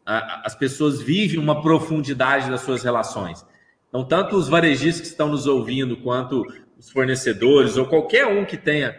a, 0.05 0.47
as 0.47 0.55
pessoas 0.55 1.01
vivem 1.01 1.39
uma 1.39 1.61
profundidade 1.61 2.51
das 2.51 2.62
suas 2.62 2.83
relações. 2.83 3.45
Então, 3.89 4.05
tanto 4.05 4.37
os 4.37 4.49
varejistas 4.49 5.01
que 5.01 5.07
estão 5.09 5.29
nos 5.29 5.47
ouvindo, 5.47 5.97
quanto 5.97 6.45
os 6.79 6.91
fornecedores, 6.91 7.77
ou 7.77 7.87
qualquer 7.87 8.27
um 8.27 8.45
que 8.45 8.57
tenha 8.57 8.97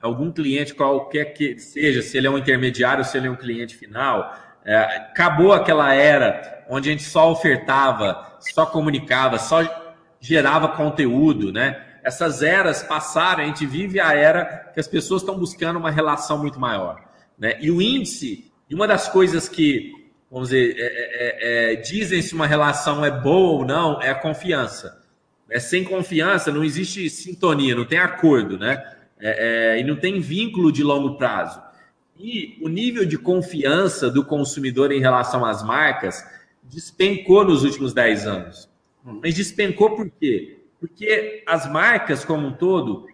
algum 0.00 0.32
cliente, 0.32 0.74
qualquer 0.74 1.26
que 1.26 1.58
seja, 1.58 2.02
se 2.02 2.16
ele 2.16 2.26
é 2.26 2.30
um 2.30 2.38
intermediário, 2.38 3.04
se 3.04 3.16
ele 3.16 3.26
é 3.26 3.30
um 3.30 3.36
cliente 3.36 3.76
final, 3.76 4.34
é, 4.64 4.76
acabou 4.76 5.52
aquela 5.52 5.92
era 5.94 6.64
onde 6.68 6.88
a 6.88 6.92
gente 6.92 7.04
só 7.04 7.30
ofertava, 7.30 8.36
só 8.40 8.64
comunicava, 8.64 9.38
só 9.38 9.62
gerava 10.20 10.68
conteúdo, 10.68 11.52
né? 11.52 11.89
Essas 12.02 12.42
eras 12.42 12.82
passaram, 12.82 13.42
a 13.42 13.46
gente 13.46 13.66
vive 13.66 14.00
a 14.00 14.12
era 14.14 14.70
que 14.72 14.80
as 14.80 14.88
pessoas 14.88 15.22
estão 15.22 15.38
buscando 15.38 15.78
uma 15.78 15.90
relação 15.90 16.38
muito 16.38 16.58
maior. 16.58 17.02
Né? 17.38 17.56
E 17.60 17.70
o 17.70 17.80
índice, 17.80 18.50
e 18.68 18.74
uma 18.74 18.86
das 18.86 19.08
coisas 19.08 19.48
que, 19.48 19.92
vamos 20.30 20.50
dizer, 20.50 20.76
é, 20.78 20.82
é, 20.82 21.72
é, 21.72 21.76
dizem 21.76 22.22
se 22.22 22.34
uma 22.34 22.46
relação 22.46 23.04
é 23.04 23.10
boa 23.10 23.60
ou 23.60 23.64
não, 23.64 24.00
é 24.02 24.10
a 24.10 24.14
confiança. 24.14 25.00
É, 25.50 25.58
sem 25.58 25.82
confiança 25.82 26.52
não 26.52 26.62
existe 26.62 27.10
sintonia, 27.10 27.74
não 27.74 27.84
tem 27.84 27.98
acordo, 27.98 28.58
né? 28.58 28.84
É, 29.18 29.74
é, 29.76 29.80
e 29.80 29.84
não 29.84 29.96
tem 29.96 30.20
vínculo 30.20 30.70
de 30.70 30.82
longo 30.82 31.16
prazo. 31.16 31.60
E 32.16 32.58
o 32.62 32.68
nível 32.68 33.04
de 33.04 33.18
confiança 33.18 34.10
do 34.10 34.24
consumidor 34.24 34.92
em 34.92 35.00
relação 35.00 35.44
às 35.44 35.62
marcas 35.62 36.24
despencou 36.62 37.44
nos 37.44 37.64
últimos 37.64 37.92
10 37.92 38.26
anos. 38.26 38.70
Mas 39.02 39.34
despencou 39.34 39.96
por 39.96 40.10
quê? 40.10 40.59
Porque 40.80 41.44
as 41.46 41.70
marcas, 41.70 42.24
como 42.24 42.46
um 42.46 42.52
todo, 42.52 43.06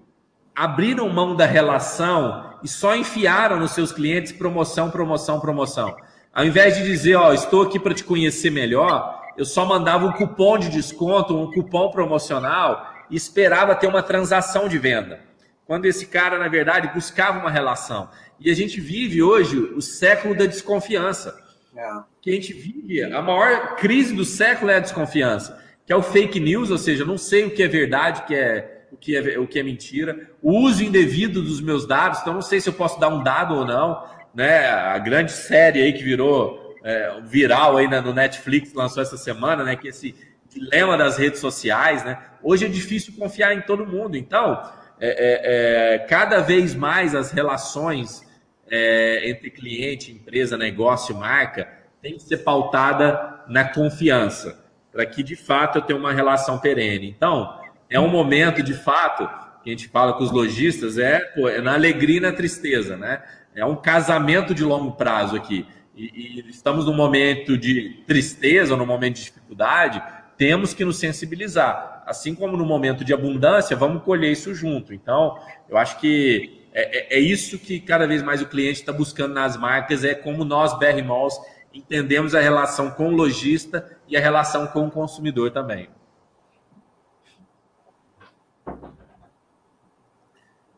abriram 0.55 1.09
mão 1.09 1.35
da 1.35 1.45
relação 1.45 2.55
e 2.63 2.69
só 2.69 2.95
enfiaram 2.95 3.59
nos 3.59 3.73
seus 3.73 3.91
clientes 3.91 4.31
promoção, 4.31 4.89
promoção, 4.89 5.41
promoção. 5.41 5.97
Ao 6.33 6.45
invés 6.45 6.77
de 6.77 6.85
dizer, 6.85 7.17
ó, 7.17 7.33
estou 7.33 7.63
aqui 7.63 7.79
para 7.81 7.93
te 7.93 8.05
conhecer 8.05 8.51
melhor, 8.51 9.21
eu 9.37 9.45
só 9.45 9.67
mandava 9.67 10.07
um 10.07 10.13
cupom 10.13 10.57
de 10.59 10.69
desconto, 10.69 11.37
um 11.37 11.51
cupom 11.51 11.91
promocional 11.91 12.95
e 13.11 13.17
esperava 13.17 13.75
ter 13.75 13.89
uma 13.89 14.03
transação 14.03 14.69
de 14.69 14.79
venda. 14.79 15.21
Quando 15.67 15.87
esse 15.87 16.07
cara, 16.07 16.39
na 16.39 16.47
verdade, 16.47 16.95
buscava 16.95 17.41
uma 17.41 17.51
relação. 17.51 18.09
E 18.39 18.51
a 18.51 18.55
gente 18.55 18.81
vive 18.81 19.23
hoje 19.23 19.59
o 19.59 19.83
século 19.83 20.37
da 20.37 20.47
desconfiança. 20.47 21.37
É. 21.77 21.89
Que 22.23 22.31
a 22.31 22.33
gente 22.35 22.53
vive, 22.53 23.03
a 23.03 23.21
maior 23.21 23.75
crise 23.77 24.15
do 24.15 24.25
século 24.25 24.71
é 24.71 24.77
a 24.77 24.81
desconfiança 24.81 25.66
que 25.87 25.93
é 25.93 25.97
o 25.97 26.03
fake 26.03 26.41
news, 26.41 26.71
ou 26.71 26.79
seja, 26.79 27.05
não 27.05 27.17
sei 27.17 27.45
o 27.45 27.51
que 27.51 27.63
é 27.63 27.69
verdade, 27.69 28.23
o 28.23 28.27
que 28.27 28.35
é, 28.35 28.87
o 28.91 28.97
que 28.97 29.17
é, 29.17 29.39
o 29.39 29.47
que 29.47 29.59
é 29.59 29.63
mentira, 29.63 30.29
o 30.43 30.59
uso 30.59 30.83
indevido 30.83 31.41
dos 31.41 31.61
meus 31.61 31.87
dados, 31.87 32.21
então 32.21 32.35
não 32.35 32.43
sei 32.43 32.61
se 32.61 32.69
eu 32.69 32.73
posso 32.73 32.99
dar 32.99 33.09
um 33.09 33.23
dado 33.23 33.55
ou 33.55 33.65
não, 33.65 34.05
né? 34.35 34.69
A 34.69 34.99
grande 34.99 35.33
série 35.33 35.81
aí 35.81 35.93
que 35.93 36.03
virou 36.03 36.77
é, 36.85 37.21
viral 37.23 37.77
aí 37.77 37.89
no 37.89 38.13
Netflix 38.13 38.75
lançou 38.75 39.03
essa 39.03 39.17
semana, 39.17 39.65
né? 39.65 39.77
Que 39.77 39.89
esse 39.89 40.15
dilema 40.53 40.97
das 40.97 41.17
redes 41.17 41.41
sociais, 41.41 42.05
né? 42.05 42.19
Hoje 42.43 42.67
é 42.67 42.69
difícil 42.69 43.15
confiar 43.17 43.55
em 43.55 43.61
todo 43.61 43.87
mundo. 43.87 44.17
Então, 44.17 44.61
é, 45.01 45.09
é, 45.09 45.95
é 45.95 45.99
cada 46.01 46.41
vez 46.41 46.75
mais 46.75 47.15
as 47.15 47.31
relações 47.31 48.27
é, 48.69 49.29
entre 49.31 49.51
cliente, 49.51 50.13
empresa, 50.13 50.57
negócio, 50.57 51.15
marca, 51.15 51.69
tem 52.03 52.15
que 52.15 52.23
ser 52.23 52.39
pautada 52.39 53.45
na 53.49 53.65
confiança, 53.65 54.66
para 54.97 55.05
que 55.05 55.23
de 55.23 55.37
fato 55.37 55.77
eu 55.77 55.83
tenha 55.83 55.99
uma 55.99 56.11
relação 56.11 56.59
perene. 56.59 57.15
Então, 57.15 57.61
é 57.91 58.01
um 58.01 58.09
momento 58.09 58.63
de 58.63 58.73
fato 58.73 59.29
que 59.63 59.69
a 59.69 59.73
gente 59.73 59.89
fala 59.89 60.15
com 60.15 60.25
os 60.25 60.33
lojistas, 60.33 60.97
é, 60.97 61.19
pô, 61.19 61.51
é 61.51 61.61
na 61.61 61.75
alegria 61.75 62.17
e 62.17 62.21
na 62.21 62.33
tristeza, 62.33 62.97
né? 62.97 63.23
É 63.55 63.63
um 63.63 63.77
casamento 63.77 64.55
de 64.55 64.65
longo 64.65 64.93
prazo 64.93 65.37
aqui. 65.37 65.67
E, 65.95 66.41
e 66.41 66.49
estamos 66.49 66.87
num 66.87 66.95
momento 66.95 67.59
de 67.59 68.03
tristeza, 68.07 68.75
num 68.75 68.87
momento 68.87 69.17
de 69.17 69.25
dificuldade, 69.25 70.03
temos 70.39 70.73
que 70.73 70.83
nos 70.83 70.97
sensibilizar. 70.97 72.03
Assim 72.07 72.35
como 72.35 72.57
no 72.57 72.65
momento 72.65 73.05
de 73.05 73.13
abundância, 73.13 73.77
vamos 73.77 74.03
colher 74.03 74.33
isso 74.33 74.55
junto. 74.55 74.95
Então, 74.95 75.39
eu 75.69 75.77
acho 75.77 76.01
que 76.01 76.67
é, 76.73 77.17
é, 77.17 77.19
é 77.19 77.21
isso 77.21 77.59
que 77.59 77.81
cada 77.81 78.07
vez 78.07 78.23
mais 78.23 78.41
o 78.41 78.47
cliente 78.47 78.81
está 78.81 78.95
buscando 78.95 79.35
nas 79.35 79.59
marcas, 79.59 80.05
é 80.05 80.15
como 80.15 80.43
nós, 80.43 80.79
BR 80.79 81.03
Malls, 81.05 81.39
entendemos 81.75 82.35
a 82.35 82.41
relação 82.41 82.91
com 82.91 83.09
o 83.09 83.15
lojista 83.15 83.96
e 84.09 84.17
a 84.17 84.21
relação 84.21 84.67
com 84.67 84.87
o 84.87 84.91
consumidor 84.91 85.51
também. 85.51 85.89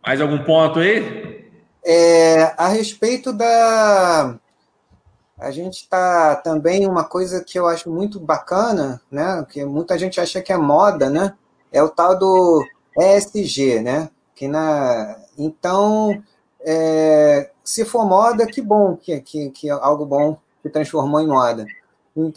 Mais 0.05 0.21
algum 0.21 0.43
ponto 0.43 0.79
aí? 0.79 1.51
É, 1.85 2.55
a 2.57 2.69
respeito 2.69 3.33
da. 3.33 4.39
A 5.39 5.51
gente 5.51 5.83
está 5.83 6.35
também 6.37 6.87
uma 6.87 7.05
coisa 7.05 7.45
que 7.45 7.59
eu 7.59 7.67
acho 7.67 7.91
muito 7.91 8.19
bacana, 8.19 9.01
né? 9.11 9.47
Que 9.49 9.65
muita 9.65 9.99
gente 9.99 10.21
acha 10.21 10.41
que 10.41 10.53
é 10.53 10.57
moda, 10.57 11.11
né? 11.11 11.37
É 11.71 11.83
o 11.83 11.89
tal 11.89 12.19
do 12.19 12.65
ESG, 12.99 13.81
né? 13.81 14.11
Que 14.35 14.49
na, 14.49 15.17
então, 15.37 16.23
é, 16.61 17.51
se 17.63 17.85
for 17.85 18.05
moda, 18.05 18.47
que 18.47 18.61
bom 18.61 18.97
que, 18.97 19.21
que, 19.21 19.51
que 19.51 19.69
é 19.69 19.73
algo 19.73 20.05
bom 20.05 20.39
que 20.63 20.69
transformou 20.69 21.21
em 21.21 21.29
moda. 21.29 21.67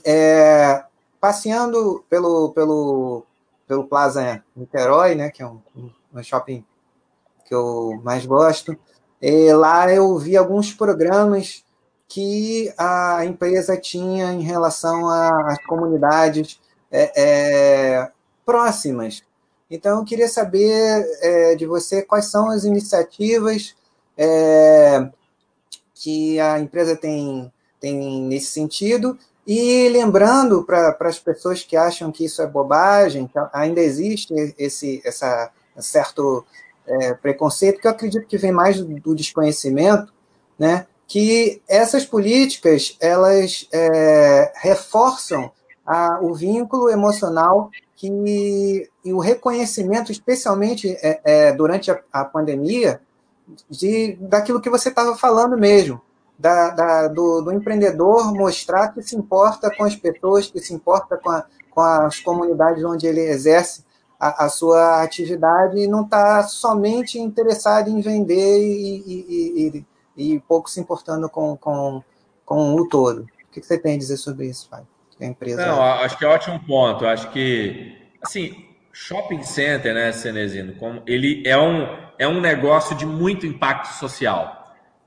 É, 0.06 0.84
passeando 1.20 2.04
pelo, 2.10 2.52
pelo, 2.54 3.26
pelo 3.68 3.84
Plaza 3.86 4.44
Niterói, 4.56 5.16
né? 5.16 5.30
Que 5.30 5.44
é 5.44 5.48
um, 5.48 5.62
um 6.14 6.24
shopping 6.24 6.66
que 7.46 7.54
eu 7.54 8.00
mais 8.04 8.26
gosto. 8.26 8.78
E 9.22 9.54
lá 9.54 9.94
eu 9.94 10.18
vi 10.18 10.36
alguns 10.36 10.74
programas 10.74 11.64
que 12.08 12.74
a 12.78 13.24
empresa 13.26 13.78
tinha 13.78 14.34
em 14.34 14.42
relação 14.42 15.08
às 15.08 15.64
comunidades 15.66 16.60
é, 16.92 17.12
é, 17.16 18.12
próximas. 18.46 19.24
Então, 19.70 20.00
eu 20.00 20.06
queria 20.06 20.28
saber 20.28 21.06
é, 21.22 21.56
de 21.56 21.66
você 21.66 22.02
quais 22.02 22.26
são 22.26 22.50
as 22.50 22.66
iniciativas 22.66 23.76
é, 24.18 25.10
que 25.94 26.38
a 26.40 26.60
empresa 26.60 26.98
tem, 26.98 27.50
tem 27.80 28.24
nesse 28.24 28.48
sentido. 28.48 29.18
E 29.46 29.89
lembrando 29.89 30.64
para 30.64 30.96
as 31.02 31.20
pessoas 31.20 31.64
que 31.64 31.76
acham 31.76 32.12
que 32.12 32.26
isso 32.26 32.42
é 32.42 32.48
bobagem, 32.48 33.30
ainda 33.52 33.82
existe 33.82 34.34
esse 34.58 35.02
essa 35.04 35.52
certo 35.80 36.46
é, 36.86 37.14
preconceito, 37.14 37.80
que 37.80 37.88
eu 37.88 37.92
acredito 37.92 38.28
que 38.28 38.38
vem 38.38 38.52
mais 38.52 38.78
do, 38.78 38.86
do 39.00 39.16
desconhecimento, 39.16 40.14
né, 40.58 40.86
que 41.08 41.62
essas 41.68 42.06
políticas 42.06 42.96
elas 43.00 43.68
é, 43.72 44.52
reforçam 44.56 45.52
a, 45.86 46.20
o 46.22 46.34
vínculo 46.34 46.89
emocional 46.89 47.70
que, 47.96 48.89
e 49.04 49.14
o 49.14 49.20
reconhecimento, 49.20 50.12
especialmente 50.12 50.89
é, 51.02 51.22
é 51.24 51.52
durante 51.52 51.92
a, 51.92 52.00
a, 52.12 52.24
pandemia, 52.24 53.02
de, 53.70 54.18
daquilo 54.22 54.62
que 54.62 54.70
você 54.70 54.89
estava 54.89 55.16
falando 55.16 55.58
mesmo, 55.58 56.02
da, 56.42 56.72
da, 56.72 57.08
do, 57.08 57.42
do, 57.42 57.54
empreendedor 57.54 58.34
mostrar 58.34 58.89
que 58.89 59.02
se 59.04 59.16
importa 59.16 59.70
com 59.76 59.84
as 59.84 59.96
pessoas, 59.96 60.50
que 60.50 60.60
se 60.60 60.74
importa 60.74 61.16
com, 61.18 61.30
a, 61.30 61.46
com 61.70 61.82
as 61.82 62.20
comunidades 62.20 62.84
onde 62.84 63.06
ele 63.06 63.22
exerce 63.22 63.86
a, 64.20 64.46
a 64.46 64.50
sua 64.50 65.04
atividade 65.04 65.78
e 65.78 65.88
não 65.88 66.04
está 66.04 66.42
somente 66.44 67.20
interessado 67.20 67.89
em 67.89 68.02
vender 68.02 68.60
e, 68.60 69.04
e, 69.06 69.86
e, 70.18 70.34
e, 70.34 70.39
pouco 70.39 70.70
se 70.70 70.80
importando 70.80 71.30
com, 71.30 71.56
com, 71.56 72.04
com 72.44 72.74
o 72.76 72.89
todo. 72.89 73.22
O 73.22 73.52
que 73.52 73.62
você 73.62 73.78
tem 73.78 73.96
a 73.96 73.98
dizer 74.00 74.18
sobre 74.18 74.48
isso, 74.48 74.68
Fábio? 74.68 74.88
Empresa... 75.20 75.64
Não, 75.64 75.80
acho 75.80 76.18
que 76.18 76.26
é 76.26 76.28
ótimo 76.28 76.60
ponto. 76.66 77.06
Acho 77.06 77.30
que, 77.30 77.96
assim, 78.24 78.66
shopping 78.92 79.44
center, 79.44 79.94
né, 79.94 80.12
Cenezino, 80.12 80.74
como 80.74 81.04
ele 81.06 81.44
é 81.46 81.56
um, 81.56 81.88
é 82.18 82.28
um 82.28 82.42
negócio 82.42 82.96
de 82.96 83.06
muito 83.06 83.46
impacto 83.46 83.94
social. 83.94 84.61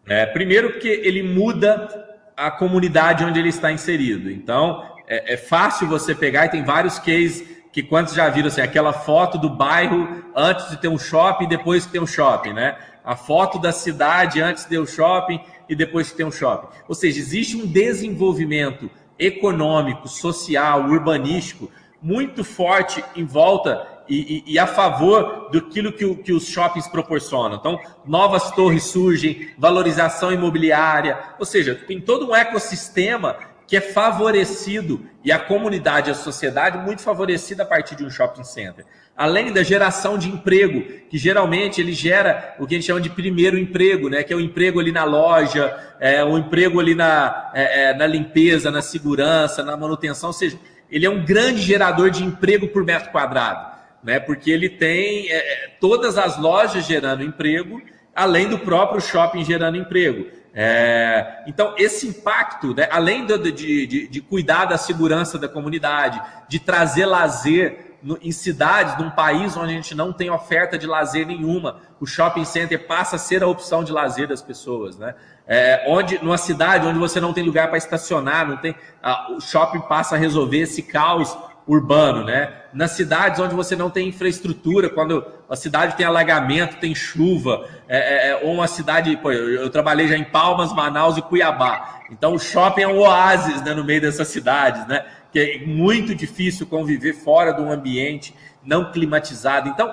É, 0.06 0.26
primeiro 0.26 0.70
porque 0.70 0.88
ele 0.88 1.22
muda 1.22 1.88
a 2.36 2.50
comunidade 2.50 3.24
onde 3.24 3.38
ele 3.38 3.48
está 3.48 3.72
inserido. 3.72 4.30
Então, 4.30 4.84
é, 5.06 5.34
é 5.34 5.36
fácil 5.36 5.86
você 5.86 6.14
pegar, 6.14 6.46
e 6.46 6.50
tem 6.50 6.64
vários 6.64 6.98
cases 6.98 7.44
que 7.72 7.82
quantos 7.82 8.14
já 8.14 8.28
viram 8.28 8.48
assim, 8.48 8.60
aquela 8.60 8.92
foto 8.92 9.36
do 9.36 9.50
bairro 9.50 10.24
antes 10.34 10.70
de 10.70 10.76
ter 10.76 10.88
um 10.88 10.98
shopping 10.98 11.44
e 11.44 11.48
depois 11.48 11.86
que 11.86 11.92
tem 11.92 12.00
um 12.00 12.06
shopping, 12.06 12.52
né? 12.52 12.76
A 13.04 13.16
foto 13.16 13.58
da 13.58 13.72
cidade 13.72 14.40
antes 14.40 14.62
de 14.62 14.70
ter 14.70 14.78
um 14.78 14.86
shopping 14.86 15.40
e 15.68 15.74
depois 15.74 16.10
que 16.10 16.16
tem 16.16 16.24
um 16.24 16.30
shopping. 16.30 16.68
Ou 16.86 16.94
seja, 16.94 17.18
existe 17.18 17.56
um 17.56 17.66
desenvolvimento 17.66 18.88
econômico, 19.18 20.08
social, 20.08 20.84
urbanístico 20.84 21.70
muito 22.00 22.44
forte 22.44 23.02
em 23.16 23.24
volta 23.24 23.86
e, 24.08 24.44
e, 24.46 24.52
e, 24.54 24.58
a 24.58 24.66
favor 24.66 25.48
daquilo 25.50 25.92
que, 25.92 26.14
que 26.16 26.32
os 26.32 26.46
shoppings 26.46 26.86
proporcionam. 26.88 27.56
Então, 27.56 27.80
novas 28.06 28.50
torres 28.50 28.84
surgem, 28.84 29.48
valorização 29.58 30.32
imobiliária, 30.32 31.18
ou 31.38 31.46
seja, 31.46 31.74
tem 31.74 32.00
todo 32.00 32.28
um 32.28 32.36
ecossistema 32.36 33.36
que 33.66 33.76
é 33.76 33.80
favorecido 33.80 35.06
e 35.24 35.32
a 35.32 35.38
comunidade, 35.38 36.10
a 36.10 36.14
sociedade 36.14 36.78
muito 36.78 37.02
favorecida 37.02 37.62
a 37.62 37.66
partir 37.66 37.94
de 37.96 38.04
um 38.04 38.10
shopping 38.10 38.44
center. 38.44 38.84
Além 39.16 39.52
da 39.52 39.62
geração 39.62 40.18
de 40.18 40.28
emprego, 40.28 40.82
que 41.08 41.16
geralmente 41.16 41.80
ele 41.80 41.92
gera 41.92 42.56
o 42.58 42.66
que 42.66 42.74
a 42.74 42.78
gente 42.78 42.86
chama 42.86 43.00
de 43.00 43.08
primeiro 43.08 43.56
emprego, 43.56 44.08
né? 44.08 44.22
Que 44.22 44.32
é 44.32 44.36
o 44.36 44.40
emprego 44.40 44.80
ali 44.80 44.92
na 44.92 45.04
loja, 45.04 45.74
é, 46.00 46.22
o 46.24 46.36
emprego 46.36 46.80
ali 46.80 46.94
na, 46.94 47.52
é, 47.54 47.90
é, 47.90 47.94
na 47.94 48.06
limpeza, 48.06 48.70
na 48.70 48.82
segurança, 48.82 49.62
na 49.62 49.76
manutenção, 49.76 50.30
ou 50.30 50.34
seja, 50.34 50.58
ele 50.90 51.06
é 51.06 51.10
um 51.10 51.24
grande 51.24 51.60
gerador 51.62 52.10
de 52.10 52.22
emprego 52.22 52.68
por 52.68 52.84
metro 52.84 53.10
quadrado, 53.10 53.73
né? 54.04 54.20
Porque 54.20 54.50
ele 54.50 54.68
tem 54.68 55.30
é, 55.30 55.36
é, 55.36 55.68
todas 55.80 56.18
as 56.18 56.38
lojas 56.38 56.84
gerando 56.84 57.24
emprego, 57.24 57.80
além 58.14 58.48
do 58.48 58.58
próprio 58.58 59.00
shopping 59.00 59.42
gerando 59.44 59.78
emprego. 59.78 60.26
É, 60.56 61.42
então, 61.48 61.74
esse 61.76 62.06
impacto, 62.06 62.74
né, 62.74 62.86
além 62.92 63.26
de, 63.26 63.50
de, 63.50 64.08
de, 64.08 64.20
cuidar 64.20 64.66
da 64.66 64.78
segurança 64.78 65.36
da 65.36 65.48
comunidade, 65.48 66.22
de 66.48 66.60
trazer 66.60 67.06
lazer 67.06 67.96
no, 68.00 68.16
em 68.22 68.30
cidades, 68.30 68.96
num 68.96 69.10
país 69.10 69.56
onde 69.56 69.72
a 69.72 69.74
gente 69.74 69.96
não 69.96 70.12
tem 70.12 70.30
oferta 70.30 70.78
de 70.78 70.86
lazer 70.86 71.26
nenhuma, 71.26 71.80
o 71.98 72.06
shopping 72.06 72.44
center 72.44 72.86
passa 72.86 73.16
a 73.16 73.18
ser 73.18 73.42
a 73.42 73.48
opção 73.48 73.82
de 73.82 73.90
lazer 73.90 74.28
das 74.28 74.42
pessoas. 74.42 74.96
Né? 74.96 75.16
É, 75.44 75.86
onde, 75.88 76.22
numa 76.22 76.38
cidade 76.38 76.86
onde 76.86 77.00
você 77.00 77.20
não 77.20 77.32
tem 77.32 77.42
lugar 77.42 77.66
para 77.66 77.78
estacionar, 77.78 78.46
não 78.46 78.58
tem, 78.58 78.76
a, 79.02 79.32
o 79.32 79.40
shopping 79.40 79.80
passa 79.80 80.14
a 80.14 80.18
resolver 80.18 80.58
esse 80.58 80.82
caos 80.82 81.36
urbano, 81.66 82.24
né? 82.24 82.52
Nas 82.72 82.92
cidades 82.92 83.40
onde 83.40 83.54
você 83.54 83.74
não 83.74 83.88
tem 83.88 84.08
infraestrutura, 84.08 84.90
quando 84.90 85.24
a 85.48 85.56
cidade 85.56 85.96
tem 85.96 86.04
alagamento, 86.04 86.76
tem 86.76 86.94
chuva, 86.94 87.66
é, 87.88 87.98
é, 87.98 88.30
é, 88.30 88.40
ou 88.44 88.54
uma 88.54 88.66
cidade, 88.66 89.16
pô, 89.16 89.32
eu, 89.32 89.62
eu, 89.62 89.70
trabalhei 89.70 90.08
já 90.08 90.16
em 90.16 90.24
Palmas, 90.24 90.72
Manaus 90.72 91.16
e 91.16 91.22
Cuiabá. 91.22 92.00
Então 92.10 92.34
o 92.34 92.38
shopping 92.38 92.82
é 92.82 92.88
um 92.88 92.98
oásis 92.98 93.62
né, 93.62 93.72
no 93.72 93.84
meio 93.84 94.00
dessas 94.00 94.28
cidades, 94.28 94.86
né? 94.86 95.04
Que 95.32 95.38
é 95.40 95.66
muito 95.66 96.14
difícil 96.14 96.66
conviver 96.66 97.14
fora 97.14 97.52
de 97.52 97.62
um 97.62 97.72
ambiente 97.72 98.34
não 98.62 98.92
climatizado. 98.92 99.68
Então, 99.68 99.92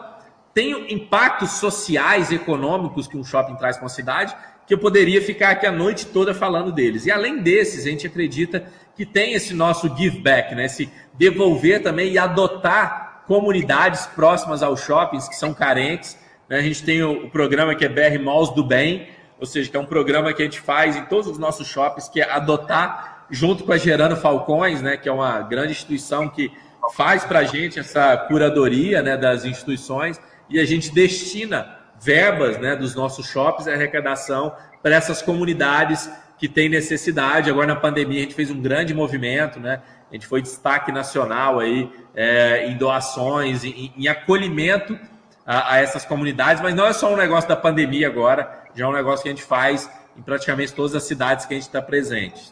tem 0.53 0.93
impactos 0.93 1.51
sociais 1.51 2.31
e 2.31 2.35
econômicos 2.35 3.07
que 3.07 3.17
um 3.17 3.23
shopping 3.23 3.55
traz 3.55 3.77
para 3.77 3.85
uma 3.85 3.89
cidade, 3.89 4.35
que 4.67 4.73
eu 4.73 4.77
poderia 4.77 5.21
ficar 5.21 5.51
aqui 5.51 5.65
a 5.65 5.71
noite 5.71 6.05
toda 6.07 6.33
falando 6.33 6.71
deles. 6.71 7.05
E 7.05 7.11
além 7.11 7.41
desses, 7.41 7.85
a 7.85 7.89
gente 7.89 8.07
acredita 8.07 8.65
que 8.95 9.05
tem 9.05 9.33
esse 9.33 9.53
nosso 9.53 9.95
give 9.95 10.19
back, 10.19 10.53
né? 10.55 10.65
esse 10.65 10.91
devolver 11.13 11.81
também 11.81 12.11
e 12.11 12.17
adotar 12.17 13.23
comunidades 13.27 14.05
próximas 14.07 14.61
aos 14.61 14.81
shoppings 14.81 15.27
que 15.27 15.35
são 15.35 15.53
carentes. 15.53 16.17
Né? 16.49 16.57
A 16.57 16.61
gente 16.61 16.83
tem 16.83 17.01
o, 17.03 17.29
programa 17.29 17.75
que 17.75 17.85
é 17.85 17.89
BR 17.89 18.21
Malls 18.23 18.53
do 18.53 18.63
Bem, 18.63 19.07
ou 19.39 19.45
seja, 19.45 19.69
que 19.69 19.77
é 19.77 19.79
um 19.79 19.85
programa 19.85 20.33
que 20.33 20.41
a 20.41 20.45
gente 20.45 20.59
faz 20.59 20.95
em 20.95 21.05
todos 21.05 21.27
os 21.27 21.37
nossos 21.37 21.67
shoppings, 21.67 22.09
que 22.09 22.21
é 22.21 22.29
adotar 22.29 23.25
junto 23.29 23.63
com 23.63 23.71
a 23.71 23.77
Gerando 23.77 24.15
Falcões, 24.15 24.81
né? 24.81 24.97
que 24.97 25.07
é 25.07 25.11
uma 25.11 25.41
grande 25.41 25.71
instituição 25.71 26.27
que 26.27 26.51
faz 26.93 27.23
para 27.23 27.39
a 27.39 27.43
gente 27.43 27.79
essa 27.79 28.17
curadoria 28.17 29.01
né, 29.01 29.15
das 29.15 29.45
instituições 29.45 30.19
e 30.49 30.59
a 30.59 30.65
gente 30.65 30.91
destina 30.91 31.77
verbas 31.99 32.57
né, 32.57 32.75
dos 32.75 32.95
nossos 32.95 33.27
shoppings, 33.27 33.67
a 33.67 33.73
arrecadação 33.73 34.53
para 34.81 34.95
essas 34.95 35.21
comunidades 35.21 36.09
que 36.41 36.49
tem 36.49 36.67
necessidade. 36.67 37.51
Agora 37.51 37.67
na 37.67 37.75
pandemia 37.75 38.17
a 38.17 38.23
gente 38.23 38.33
fez 38.33 38.49
um 38.49 38.59
grande 38.59 38.95
movimento, 38.95 39.59
né? 39.59 39.83
A 40.09 40.15
gente 40.15 40.25
foi 40.25 40.41
destaque 40.41 40.91
nacional 40.91 41.59
aí 41.59 41.87
é, 42.15 42.67
em 42.67 42.75
doações, 42.75 43.63
em, 43.63 43.93
em 43.95 44.07
acolhimento 44.07 44.99
a, 45.45 45.75
a, 45.75 45.77
essas 45.77 46.03
comunidades, 46.03 46.59
mas 46.59 46.73
não 46.73 46.87
é 46.87 46.93
só 46.93 47.13
um 47.13 47.15
negócio 47.15 47.47
da 47.47 47.55
pandemia 47.55 48.07
agora, 48.07 48.65
já 48.73 48.85
é 48.85 48.87
um 48.87 48.91
negócio 48.91 49.21
que 49.21 49.29
a 49.29 49.31
gente 49.31 49.43
faz 49.43 49.87
em 50.17 50.23
praticamente 50.23 50.73
todas 50.73 50.95
as 50.95 51.03
cidades 51.03 51.45
que 51.45 51.53
a 51.53 51.57
gente 51.57 51.67
está 51.67 51.79
presente. 51.79 52.51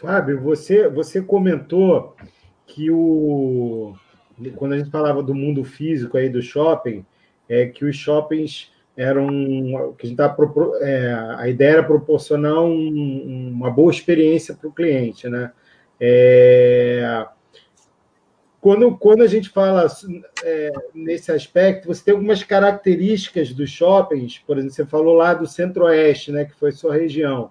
Fábio, 0.00 0.40
você, 0.40 0.88
você 0.88 1.20
comentou 1.20 2.16
que 2.66 2.90
o 2.90 3.94
quando 4.56 4.72
a 4.72 4.78
gente 4.78 4.90
falava 4.90 5.22
do 5.22 5.34
mundo 5.34 5.62
físico 5.62 6.16
aí 6.16 6.30
do 6.30 6.40
shopping, 6.40 7.04
é 7.46 7.66
que 7.66 7.84
os 7.84 7.94
shoppings 7.94 8.72
eram 8.96 9.94
que 9.98 10.06
a 10.06 10.10
gente 10.10 10.20
é, 10.80 11.12
a 11.36 11.48
ideia 11.48 11.72
era 11.72 11.82
proporcionar 11.82 12.60
um, 12.60 13.50
uma 13.52 13.70
boa 13.70 13.90
experiência 13.90 14.54
para 14.54 14.68
o 14.68 14.72
cliente, 14.72 15.28
né? 15.28 15.52
É, 16.00 17.26
quando, 18.64 18.96
quando 18.96 19.22
a 19.22 19.26
gente 19.26 19.50
fala 19.50 19.86
é, 20.42 20.72
nesse 20.94 21.30
aspecto, 21.30 21.86
você 21.86 22.02
tem 22.02 22.14
algumas 22.14 22.42
características 22.42 23.52
dos 23.52 23.68
shoppings, 23.68 24.38
por 24.38 24.56
exemplo, 24.56 24.74
você 24.74 24.86
falou 24.86 25.14
lá 25.14 25.34
do 25.34 25.46
Centro-Oeste, 25.46 26.32
né, 26.32 26.46
que 26.46 26.54
foi 26.54 26.72
sua 26.72 26.94
região. 26.94 27.50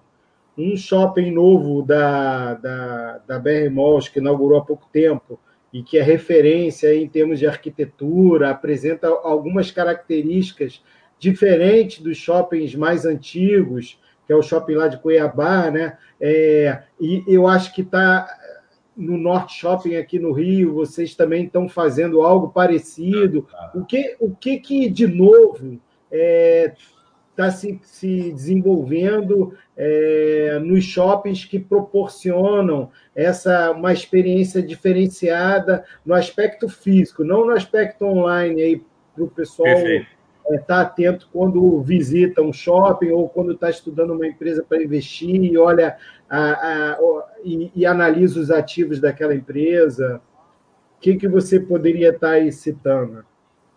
Um 0.58 0.76
shopping 0.76 1.30
novo 1.30 1.82
da, 1.82 2.54
da, 2.54 3.18
da 3.18 3.38
BR 3.38 3.70
Malls, 3.70 4.08
que 4.08 4.18
inaugurou 4.18 4.58
há 4.58 4.64
pouco 4.64 4.88
tempo, 4.92 5.38
e 5.72 5.84
que 5.84 5.98
é 5.98 6.02
referência 6.02 6.92
em 6.92 7.08
termos 7.08 7.38
de 7.38 7.46
arquitetura, 7.46 8.50
apresenta 8.50 9.06
algumas 9.06 9.70
características 9.70 10.82
diferentes 11.18 12.02
dos 12.02 12.16
shoppings 12.16 12.74
mais 12.74 13.04
antigos, 13.04 13.98
que 14.26 14.32
é 14.32 14.36
o 14.36 14.42
shopping 14.42 14.74
lá 14.74 14.88
de 14.88 14.98
Cuiabá, 14.98 15.70
né? 15.70 15.96
É, 16.20 16.82
e 17.00 17.22
eu 17.26 17.46
acho 17.46 17.74
que 17.74 17.82
está 17.82 18.26
no 18.96 19.18
Norte 19.18 19.58
Shopping 19.58 19.96
aqui 19.96 20.18
no 20.18 20.32
Rio, 20.32 20.74
vocês 20.74 21.14
também 21.14 21.44
estão 21.44 21.68
fazendo 21.68 22.22
algo 22.22 22.48
parecido. 22.50 23.46
O 23.74 23.84
que, 23.84 24.16
o 24.20 24.34
que, 24.34 24.58
que 24.58 24.88
de 24.88 25.06
novo 25.06 25.80
é, 26.10 26.72
está 27.30 27.50
se, 27.50 27.80
se 27.82 28.32
desenvolvendo 28.32 29.52
é, 29.76 30.60
nos 30.62 30.84
shoppings 30.84 31.44
que 31.44 31.58
proporcionam 31.58 32.90
essa 33.14 33.72
uma 33.72 33.92
experiência 33.92 34.62
diferenciada 34.62 35.84
no 36.06 36.14
aspecto 36.14 36.68
físico, 36.68 37.24
não 37.24 37.44
no 37.44 37.52
aspecto 37.52 38.04
online 38.04 38.62
aí 38.62 38.82
para 39.14 39.24
o 39.24 39.28
pessoal 39.28 39.68
estar 40.50 40.54
é, 40.54 40.58
tá 40.58 40.80
atento 40.82 41.28
quando 41.32 41.80
visita 41.80 42.42
um 42.42 42.52
shopping 42.52 43.10
ou 43.10 43.28
quando 43.28 43.52
está 43.52 43.70
estudando 43.70 44.12
uma 44.12 44.26
empresa 44.26 44.64
para 44.66 44.82
investir 44.82 45.42
e 45.42 45.56
olha 45.56 45.96
a, 46.28 46.38
a, 46.38 46.98
e, 47.42 47.70
e, 47.74 47.86
analisa 47.86 48.38
os 48.38 48.50
ativos 48.50 49.00
daquela 49.00 49.34
empresa. 49.34 50.20
O 50.96 51.00
que, 51.00 51.16
que 51.16 51.28
você 51.28 51.58
poderia 51.58 52.10
estar 52.10 52.28
tá 52.28 52.32
aí 52.34 52.52
citando? 52.52 53.24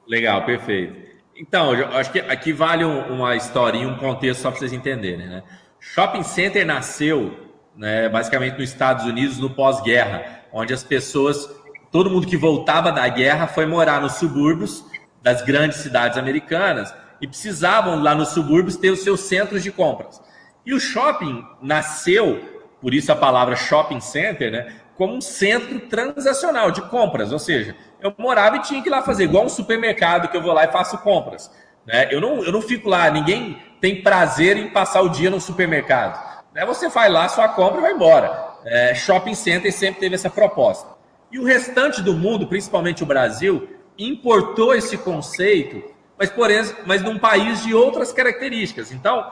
Legal, 0.07 0.45
perfeito. 0.45 1.07
Então, 1.35 1.73
eu 1.73 1.87
acho 1.89 2.11
que 2.11 2.19
aqui 2.19 2.51
vale 2.51 2.83
uma 2.83 3.35
historinha, 3.35 3.87
um 3.87 3.97
contexto 3.97 4.41
só 4.41 4.49
para 4.49 4.59
vocês 4.59 4.73
entenderem. 4.73 5.27
Né? 5.27 5.43
Shopping 5.79 6.23
Center 6.23 6.65
nasceu 6.65 7.33
né, 7.75 8.09
basicamente 8.09 8.57
nos 8.57 8.69
Estados 8.69 9.05
Unidos 9.05 9.37
no 9.37 9.49
pós-guerra, 9.49 10.41
onde 10.51 10.73
as 10.73 10.83
pessoas, 10.83 11.47
todo 11.91 12.09
mundo 12.09 12.25
que 12.25 12.35
voltava 12.35 12.91
da 12.91 13.07
guerra 13.07 13.45
foi 13.45 13.65
morar 13.65 14.01
nos 14.01 14.13
subúrbios 14.13 14.83
das 15.27 15.41
grandes 15.41 15.79
cidades 15.79 16.17
americanas 16.17 16.93
e 17.19 17.27
precisavam 17.27 18.01
lá 18.01 18.15
nos 18.15 18.29
subúrbios 18.29 18.77
ter 18.77 18.91
os 18.91 19.03
seus 19.03 19.19
centros 19.21 19.61
de 19.61 19.73
compras. 19.73 20.21
E 20.65 20.73
o 20.73 20.79
shopping 20.79 21.45
nasceu, 21.61 22.41
por 22.81 22.93
isso 22.93 23.11
a 23.11 23.15
palavra 23.15 23.53
shopping 23.53 23.99
center, 23.99 24.49
né, 24.49 24.73
como 24.95 25.13
um 25.13 25.19
centro 25.19 25.81
transacional 25.81 26.71
de 26.71 26.81
compras, 26.83 27.33
ou 27.33 27.39
seja, 27.39 27.75
eu 28.01 28.13
morava 28.17 28.55
e 28.55 28.61
tinha 28.61 28.81
que 28.81 28.87
ir 28.87 28.91
lá 28.91 29.01
fazer, 29.01 29.25
igual 29.25 29.43
um 29.43 29.49
supermercado 29.49 30.29
que 30.29 30.37
eu 30.37 30.41
vou 30.41 30.53
lá 30.53 30.63
e 30.63 30.71
faço 30.71 30.97
compras. 30.99 31.51
Né? 31.85 32.07
Eu, 32.09 32.21
não, 32.21 32.41
eu 32.45 32.51
não 32.51 32.61
fico 32.61 32.87
lá, 32.87 33.09
ninguém 33.09 33.61
tem 33.81 34.01
prazer 34.01 34.55
em 34.55 34.69
passar 34.69 35.01
o 35.01 35.09
dia 35.09 35.29
no 35.29 35.41
supermercado. 35.41 36.41
Né? 36.53 36.65
Você 36.65 36.87
vai 36.87 37.09
lá, 37.09 37.27
sua 37.27 37.49
compra 37.49 37.79
e 37.79 37.81
vai 37.81 37.91
embora. 37.91 38.47
É, 38.65 38.95
shopping 38.95 39.35
Center 39.35 39.73
sempre 39.73 39.99
teve 39.99 40.15
essa 40.15 40.29
proposta. 40.29 40.95
E 41.29 41.37
o 41.37 41.43
restante 41.43 42.01
do 42.01 42.13
mundo, 42.13 42.47
principalmente 42.47 43.03
o 43.03 43.05
Brasil, 43.05 43.76
importou 43.97 44.73
esse 44.73 44.97
conceito, 44.97 45.83
mas, 46.17 46.29
porém, 46.29 46.61
mas 46.85 47.01
num 47.01 47.17
país 47.17 47.63
de 47.63 47.73
outras 47.73 48.11
características. 48.11 48.91
Então, 48.91 49.31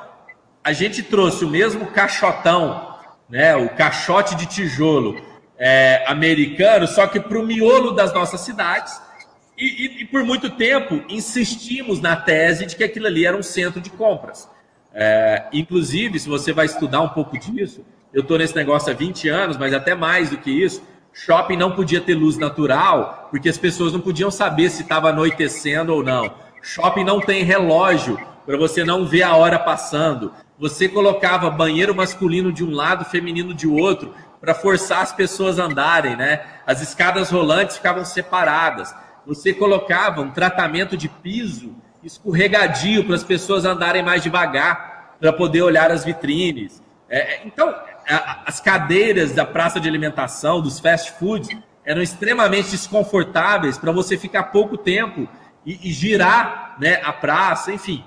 a 0.63 0.74
gente 0.74 1.03
trouxe 1.03 1.45
o 1.45 1.49
mesmo 1.49 1.88
caixotão, 1.88 2.95
né, 3.30 3.55
o 3.55 3.70
caixote 3.70 4.36
de 4.36 4.45
tijolo, 4.45 5.16
é, 5.57 6.03
americano, 6.07 6.88
só 6.88 7.07
que 7.07 7.20
para 7.20 7.39
o 7.39 7.45
miolo 7.45 7.91
das 7.91 8.13
nossas 8.13 8.41
cidades. 8.41 8.99
E, 9.57 9.66
e, 9.66 10.01
e, 10.01 10.05
por 10.05 10.24
muito 10.24 10.49
tempo 10.49 11.01
insistimos 11.07 12.01
na 12.01 12.16
tese 12.16 12.66
de 12.66 12.76
que 12.76 12.84
aquilo 12.84 13.07
ali 13.07 13.26
era 13.26 13.38
um 13.38 13.43
centro 13.43 13.80
de 13.80 13.89
compras. 13.89 14.49
É, 14.93 15.45
inclusive, 15.53 16.20
se 16.20 16.28
você 16.28 16.51
vai 16.51 16.66
estudar 16.66 17.01
um 17.01 17.09
pouco 17.09 17.38
disso, 17.39 17.86
eu 18.13 18.22
estou 18.22 18.38
nesse 18.38 18.55
negócio 18.55 18.91
há 18.91 18.95
20 18.95 19.30
anos, 19.30 19.57
mas 19.57 19.74
até 19.74 19.95
mais 19.95 20.30
do 20.30 20.38
que 20.38 20.51
isso, 20.51 20.82
shopping 21.16 21.55
não 21.55 21.72
podia 21.72 22.01
ter 22.01 22.13
luz 22.13 22.38
natural, 22.38 23.30
porque 23.32 23.47
as 23.47 23.57
pessoas 23.57 23.93
não 23.93 24.01
podiam 24.01 24.30
saber 24.30 24.70
se 24.70 24.84
estava 24.84 25.09
anoitecendo 25.09 25.93
ou 25.93 26.03
não. 26.03 26.32
Shopping 26.61 27.05
não 27.05 27.22
tem 27.22 27.43
relógio 27.43 28.20
para 28.45 28.57
você 28.57 28.84
não 28.84 29.05
ver 29.05 29.24
a 29.24 29.36
hora 29.36 29.57
passando. 29.57 30.34
Você 30.59 30.88
colocava 30.89 31.49
banheiro 31.49 31.95
masculino 31.95 32.51
de 32.51 32.63
um 32.63 32.72
lado, 32.72 33.05
feminino 33.05 33.53
de 33.53 33.68
outro, 33.68 34.13
para 34.41 34.53
forçar 34.53 35.01
as 35.01 35.11
pessoas 35.11 35.57
a 35.57 35.63
andarem, 35.66 36.16
né? 36.16 36.41
As 36.68 36.82
escadas 36.82 37.30
rolantes 37.30 37.78
ficavam 37.78 38.03
separadas. 38.03 38.93
Você 39.26 39.53
colocava 39.53 40.22
um 40.22 40.32
tratamento 40.32 40.95
de 40.95 41.07
piso 41.07 41.76
escorregadio 42.03 43.03
para 43.03 43.16
as 43.16 43.24
pessoas 43.24 43.66
andarem 43.66 44.03
mais 44.03 44.22
devagar, 44.22 45.16
para 45.20 45.34
poder 45.34 45.61
olhar 45.61 45.89
as 45.91 46.05
vitrines. 46.05 46.84
É, 47.09 47.45
então, 47.45 47.74
as 48.08 48.60
cadeiras 48.60 49.32
da 49.32 49.45
praça 49.45 49.80
de 49.80 49.88
alimentação, 49.88 50.62
dos 50.62 50.80
fast 50.80 51.14
foods, 51.14 51.49
eram 51.84 52.01
extremamente 52.01 52.72
desconfortáveis 52.72 53.78
para 53.78 53.91
você 53.91 54.18
ficar 54.18 54.45
pouco 54.45 54.78
tempo 54.78 55.28
e, 55.66 55.89
e 55.89 55.93
girar 55.93 56.76
né, 56.80 57.01
a 57.03 57.14
praça, 57.14 57.72
enfim. 57.72 58.03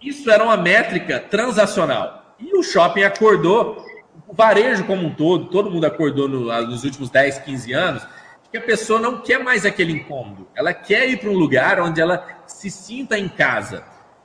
Isso 0.00 0.30
era 0.30 0.42
uma 0.42 0.56
métrica 0.56 1.20
transacional. 1.20 2.34
E 2.38 2.56
o 2.56 2.62
shopping 2.62 3.02
acordou 3.02 3.84
o 4.26 4.34
varejo 4.34 4.84
como 4.84 5.06
um 5.06 5.14
todo, 5.14 5.46
todo 5.46 5.70
mundo 5.70 5.84
acordou 5.84 6.28
no, 6.28 6.46
nos 6.66 6.84
últimos 6.84 7.10
10, 7.10 7.38
15 7.40 7.72
anos, 7.72 8.06
que 8.50 8.58
a 8.58 8.60
pessoa 8.60 9.00
não 9.00 9.20
quer 9.20 9.42
mais 9.42 9.64
aquele 9.64 9.92
incômodo. 9.92 10.48
Ela 10.54 10.74
quer 10.74 11.08
ir 11.08 11.18
para 11.18 11.30
um 11.30 11.36
lugar 11.36 11.80
onde 11.80 12.00
ela 12.00 12.26
se 12.46 12.70
sinta 12.70 13.18
em 13.18 13.28
casa. 13.28 13.84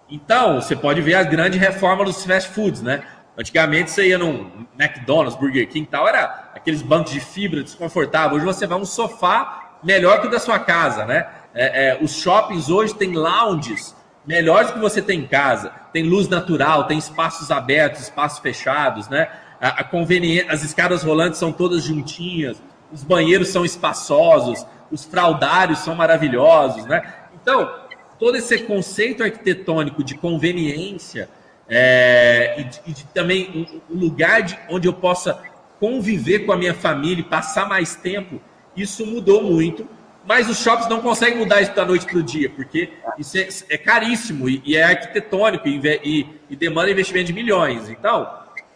Então, 0.10 0.62
você 0.62 0.76
pode 0.76 1.02
ver 1.02 1.16
a 1.16 1.24
grande 1.24 1.58
reforma 1.58 2.04
dos 2.04 2.26
fast 2.26 2.50
foods, 2.52 2.82
né? 2.82 3.04
Antigamente 3.38 3.92
você 3.92 4.08
ia 4.08 4.18
num 4.18 4.50
McDonald's, 4.80 5.36
Burger 5.38 5.68
King 5.68 5.86
e 5.86 5.88
tal, 5.88 6.08
era 6.08 6.52
aqueles 6.56 6.82
bancos 6.82 7.12
de 7.12 7.20
fibra 7.20 7.64
desconfortável. 7.64 8.38
Hoje 8.38 8.46
você 8.46 8.66
vai 8.66 8.78
um 8.78 8.86
sofá 8.86 9.78
melhor 9.84 10.22
que 10.22 10.28
o 10.28 10.30
da 10.30 10.40
sua 10.40 10.60
casa, 10.60 11.06
né? 11.06 11.28
É, 11.54 11.90
é, 11.90 11.98
os 12.02 12.16
shoppings 12.16 12.70
hoje 12.70 12.96
têm 12.96 13.14
lounges 13.14 13.96
melhores 14.26 14.72
que 14.72 14.80
você 14.80 15.02
tem 15.02 15.20
em 15.22 15.28
casa. 15.28 15.72
Tem 15.94 16.04
luz 16.04 16.28
natural, 16.28 16.86
tem 16.86 16.98
espaços 16.98 17.52
abertos, 17.52 18.02
espaços 18.02 18.40
fechados, 18.40 19.08
né? 19.08 19.30
a, 19.60 19.82
a 19.82 19.84
conveniência, 19.84 20.52
as 20.52 20.64
escadas 20.64 21.04
rolantes 21.04 21.40
são 21.40 21.52
todas 21.52 21.84
juntinhas, 21.84 22.62
os 22.92 23.04
banheiros 23.04 23.50
são 23.50 23.66
espaçosos, 23.66 24.66
os 24.92 25.04
fraudários 25.04 25.80
são 25.80 25.96
maravilhosos, 25.96 26.86
né? 26.86 27.02
Então, 27.42 27.70
todo 28.18 28.38
esse 28.38 28.58
conceito 28.60 29.24
arquitetônico 29.24 30.04
de 30.04 30.16
conveniência 30.16 31.30
é, 31.70 32.56
e, 32.60 32.64
de, 32.64 32.82
e 32.88 32.92
de 32.94 33.04
também 33.06 33.82
um, 33.90 33.96
um 33.96 34.00
lugar 34.00 34.42
de, 34.42 34.58
onde 34.70 34.88
eu 34.88 34.94
possa 34.94 35.42
conviver 35.80 36.40
com 36.40 36.52
a 36.52 36.58
minha 36.58 36.74
família 36.74 37.22
e 37.22 37.24
passar 37.24 37.68
mais 37.68 37.96
tempo, 37.96 38.42
isso 38.76 39.06
mudou 39.06 39.44
muito. 39.44 39.88
Mas 40.26 40.50
os 40.50 40.58
shoppings 40.58 40.90
não 40.90 41.02
conseguem 41.02 41.38
mudar 41.38 41.62
isso 41.62 41.74
da 41.74 41.86
noite 41.86 42.06
para 42.06 42.18
o 42.18 42.24
dia, 42.24 42.50
porque 42.50 42.90
isso 43.18 43.38
é, 43.38 43.48
é 43.70 43.78
caríssimo 43.78 44.50
e, 44.50 44.62
e, 44.66 44.76
é 44.76 44.84
arquitetônico 44.84 45.66
e, 45.68 46.28
e 46.50 46.56
demanda 46.56 46.92
investimento 46.92 47.28
de 47.28 47.34
milhões. 47.34 47.90
Então, 47.90 48.30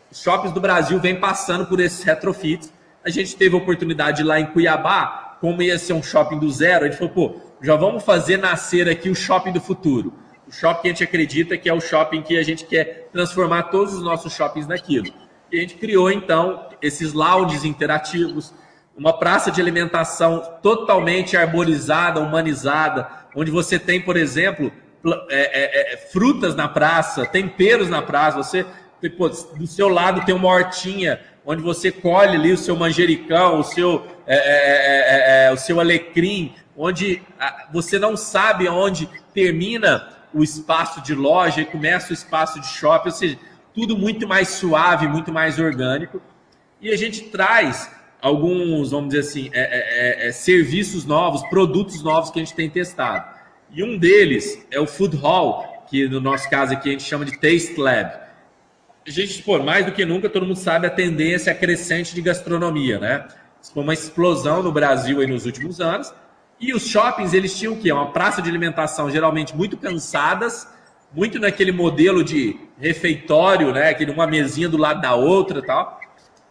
os 0.10 0.22
shoppings 0.22 0.54
do 0.54 0.62
Brasil 0.62 0.98
vêm 1.00 1.20
passando 1.20 1.66
por 1.66 1.82
esses 1.82 2.04
retrofits. 2.04 2.72
A 3.04 3.10
gente 3.10 3.36
teve 3.36 3.54
a 3.54 3.58
oportunidade 3.58 4.24
lá 4.24 4.40
em 4.40 4.46
Cuiabá, 4.46 5.38
como 5.42 5.62
ia 5.62 5.78
ser 5.78 5.94
um 5.94 6.04
shopping 6.04 6.40
do 6.40 6.50
zero, 6.50 6.86
a 6.86 6.88
gente 6.88 6.98
falou, 6.98 7.14
pô, 7.14 7.42
já 7.62 7.76
vamos 7.76 8.04
fazer 8.04 8.38
nascer 8.38 8.88
aqui 8.88 9.10
o 9.10 9.16
shopping 9.16 9.52
do 9.52 9.60
futuro. 9.60 10.14
O 10.52 10.54
shopping 10.54 10.82
que 10.82 10.88
a 10.88 10.92
gente 10.92 11.04
acredita 11.06 11.58
que 11.58 11.70
é 11.70 11.74
o 11.74 11.80
shopping 11.80 12.22
que 12.22 12.38
a 12.38 12.44
gente 12.44 12.66
quer 12.66 13.08
transformar 13.14 13.64
todos 13.64 13.94
os 13.94 14.04
nossos 14.04 14.34
shoppings 14.34 14.68
naquilo. 14.68 15.08
E 15.50 15.58
a 15.58 15.62
gente 15.62 15.76
criou, 15.76 16.12
então, 16.12 16.68
esses 16.82 17.14
lounges 17.14 17.64
interativos, 17.64 18.54
uma 18.98 19.18
praça 19.18 19.50
de 19.50 19.62
alimentação 19.62 20.44
totalmente 20.62 21.38
arborizada, 21.38 22.20
humanizada, 22.20 23.08
onde 23.34 23.50
você 23.50 23.80
tem, 23.80 24.02
por 24.02 24.18
exemplo, 24.18 24.70
é, 25.30 25.92
é, 25.92 25.94
é, 25.94 25.98
frutas 25.98 26.54
na 26.54 26.68
praça, 26.68 27.26
temperos 27.26 27.88
na 27.88 28.02
praça, 28.02 28.38
você 28.38 28.66
pô, 29.18 29.30
do 29.30 29.66
seu 29.66 29.88
lado 29.88 30.26
tem 30.26 30.36
uma 30.36 30.50
hortinha 30.50 31.22
onde 31.46 31.62
você 31.62 31.94
colhe 31.94 32.36
ali 32.36 32.52
o 32.52 32.58
seu 32.58 32.76
manjericão, 32.76 33.58
o 33.58 33.64
seu, 33.64 34.06
é, 34.28 34.36
é, 34.36 35.46
é, 35.48 35.52
o 35.54 35.58
seu 35.58 35.80
alecrim, 35.80 36.54
onde 36.76 37.22
você 37.72 37.98
não 37.98 38.18
sabe 38.18 38.68
onde 38.68 39.10
termina 39.34 40.21
o 40.34 40.44
espaço 40.44 41.02
de 41.02 41.14
loja 41.14 41.62
e 41.62 41.66
começa 41.66 42.12
o 42.12 42.14
espaço 42.14 42.60
de 42.60 42.68
shopping, 42.68 43.10
ou 43.10 43.16
seja, 43.16 43.40
tudo 43.74 43.98
muito 43.98 44.28
mais 44.28 44.50
suave, 44.50 45.08
muito 45.08 45.32
mais 45.32 45.60
orgânico. 45.60 46.22
E 46.82 46.90
a 46.90 46.98
gente 46.98 47.24
traz 47.26 47.92
alguns, 48.22 48.92
vamos 48.92 49.10
dizer 49.10 49.20
assim, 49.22 49.50
é, 49.54 50.26
é, 50.26 50.28
é, 50.28 50.32
serviços 50.32 51.06
novos, 51.06 51.44
produtos 51.50 52.04
novos 52.04 52.30
que 52.30 52.40
a 52.40 52.44
gente 52.44 52.56
tem 52.56 52.70
testado. 52.70 53.40
E 53.72 53.84
um 53.84 53.98
deles 53.98 54.66
é 54.70 54.80
o 54.80 54.88
Food 54.88 55.18
Hall, 55.18 55.86
que 55.90 56.08
no 56.08 56.20
nosso 56.20 56.50
caso 56.50 56.74
aqui 56.74 56.90
a 56.90 56.92
gente 56.92 57.04
chama 57.04 57.26
de 57.26 57.34
Taste 57.40 57.80
Lab. 57.80 58.22
A 59.06 59.10
gente, 59.10 59.42
pô, 59.42 59.58
mais 59.60 59.86
do 59.86 59.92
que 59.92 60.06
nunca, 60.06 60.30
todo 60.30 60.46
mundo 60.46 60.58
sabe 60.58 60.86
a 60.86 60.90
tendência 60.90 61.54
crescente 61.56 62.14
de 62.14 62.22
gastronomia, 62.22 63.00
né? 63.00 63.28
Isso 63.62 63.74
foi 63.74 63.84
uma 63.84 63.94
explosão 63.94 64.62
no 64.62 64.72
Brasil 64.72 65.20
aí 65.20 65.28
nos 65.28 65.46
últimos 65.46 65.82
anos. 65.82 66.14
E 66.62 66.76
os 66.76 66.86
shoppings, 66.86 67.34
eles 67.34 67.58
tinham 67.58 67.74
o 67.74 67.78
quê? 67.78 67.92
Uma 67.92 68.12
praça 68.12 68.40
de 68.40 68.48
alimentação 68.48 69.10
geralmente 69.10 69.58
muito 69.58 69.76
cansadas, 69.76 70.68
muito 71.12 71.40
naquele 71.40 71.72
modelo 71.72 72.24
de 72.24 72.56
refeitório, 72.80 73.74
né? 73.74 73.90
Aquele 73.90 74.12
uma 74.12 74.28
mesinha 74.28 74.70
do 74.70 74.78
lado 74.78 75.02
da 75.02 75.16
outra 75.16 75.58
e 75.58 75.62
tal. 75.64 76.00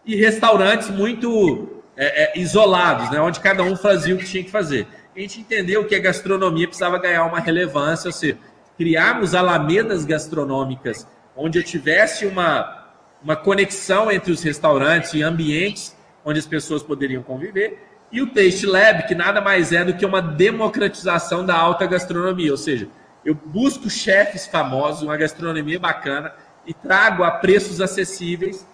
E 0.05 0.17
restaurantes 0.17 0.89
muito 0.89 1.81
é, 1.95 2.23
é, 2.23 2.39
isolados, 2.39 3.09
né? 3.09 3.21
Onde 3.21 3.39
cada 3.39 3.63
um 3.63 3.77
fazia 3.77 4.13
o 4.13 4.17
que 4.17 4.25
tinha 4.25 4.43
que 4.43 4.51
fazer. 4.51 4.85
A 5.15 5.19
gente 5.19 5.39
entendeu 5.39 5.85
que 5.85 5.95
a 5.95 5.99
gastronomia 5.99 6.67
precisava 6.67 6.99
ganhar 6.99 7.23
uma 7.23 7.39
relevância, 7.39 8.09
ou 8.09 8.13
seja, 8.13 8.37
criarmos 8.77 9.33
alamedas 9.33 10.03
gastronômicas 10.03 11.07
onde 11.37 11.57
eu 11.57 11.63
tivesse 11.63 12.25
uma, 12.25 12.89
uma 13.23 13.37
conexão 13.37 14.11
entre 14.11 14.33
os 14.33 14.43
restaurantes 14.43 15.13
e 15.13 15.23
ambientes 15.23 15.95
onde 16.25 16.37
as 16.37 16.45
pessoas 16.45 16.83
poderiam 16.83 17.23
conviver 17.23 17.90
e 18.11 18.21
o 18.21 18.27
Taste 18.27 18.65
Lab, 18.65 19.07
que 19.07 19.15
nada 19.15 19.39
mais 19.39 19.71
é 19.71 19.85
do 19.85 19.93
que 19.93 20.05
uma 20.05 20.21
democratização 20.21 21.45
da 21.45 21.55
alta 21.55 21.85
gastronomia, 21.85 22.51
ou 22.51 22.57
seja, 22.57 22.89
eu 23.23 23.33
busco 23.33 23.89
chefes 23.89 24.47
famosos, 24.47 25.03
uma 25.03 25.15
gastronomia 25.15 25.79
bacana 25.79 26.33
e 26.65 26.73
trago 26.73 27.23
a 27.23 27.31
preços 27.31 27.79
acessíveis, 27.79 28.67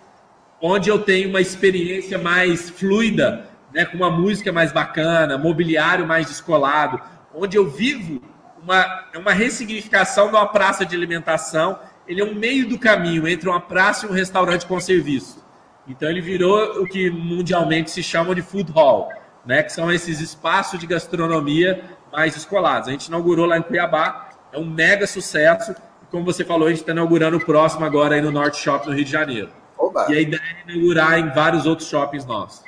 onde 0.59 0.89
eu 0.89 0.99
tenho 0.99 1.29
uma 1.29 1.41
experiência 1.41 2.17
mais 2.17 2.69
fluida, 2.69 3.47
né, 3.71 3.85
com 3.85 3.97
uma 3.97 4.09
música 4.09 4.51
mais 4.51 4.71
bacana, 4.71 5.37
mobiliário 5.37 6.07
mais 6.07 6.27
descolado, 6.27 6.99
onde 7.33 7.57
eu 7.57 7.69
vivo 7.69 8.21
uma, 8.61 9.05
uma 9.15 9.33
ressignificação 9.33 10.29
de 10.29 10.35
uma 10.35 10.47
praça 10.47 10.83
de 10.85 10.95
alimentação. 10.95 11.77
Ele 12.07 12.21
é 12.21 12.25
um 12.25 12.33
meio 12.33 12.67
do 12.67 12.79
caminho 12.79 13.27
entre 13.27 13.47
uma 13.47 13.61
praça 13.61 14.05
e 14.05 14.09
um 14.09 14.13
restaurante 14.13 14.65
com 14.65 14.79
serviço. 14.79 15.45
Então 15.87 16.09
ele 16.09 16.21
virou 16.21 16.81
o 16.81 16.87
que 16.87 17.09
mundialmente 17.09 17.91
se 17.91 18.01
chama 18.01 18.33
de 18.33 18.41
food 18.41 18.71
hall 18.71 19.09
né, 19.47 19.63
que 19.63 19.71
são 19.71 19.89
esses 19.89 20.19
espaços 20.19 20.77
de 20.77 20.85
gastronomia 20.85 21.81
mais 22.11 22.35
escolados. 22.35 22.89
A 22.89 22.91
gente 22.91 23.05
inaugurou 23.05 23.45
lá 23.45 23.57
em 23.57 23.61
Cuiabá, 23.63 24.29
é 24.51 24.59
um 24.59 24.65
mega 24.65 25.07
sucesso. 25.07 25.73
Como 26.11 26.25
você 26.25 26.43
falou, 26.43 26.67
a 26.67 26.69
gente 26.69 26.81
está 26.81 26.91
inaugurando 26.91 27.37
o 27.37 27.45
próximo 27.45 27.85
agora 27.85 28.15
aí 28.15 28.21
no 28.21 28.29
Norte 28.29 28.57
Shopping, 28.57 28.89
no 28.89 28.95
Rio 28.95 29.05
de 29.05 29.11
Janeiro. 29.11 29.49
Oba. 29.77 30.05
E 30.09 30.17
a 30.17 30.21
ideia 30.21 30.41
é 30.41 30.71
inaugurar 30.71 31.17
em 31.17 31.29
vários 31.33 31.65
outros 31.65 31.87
shoppings 31.87 32.25
nossos. 32.25 32.65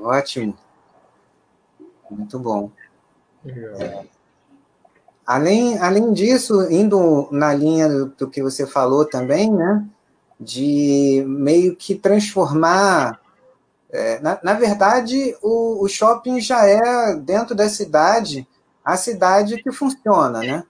Ótimo. 0.00 0.56
Muito 2.10 2.38
bom. 2.38 2.70
É. 3.46 4.04
Além, 5.26 5.78
além 5.78 6.12
disso, 6.14 6.62
indo 6.70 7.28
na 7.30 7.52
linha 7.52 7.88
do, 7.88 8.06
do 8.06 8.30
que 8.30 8.42
você 8.42 8.66
falou 8.66 9.04
também, 9.04 9.52
né? 9.52 9.84
De 10.40 11.22
meio 11.26 11.76
que 11.76 11.94
transformar 11.94 13.20
é, 13.90 14.20
na, 14.20 14.38
na, 14.42 14.52
verdade, 14.54 15.36
o, 15.42 15.82
o, 15.84 15.88
shopping 15.88 16.40
já 16.40 16.66
é, 16.66 17.14
dentro 17.16 17.54
da 17.54 17.68
cidade, 17.68 18.46
a 18.84 18.96
cidade 18.96 19.62
que 19.62 19.72
funciona, 19.72 20.40
né? 20.40 20.64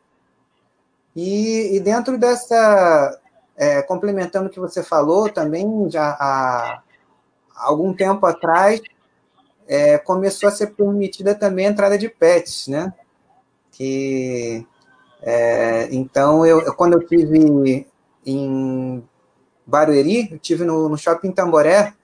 E, 1.16 1.76
e 1.76 1.80
dentro 1.80 2.16
dessa, 2.16 3.18
é, 3.56 3.82
complementando 3.82 4.48
o 4.48 4.50
que 4.50 4.60
você 4.60 4.84
falou, 4.84 5.28
também 5.28 5.90
já 5.90 6.10
há 6.10 6.80
algum 7.56 7.92
tempo 7.92 8.24
atrás, 8.24 8.80
é, 9.66 9.98
começou 9.98 10.48
a 10.48 10.52
ser 10.52 10.68
permitida 10.68 11.34
também 11.34 11.66
a 11.66 11.70
entrada 11.70 11.98
de 11.98 12.08
pets, 12.08 12.68
né? 12.68 12.92
Que, 13.72 14.64
é, 15.22 15.88
então, 15.90 16.46
eu, 16.46 16.72
quando 16.74 16.94
eu 16.94 17.06
tive 17.06 17.84
em 18.24 19.04
Barueri, 19.66 20.30
eu 20.30 20.38
tive 20.38 20.64
no, 20.64 20.88
no 20.88 20.96
Shopping 20.96 21.32
Tamboré, 21.32 21.94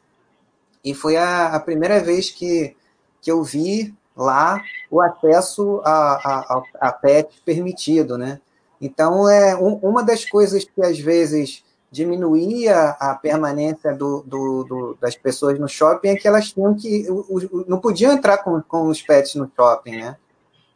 e 0.84 0.94
foi 0.94 1.16
a, 1.16 1.48
a 1.48 1.60
primeira 1.60 2.00
vez 2.00 2.30
que, 2.30 2.76
que 3.20 3.32
eu 3.32 3.42
vi 3.42 3.94
lá 4.16 4.62
o 4.90 5.00
acesso 5.00 5.80
a, 5.84 6.14
a, 6.14 6.62
a 6.88 6.92
PET 6.92 7.42
permitido, 7.44 8.18
né? 8.18 8.40
Então, 8.80 9.28
é 9.28 9.56
um, 9.56 9.76
uma 9.76 10.02
das 10.02 10.24
coisas 10.24 10.64
que 10.64 10.82
às 10.82 10.98
vezes 10.98 11.64
diminuía 11.90 12.90
a 12.98 13.14
permanência 13.14 13.94
do, 13.94 14.22
do, 14.26 14.64
do, 14.64 14.98
das 15.00 15.14
pessoas 15.16 15.58
no 15.58 15.68
shopping 15.68 16.08
é 16.08 16.16
que 16.16 16.26
elas 16.26 16.50
tinham 16.50 16.74
que 16.74 17.06
não 17.68 17.78
podiam 17.78 18.12
entrar 18.12 18.38
com, 18.38 18.60
com 18.60 18.88
os 18.88 19.00
pets 19.00 19.36
no 19.36 19.50
shopping, 19.56 19.98
né? 19.98 20.16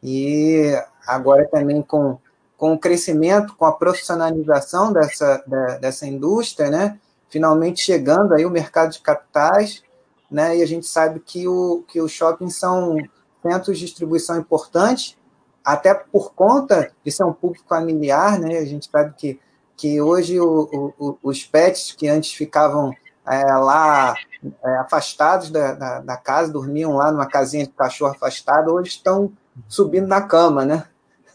E 0.01 0.73
agora 1.05 1.45
também 1.51 1.81
com, 1.81 2.17
com 2.57 2.73
o 2.73 2.79
crescimento, 2.79 3.53
com 3.55 3.65
a 3.65 3.73
profissionalização 3.73 4.93
dessa, 4.93 5.43
da, 5.45 5.77
dessa 5.77 6.07
indústria, 6.07 6.69
né? 6.69 6.97
Finalmente 7.29 7.81
chegando 7.81 8.33
aí 8.33 8.45
o 8.45 8.49
mercado 8.49 8.91
de 8.91 8.99
capitais, 8.99 9.83
né? 10.29 10.57
E 10.57 10.63
a 10.63 10.65
gente 10.65 10.85
sabe 10.85 11.19
que, 11.19 11.47
o, 11.47 11.83
que 11.87 12.01
os 12.01 12.11
shoppings 12.11 12.55
são 12.55 12.97
centros 13.41 13.77
de 13.77 13.85
distribuição 13.85 14.37
importantes, 14.37 15.17
até 15.63 15.93
por 15.93 16.33
conta 16.33 16.91
de 17.03 17.11
ser 17.11 17.23
um 17.23 17.33
público 17.33 17.67
familiar, 17.67 18.39
né? 18.39 18.57
A 18.57 18.65
gente 18.65 18.89
sabe 18.89 19.13
que, 19.17 19.39
que 19.75 20.01
hoje 20.01 20.39
o, 20.39 20.93
o, 20.99 21.17
os 21.23 21.43
pets 21.43 21.91
que 21.91 22.07
antes 22.07 22.33
ficavam 22.33 22.93
é, 23.27 23.43
lá 23.55 24.15
é, 24.63 24.77
afastados 24.77 25.49
da, 25.49 25.73
da, 25.73 25.99
da, 25.99 26.17
casa, 26.17 26.51
dormiam 26.51 26.95
lá 26.95 27.11
numa 27.11 27.27
casinha 27.27 27.65
de 27.65 27.73
cachorro 27.73 28.11
afastado, 28.11 28.73
hoje 28.73 28.89
estão 28.89 29.31
subindo 29.67 30.07
na 30.07 30.21
cama, 30.21 30.65
né? 30.65 30.85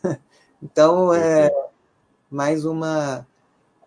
Então, 0.62 1.12
é 1.12 1.50
mais 2.30 2.64
uma, 2.64 3.26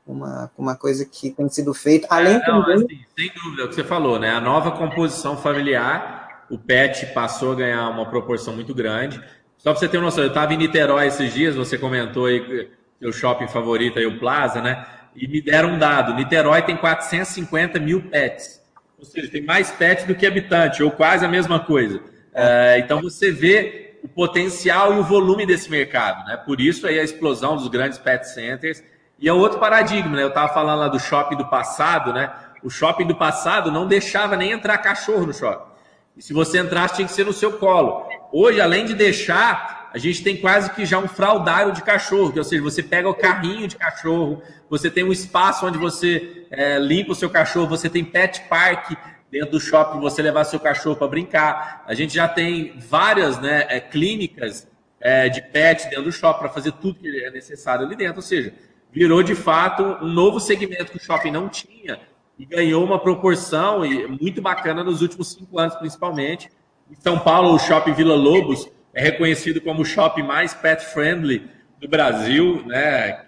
uma, 0.07 0.51
uma 0.57 0.75
coisa 0.75 1.05
que 1.05 1.31
tem 1.31 1.49
sido 1.49 1.73
feita. 1.73 2.07
Além 2.09 2.35
é, 2.35 2.47
não, 2.47 2.63
também... 2.63 2.85
assim, 2.85 2.99
sem 3.15 3.31
dúvida, 3.33 3.63
é 3.63 3.65
o 3.65 3.69
que 3.69 3.75
você 3.75 3.83
falou, 3.83 4.17
né? 4.17 4.31
A 4.31 4.41
nova 4.41 4.71
composição 4.71 5.37
familiar, 5.37 6.45
o 6.49 6.57
PET 6.57 7.07
passou 7.07 7.51
a 7.51 7.55
ganhar 7.55 7.89
uma 7.89 8.09
proporção 8.09 8.55
muito 8.55 8.73
grande. 8.73 9.21
Só 9.57 9.71
para 9.71 9.79
você 9.79 9.87
ter 9.87 9.97
uma 9.97 10.05
noção, 10.05 10.23
eu 10.23 10.29
estava 10.29 10.53
em 10.53 10.57
Niterói 10.57 11.07
esses 11.07 11.33
dias, 11.33 11.55
você 11.55 11.77
comentou 11.77 12.25
aí 12.25 12.69
seu 12.99 13.11
shopping 13.11 13.47
favorito 13.47 13.99
aí, 13.99 14.05
o 14.05 14.17
Plaza, 14.17 14.61
né? 14.61 14.85
E 15.15 15.27
me 15.27 15.41
deram 15.41 15.73
um 15.73 15.79
dado: 15.79 16.13
Niterói 16.13 16.61
tem 16.61 16.77
450 16.77 17.79
mil 17.79 18.01
pets. 18.09 18.61
Ou 18.97 19.05
seja, 19.05 19.29
tem 19.29 19.43
mais 19.43 19.71
pets 19.71 20.05
do 20.05 20.15
que 20.15 20.25
habitante, 20.25 20.81
ou 20.81 20.89
quase 20.89 21.25
a 21.25 21.27
mesma 21.27 21.59
coisa. 21.59 22.01
É, 22.33 22.79
então 22.79 23.01
você 23.01 23.31
vê 23.31 23.99
o 24.03 24.07
potencial 24.07 24.93
e 24.93 24.99
o 24.99 25.03
volume 25.03 25.45
desse 25.45 25.69
mercado, 25.69 26.25
né? 26.25 26.37
Por 26.37 26.61
isso 26.61 26.87
aí 26.87 26.99
a 26.99 27.03
explosão 27.03 27.55
dos 27.55 27.67
grandes 27.67 27.97
pet 27.97 28.27
centers 28.27 28.81
e 29.19 29.27
é 29.27 29.33
outro 29.33 29.59
paradigma, 29.59 30.15
né? 30.15 30.23
Eu 30.23 30.29
estava 30.29 30.53
falando 30.53 30.79
lá 30.79 30.87
do 30.87 30.99
shopping 30.99 31.35
do 31.35 31.45
passado, 31.47 32.13
né? 32.13 32.31
O 32.63 32.69
shopping 32.69 33.07
do 33.07 33.15
passado 33.15 33.71
não 33.71 33.87
deixava 33.87 34.35
nem 34.35 34.51
entrar 34.51 34.77
cachorro 34.77 35.25
no 35.25 35.33
shopping. 35.33 35.71
E 36.15 36.21
se 36.21 36.33
você 36.33 36.59
entrasse, 36.59 36.95
tinha 36.95 37.07
que 37.07 37.13
ser 37.13 37.25
no 37.25 37.33
seu 37.33 37.53
colo. 37.53 38.07
Hoje, 38.31 38.59
além 38.59 38.85
de 38.85 38.93
deixar, 38.93 39.89
a 39.93 39.97
gente 39.97 40.23
tem 40.23 40.37
quase 40.37 40.71
que 40.71 40.85
já 40.85 40.97
um 40.97 41.07
fraudário 41.07 41.71
de 41.71 41.81
cachorro, 41.81 42.31
que, 42.31 42.39
ou 42.39 42.43
seja, 42.43 42.61
você 42.61 42.83
pega 42.83 43.07
o 43.09 43.13
carrinho 43.13 43.67
de 43.67 43.75
cachorro, 43.75 44.41
você 44.69 44.89
tem 44.89 45.03
um 45.03 45.11
espaço 45.11 45.65
onde 45.65 45.77
você 45.77 46.45
é, 46.51 46.77
limpa 46.77 47.11
o 47.11 47.15
seu 47.15 47.29
cachorro, 47.29 47.67
você 47.67 47.89
tem 47.89 48.03
pet 48.03 48.41
park 48.49 48.93
dentro 49.31 49.51
do 49.51 49.59
shopping, 49.59 49.99
você 49.99 50.21
levar 50.21 50.43
seu 50.43 50.59
cachorro 50.59 50.95
para 50.95 51.07
brincar. 51.07 51.83
A 51.87 51.93
gente 51.93 52.13
já 52.13 52.27
tem 52.27 52.77
várias 52.79 53.39
né, 53.39 53.65
é, 53.69 53.79
clínicas 53.79 54.67
é, 54.99 55.29
de 55.29 55.41
pet 55.41 55.85
dentro 55.89 56.03
do 56.03 56.11
shopping 56.11 56.39
para 56.39 56.49
fazer 56.49 56.71
tudo 56.73 56.99
que 56.99 57.23
é 57.23 57.31
necessário 57.31 57.85
ali 57.85 57.95
dentro. 57.95 58.17
Ou 58.17 58.21
seja, 58.21 58.53
virou 58.91 59.21
de 59.21 59.35
fato 59.35 59.83
um 60.03 60.07
novo 60.07 60.39
segmento 60.39 60.91
que 60.91 60.97
o 60.97 61.01
shopping 61.01 61.31
não 61.31 61.49
tinha 61.49 61.99
e 62.37 62.45
ganhou 62.45 62.83
uma 62.83 62.99
proporção 62.99 63.81
muito 64.19 64.41
bacana 64.41 64.83
nos 64.83 65.01
últimos 65.01 65.31
cinco 65.33 65.59
anos, 65.59 65.75
principalmente. 65.75 66.49
Em 66.89 66.95
São 66.95 67.19
Paulo, 67.19 67.53
o 67.53 67.59
shopping 67.59 67.93
Vila 67.93 68.15
Lobos 68.15 68.69
é 68.93 69.01
reconhecido 69.01 69.59
como 69.59 69.81
o 69.81 69.85
shopping 69.85 70.23
mais 70.23 70.53
pet 70.53 70.85
friendly 70.85 71.49
do 71.79 71.87
Brasil, 71.87 72.63
né? 72.65 73.25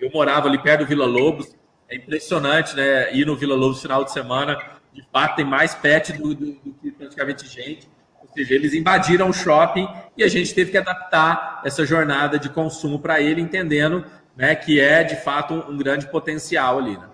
Eu 0.00 0.10
morava 0.12 0.48
ali 0.48 0.58
perto 0.58 0.80
do 0.80 0.86
Vila 0.86 1.06
Lobos, 1.06 1.54
é 1.88 1.96
impressionante, 1.96 2.74
né? 2.74 3.14
Ir 3.14 3.26
no 3.26 3.36
Vila 3.36 3.54
Lobos 3.54 3.82
final 3.82 4.04
de 4.04 4.12
semana, 4.12 4.58
de 4.92 5.02
fato 5.12 5.36
tem 5.36 5.44
mais 5.44 5.74
pet 5.74 6.12
do, 6.12 6.34
do, 6.34 6.52
do 6.52 6.74
que 6.80 6.90
praticamente 6.90 7.46
gente. 7.46 7.88
Ou 8.20 8.28
seja, 8.34 8.54
eles 8.54 8.72
invadiram 8.72 9.28
o 9.28 9.32
shopping 9.32 9.86
e 10.16 10.24
a 10.24 10.28
gente 10.28 10.54
teve 10.54 10.70
que 10.70 10.78
adaptar 10.78 11.60
essa 11.64 11.84
jornada 11.84 12.38
de 12.38 12.48
consumo 12.48 12.98
para 12.98 13.20
ele, 13.20 13.40
entendendo 13.40 14.04
né, 14.36 14.54
que 14.54 14.80
é 14.80 15.04
de 15.04 15.16
fato 15.16 15.54
um, 15.54 15.76
grande 15.76 16.06
potencial 16.10 16.78
ali. 16.78 16.96
Né? 16.96 17.08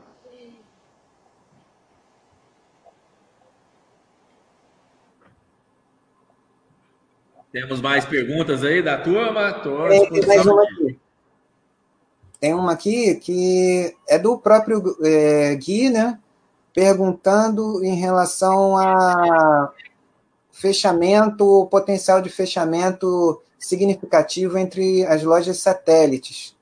Temos 7.51 7.81
mais 7.81 8.05
perguntas 8.05 8.63
aí 8.63 8.83
da 8.83 8.99
turma? 8.99 9.53
Tô 9.55 9.89
tem 9.89 10.27
mais 10.27 10.47
uma 10.47 10.63
aqui. 10.63 10.99
Tem 12.41 12.55
uma 12.55 12.73
aqui 12.73 13.15
que 13.17 13.97
é 14.07 14.19
do 14.19 14.39
próprio 14.39 14.97
é, 15.03 15.57
Gui, 15.57 15.91
né? 15.91 16.21
Perguntando 16.73 17.83
em 17.83 17.97
relação 17.97 18.77
a 18.77 19.73
fechamento, 20.53 21.67
potencial 21.71 22.21
de 22.21 22.29
fechamento 22.29 23.41
significativo 23.59 24.59
entre 24.59 25.05
as 25.07 25.25
lojas 25.25 25.59
satélites. 25.59 26.58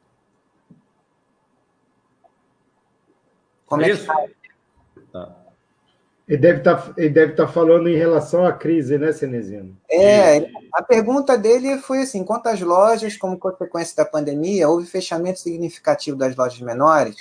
Como 3.66 3.82
é, 3.82 3.90
é 3.90 3.96
que 3.96 4.04
tá? 4.04 4.24
tá? 5.12 5.36
Ele 6.28 6.38
deve 6.38 6.58
estar 6.58 6.76
tá, 6.76 6.92
ele 6.96 7.10
deve 7.10 7.32
estar 7.32 7.46
tá 7.46 7.52
falando 7.52 7.88
em 7.88 7.96
relação 7.96 8.44
à 8.44 8.52
crise, 8.52 8.98
né, 8.98 9.12
Cenezino? 9.12 9.76
É, 9.88 10.48
a 10.72 10.82
pergunta 10.82 11.38
dele 11.38 11.78
foi 11.78 12.02
assim: 12.02 12.24
quantas 12.24 12.60
lojas, 12.60 13.16
como 13.16 13.38
consequência 13.38 13.96
da 13.96 14.04
pandemia, 14.04 14.68
houve 14.68 14.86
fechamento 14.86 15.38
significativo 15.38 16.16
das 16.16 16.34
lojas 16.34 16.60
menores? 16.60 17.16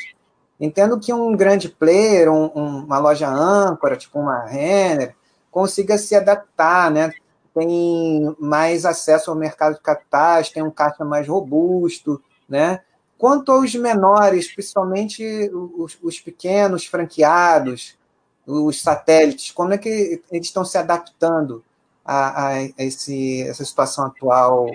Entendo 0.60 1.00
que 1.00 1.14
um 1.14 1.36
grande 1.36 1.70
player, 1.70 2.32
um, 2.32 2.52
um, 2.56 2.86
uma 2.86 2.98
loja 2.98 3.30
âncora, 3.30 3.98
tipo 3.98 4.20
uma 4.20 4.46
Renner, 4.46 5.16
consiga 5.52 5.98
se 5.98 6.16
adaptar, 6.16 6.90
né? 6.90 7.12
Tem 7.54 8.36
mais 8.40 8.86
acesso 8.86 9.30
ao 9.30 9.38
mercado 9.38 9.76
de 9.76 9.82
capitais, 9.82 10.50
tem 10.50 10.64
um 10.64 10.72
caixa 10.72 11.06
mais 11.06 11.28
robusto, 11.28 12.22
né? 12.50 12.82
Quanto 13.26 13.52
aos 13.52 13.74
menores, 13.74 14.54
principalmente 14.54 15.50
os, 15.52 15.98
os 16.00 16.20
pequenos 16.20 16.86
franqueados, 16.86 17.98
os 18.46 18.80
satélites, 18.80 19.50
como 19.50 19.74
é 19.74 19.80
que 19.80 20.22
eles 20.32 20.46
estão 20.46 20.64
se 20.64 20.78
adaptando 20.78 21.64
a, 22.06 22.50
a 22.50 22.62
esse, 22.78 23.42
essa 23.42 23.66
situação 23.66 24.06
atual 24.06 24.70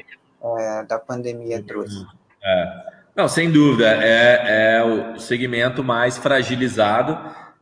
é, 0.59 0.82
da 0.82 0.98
pandemia 0.98 1.62
trouxe? 1.62 2.05
É. 2.42 2.86
Não, 3.14 3.28
sem 3.28 3.53
dúvida, 3.53 3.86
é, 3.88 4.78
é, 4.78 4.82
o 4.82 5.20
segmento 5.20 5.84
mais 5.84 6.18
fragilizado. 6.18 7.16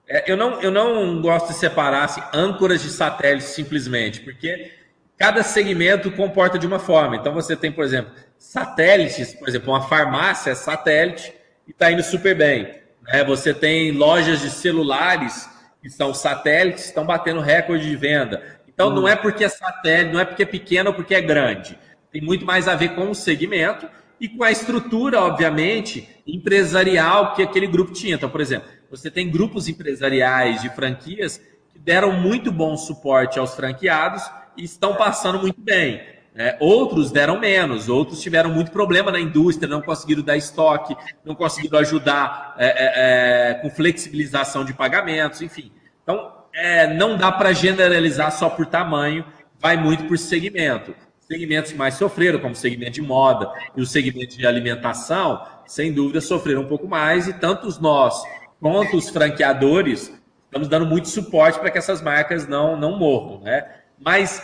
É, 0.09 0.33
eu, 0.33 0.39
não, 0.39 0.59
eu 0.63 0.71
não 0.71 1.21
gosto 1.21 1.49
de 1.49 1.59
separar 1.59 2.05
assim, 2.05 2.23
âncoras 2.33 2.81
de 2.81 2.89
satélites 2.89 3.49
simplesmente, 3.49 4.21
porque 4.21 4.73
cada 5.19 5.43
segmento 5.43 6.11
comporta 6.13 6.59
de 6.59 6.67
uma 6.67 6.79
forma. 6.79 7.17
Então 7.17 7.35
você 7.35 7.57
tem, 7.57 7.73
por 7.73 7.85
exemplo, 7.85 8.13
satélites, 8.39 9.35
por 9.35 9.49
exemplo, 9.49 9.73
uma 9.73 9.83
farmácia 9.83 10.51
é 10.51 10.55
satélite 10.55 11.35
e 11.67 11.73
está 11.73 11.91
indo 11.91 12.03
super 12.03 12.37
bem. 12.37 12.75
Né? 13.03 13.25
Você 13.25 13.53
tem 13.53 13.91
lojas 13.91 14.41
de 14.41 14.49
celulares 14.49 15.51
que 15.83 15.91
são 15.91 16.15
satélites, 16.15 16.87
estão 16.87 17.05
batendo 17.05 17.41
recorde 17.41 17.89
de 17.89 17.97
venda. 17.97 18.43
Então, 18.69 18.91
hum. 18.91 18.95
não 18.95 19.09
é 19.09 19.17
porque 19.17 19.45
é 19.45 19.49
satélite, 19.49 20.13
não 20.13 20.21
é 20.21 20.25
porque 20.25 20.45
é 20.45 20.47
pequeno 20.47 20.91
ou 20.91 20.95
porque 20.95 21.15
é 21.15 21.21
grande. 21.21 21.77
Tem 22.13 22.23
muito 22.23 22.47
mais 22.47 22.69
a 22.69 22.77
ver 22.77 22.95
com 22.95 23.11
o 23.11 23.15
segmento 23.15 23.89
e 24.21 24.29
com 24.29 24.43
a 24.43 24.51
estrutura, 24.51 25.21
obviamente, 25.21 26.09
empresarial 26.27 27.35
que 27.35 27.43
aquele 27.43 27.67
grupo 27.67 27.93
tinha. 27.93 28.15
Então, 28.15 28.31
por 28.31 28.41
exemplo, 28.41 28.69
você 28.91 29.11
tem 29.11 29.31
grupos 29.31 29.69
empresariais 29.69 30.63
de 30.63 30.71
franquias 30.71 31.41
que 31.71 31.79
deram 31.79 32.13
muito 32.13 32.51
bom 32.51 32.77
suporte 32.77 33.39
aos 33.39 33.55
franqueados 33.55 34.23
estão 34.65 34.95
passando 34.95 35.39
muito 35.39 35.61
bem. 35.61 36.01
Né? 36.35 36.57
Outros 36.61 37.11
deram 37.11 37.39
menos, 37.41 37.89
outros 37.89 38.21
tiveram 38.21 38.51
muito 38.51 38.71
problema 38.71 39.11
na 39.11 39.19
indústria, 39.19 39.69
não 39.69 39.83
conseguiram 39.83 40.23
dar 40.23 40.37
estoque, 40.37 40.97
não 41.25 41.35
conseguiram 41.35 41.79
ajudar 41.81 42.55
é, 42.59 42.67
é, 42.67 43.51
é 43.51 43.55
com 43.55 43.71
flexibilização 43.71 44.65
de 44.65 44.73
pagamentos, 44.73 45.43
enfim. 45.43 45.73
Então, 46.03 46.33
é, 46.53 46.93
não 46.95 47.17
dá 47.17 47.33
para 47.33 47.53
generalizar 47.53 48.31
só 48.33 48.49
por 48.49 48.67
tamanho, 48.67 49.25
vai 49.59 49.77
muito 49.77 50.05
por 50.05 50.17
segmento. 50.17 50.95
Segmentos 51.21 51.73
que 51.73 51.79
mais 51.79 51.95
sofreram, 51.95 52.39
como 52.39 52.53
o 52.53 52.57
segmento 52.57 52.93
de 52.93 53.03
moda 53.03 53.51
e 53.77 53.83
o 53.83 53.87
segmento 53.87 54.37
de 54.37 54.47
alimentação, 54.47 55.45
sem 55.67 55.93
dúvida 55.93 56.21
sofreram 56.21 56.63
um 56.63 56.67
pouco 56.69 56.89
mais, 56.89 57.29
e 57.29 57.33
tanto 57.33 57.69
nós 57.83 58.23
quanto 58.61 58.97
os 58.97 59.11
franqueadores 59.11 60.13
estamos 60.47 60.69
dando 60.69 60.87
muito 60.87 61.09
suporte 61.09 61.59
para 61.59 61.71
que 61.71 61.79
essas 61.79 62.01
marcas 62.01 62.47
não, 62.47 62.77
não 62.77 62.99
morram. 62.99 63.41
Né? 63.43 63.67
Mas 64.05 64.43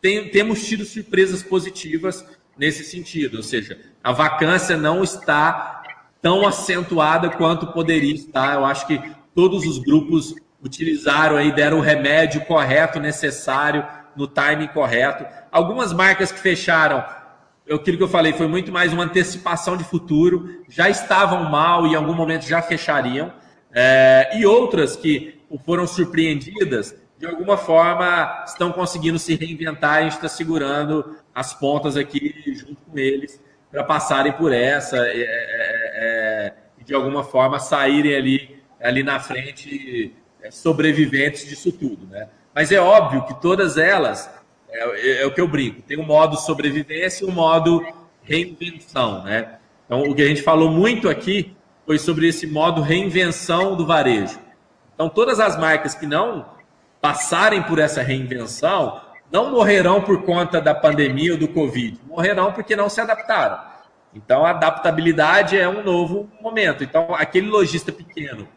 tem, 0.00 0.28
temos 0.30 0.64
tido 0.64 0.84
surpresas 0.84 1.42
positivas 1.42 2.24
nesse 2.56 2.84
sentido, 2.84 3.36
ou 3.38 3.42
seja, 3.42 3.78
a 4.02 4.12
vacância 4.12 4.76
não 4.76 5.02
está 5.02 5.82
tão 6.22 6.46
acentuada 6.46 7.30
quanto 7.30 7.66
poderia 7.68 8.14
estar. 8.14 8.54
Eu 8.54 8.64
acho 8.64 8.86
que 8.86 9.00
todos 9.34 9.66
os 9.66 9.78
grupos 9.78 10.34
utilizaram 10.62 11.36
aí, 11.36 11.52
deram 11.52 11.78
o 11.78 11.82
remédio 11.82 12.40
correto, 12.46 12.98
necessário, 12.98 13.86
no 14.16 14.26
timing 14.26 14.68
correto. 14.68 15.24
Algumas 15.52 15.92
marcas 15.92 16.32
que 16.32 16.38
fecharam, 16.38 17.04
aquilo 17.70 17.98
que 17.98 18.02
eu 18.02 18.08
falei, 18.08 18.32
foi 18.32 18.46
muito 18.46 18.72
mais 18.72 18.92
uma 18.92 19.04
antecipação 19.04 19.76
de 19.76 19.84
futuro, 19.84 20.62
já 20.68 20.88
estavam 20.88 21.44
mal 21.50 21.86
e 21.86 21.90
em 21.90 21.94
algum 21.94 22.14
momento 22.14 22.46
já 22.46 22.62
fechariam. 22.62 23.32
É, 23.72 24.30
e 24.38 24.46
outras 24.46 24.96
que 24.96 25.40
foram 25.64 25.86
surpreendidas 25.86 26.94
de 27.18 27.26
alguma 27.26 27.56
forma 27.56 28.44
estão 28.46 28.70
conseguindo 28.72 29.18
se 29.18 29.34
reinventar 29.34 29.98
a 29.98 30.02
gente 30.02 30.12
está 30.12 30.28
segurando 30.28 31.16
as 31.34 31.54
pontas 31.54 31.96
aqui 31.96 32.34
junto 32.54 32.76
com 32.76 32.98
eles 32.98 33.40
para 33.70 33.84
passarem 33.84 34.32
por 34.32 34.52
essa 34.52 34.96
é, 34.98 35.20
é, 35.20 35.26
é, 35.94 36.54
e 36.78 36.84
de 36.84 36.94
alguma 36.94 37.24
forma 37.24 37.58
saírem 37.58 38.14
ali, 38.14 38.62
ali 38.80 39.02
na 39.02 39.20
frente 39.20 40.14
é, 40.42 40.50
sobreviventes 40.50 41.46
disso 41.46 41.72
tudo. 41.72 42.06
Né? 42.06 42.28
Mas 42.54 42.72
é 42.72 42.80
óbvio 42.80 43.24
que 43.26 43.40
todas 43.40 43.76
elas, 43.76 44.30
é, 44.70 45.22
é 45.22 45.26
o 45.26 45.32
que 45.32 45.40
eu 45.40 45.48
brinco, 45.48 45.82
tem 45.82 45.98
um 45.98 46.06
modo 46.06 46.36
sobrevivência 46.36 47.24
e 47.24 47.28
um 47.28 47.32
modo 47.32 47.84
reinvenção. 48.22 49.24
Né? 49.24 49.58
Então, 49.84 50.02
o 50.02 50.14
que 50.14 50.22
a 50.22 50.26
gente 50.26 50.42
falou 50.42 50.70
muito 50.70 51.08
aqui 51.08 51.54
foi 51.84 51.98
sobre 51.98 52.28
esse 52.28 52.46
modo 52.46 52.80
reinvenção 52.80 53.76
do 53.76 53.86
varejo. 53.86 54.38
Então, 54.94 55.08
todas 55.08 55.38
as 55.38 55.58
marcas 55.58 55.94
que 55.94 56.06
não 56.06 56.55
passarem 57.00 57.62
por 57.62 57.78
essa 57.78 58.02
reinvenção 58.02 59.00
não 59.30 59.50
morrerão 59.50 60.00
por 60.00 60.22
conta 60.22 60.60
da 60.60 60.74
pandemia 60.74 61.32
ou 61.32 61.38
do 61.38 61.48
Covid, 61.48 61.98
morrerão 62.06 62.52
porque 62.52 62.76
não 62.76 62.88
se 62.88 63.00
adaptaram. 63.00 63.58
Então, 64.14 64.46
a 64.46 64.50
adaptabilidade 64.50 65.58
é 65.58 65.68
um 65.68 65.82
novo 65.82 66.30
momento. 66.40 66.82
Então, 66.82 67.14
aquele 67.14 67.48
lojista 67.48 67.92
pequeno 67.92 68.48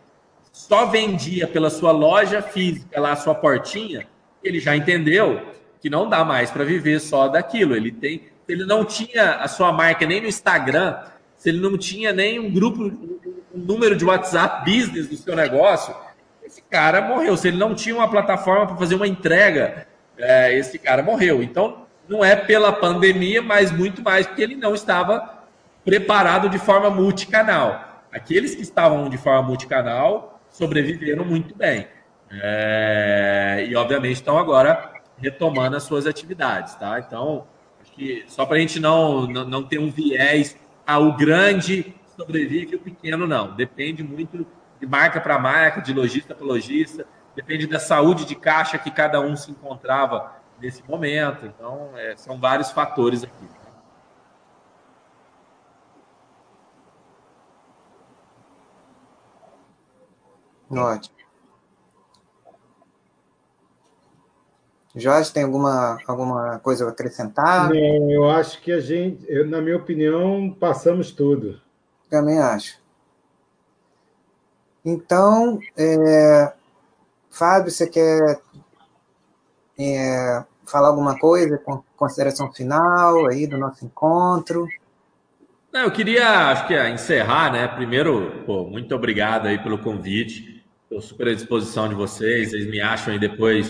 só 0.54 0.86
vendia 0.86 1.48
pela 1.48 1.70
sua 1.70 1.92
loja 1.92 2.42
física, 2.42 3.00
lá 3.00 3.12
a 3.12 3.16
sua 3.16 3.36
portinha, 3.36 4.08
ele 4.44 4.60
já 4.60 4.76
entendeu 4.76 5.42
que 5.82 5.90
não 5.90 6.08
dá 6.08 6.24
mais 6.24 6.50
para 6.50 6.64
viver 6.64 7.00
só 7.00 7.28
daquilo. 7.28 7.76
Ele 7.76 7.92
tem, 7.92 8.30
ele 8.48 8.66
não 8.66 8.86
tinha 8.86 9.36
a 9.36 9.48
sua 9.48 9.72
marca 9.72 10.06
nem 10.06 10.22
no 10.22 10.28
Instagram, 10.28 10.98
se 11.38 11.50
ele 11.50 11.60
não 11.60 11.78
tinha 11.78 12.14
nem 12.14 12.40
um 12.40 12.52
grupo, 12.52 12.84
um 12.84 13.60
número 13.60 13.96
de 13.96 14.06
WhatsApp 14.06 14.64
business 14.64 15.08
do 15.08 15.18
seu 15.18 15.36
negócio, 15.36 15.94
cara 16.70 17.02
morreu. 17.02 17.36
Se 17.36 17.48
ele 17.48 17.58
não 17.58 17.74
tinha 17.74 17.96
uma 17.96 18.10
plataforma 18.10 18.68
para 18.68 18.78
fazer 18.78 18.96
uma 18.96 19.08
entrega, 19.08 19.88
é, 20.18 20.54
esse 20.58 20.78
cara 20.78 21.02
morreu. 21.02 21.42
Então, 21.42 21.86
não 22.08 22.24
é 22.24 22.36
pela 22.36 22.72
pandemia, 22.72 23.42
mas 23.42 23.72
muito 23.72 24.02
mais 24.02 24.26
porque 24.26 24.42
ele 24.42 24.56
não 24.56 24.74
estava 24.74 25.40
preparado 25.86 26.50
de 26.50 26.58
forma 26.58 26.90
multicanal. 26.90 28.04
Aqueles 28.12 28.56
que 28.56 28.62
estavam 28.62 29.10
de 29.10 29.18
forma 29.18 29.44
multicanal 29.44 30.40
sobreviveram 30.50 31.24
muito 31.24 31.56
bem. 31.56 31.88
É, 32.32 33.66
e, 33.68 33.76
obviamente, 33.76 34.16
estão 34.16 34.38
agora 34.38 34.94
retomando 35.18 35.76
as 35.76 35.84
suas 35.84 36.06
atividades. 36.06 36.76
Tá? 36.76 37.00
Então, 37.00 37.46
acho 37.82 37.92
que 37.92 38.24
só 38.28 38.46
para 38.46 38.58
a 38.58 38.60
gente 38.60 38.80
não, 38.80 39.28
não, 39.28 39.64
ter 39.64 39.80
um 39.80 39.90
viés, 39.90 40.58
ah, 40.86 41.00
o 41.00 41.16
grande 41.16 41.94
sobrevive 42.18 42.76
o 42.76 42.80
pequeno 42.80 43.28
não. 43.28 43.56
Depende 43.56 44.04
muito 44.04 44.46
de 44.80 44.88
marca 44.88 45.20
para 45.20 45.38
marca, 45.38 45.82
de 45.82 45.94
lojista 45.94 46.34
para 46.34 46.46
lojista, 46.46 47.06
depende 47.36 47.68
da 47.68 47.80
saúde 47.80 48.26
de 48.26 48.36
caixa 48.36 48.78
que 48.78 48.90
cada 48.90 49.20
um 49.20 49.36
se 49.36 49.52
encontrava 49.52 50.34
nesse 50.60 50.84
momento. 50.88 51.46
Então, 51.46 51.92
é, 51.96 52.16
são 52.16 52.40
vários 52.40 52.72
fatores 52.72 53.24
aqui. 53.24 53.48
Ótimo. 60.72 61.20
Jorge, 64.96 65.32
tem 65.32 65.44
alguma, 65.44 65.98
alguma 66.08 66.60
coisa 66.60 66.86
a 66.86 66.90
acrescentar? 66.90 67.70
Não, 67.70 68.12
eu 68.12 68.30
acho 68.30 68.62
que 68.62 68.72
a 68.72 68.80
gente, 68.80 69.24
eu, 69.28 69.48
na 69.48 69.62
minha 69.62 69.78
opinião, 69.78 70.56
passamos 70.60 71.12
tudo. 71.12 71.62
Também 72.10 72.40
acho. 72.40 72.80
Então, 74.86 75.60
é, 75.78 76.54
Fábio, 77.30 77.72
você 77.72 77.88
quer 77.88 78.40
é, 79.78 80.44
falar 80.66 80.90
alguma 80.90 81.18
coisa 81.18 81.62
consideração 81.96 82.52
final 82.52 83.28
aí 83.28 83.46
do 83.46 83.58
nosso 83.58 83.86
encontro? 83.86 84.68
Não, 85.72 85.82
eu 85.82 85.92
queria, 85.92 86.50
acho 86.50 86.68
que 86.68 86.90
encerrar, 86.90 87.52
né? 87.52 87.68
Primeiro, 87.68 88.44
pô, 88.46 88.64
muito 88.64 88.96
obrigado 88.96 89.48
aí 89.48 89.62
pelo 89.62 89.78
convite. 89.78 90.64
Estou 90.84 91.02
super 91.02 91.28
à 91.28 91.34
disposição 91.36 91.88
de 91.88 91.94
vocês. 91.94 92.50
Vocês 92.50 92.66
me 92.66 92.82
acham 92.82 93.14
aí 93.14 93.20
depois 93.20 93.70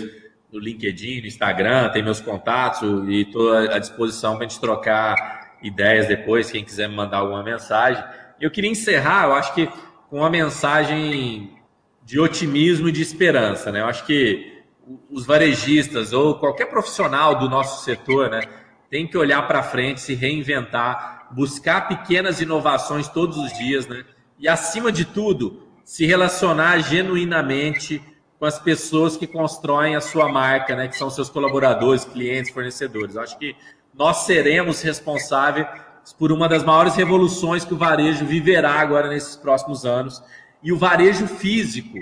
no 0.52 0.60
LinkedIn, 0.60 1.22
no 1.22 1.28
Instagram, 1.28 1.90
tem 1.90 2.02
meus 2.02 2.22
contatos 2.22 2.82
e 3.08 3.22
estou 3.22 3.54
à 3.54 3.78
disposição 3.78 4.36
para 4.36 4.46
a 4.46 4.50
gente 4.50 4.60
trocar 4.60 5.58
ideias 5.62 6.08
depois, 6.08 6.50
quem 6.50 6.64
quiser 6.64 6.88
me 6.88 6.96
mandar 6.96 7.18
alguma 7.18 7.44
mensagem. 7.44 8.04
Eu 8.40 8.50
queria 8.50 8.70
encerrar, 8.70 9.26
eu 9.26 9.34
acho 9.34 9.54
que 9.54 9.70
com 10.10 10.18
uma 10.18 10.30
mensagem 10.30 11.58
de 12.04 12.20
otimismo 12.20 12.90
e 12.90 12.92
de 12.92 13.02
esperança, 13.02 13.72
né? 13.72 13.82
Eu 13.82 13.86
acho 13.86 14.06
que 14.06 14.64
os 15.12 15.26
varejistas 15.26 16.14
ou 16.14 16.36
qualquer 16.36 16.66
profissional 16.66 17.38
do 17.38 17.48
nosso 17.48 17.84
setor, 17.84 18.30
né, 18.30 18.42
tem 18.90 19.08
que 19.08 19.16
olhar 19.16 19.48
para 19.48 19.62
frente, 19.62 20.02
se 20.02 20.16
reinventar, 20.16 21.28
buscar 21.32 21.88
pequenas 21.88 22.42
inovações 22.42 23.08
todos 23.08 23.38
os 23.38 23.54
dias, 23.54 23.88
né? 23.88 24.04
E 24.40 24.48
acima 24.48 24.92
de 24.92 25.06
tudo, 25.06 25.68
se 25.84 26.06
relacionar 26.06 26.80
genuinamente 26.80 28.02
com 28.40 28.46
as 28.46 28.58
pessoas 28.58 29.16
que 29.16 29.28
constroem 29.28 29.96
a 29.96 30.02
sua 30.02 30.28
marca, 30.28 30.76
né? 30.76 30.88
Que 30.88 30.98
são 30.98 31.12
seus 31.12 31.30
colaboradores, 31.30 32.06
clientes, 32.06 32.52
fornecedores. 32.52 33.16
Eu 33.16 33.22
acho 33.22 33.38
que 33.38 33.56
nós 33.94 34.26
seremos 34.26 34.82
responsáveis 34.82 35.68
por 36.14 36.32
uma 36.32 36.48
das 36.48 36.64
maiores 36.64 36.96
revoluções 36.96 37.64
que 37.64 37.74
o 37.74 37.78
varejo 37.78 38.26
viverá 38.26 38.74
agora 38.74 39.08
nesses 39.08 39.36
próximos 39.36 39.86
anos. 39.86 40.22
E 40.62 40.72
o 40.72 40.78
varejo 40.78 41.28
físico, 41.28 42.00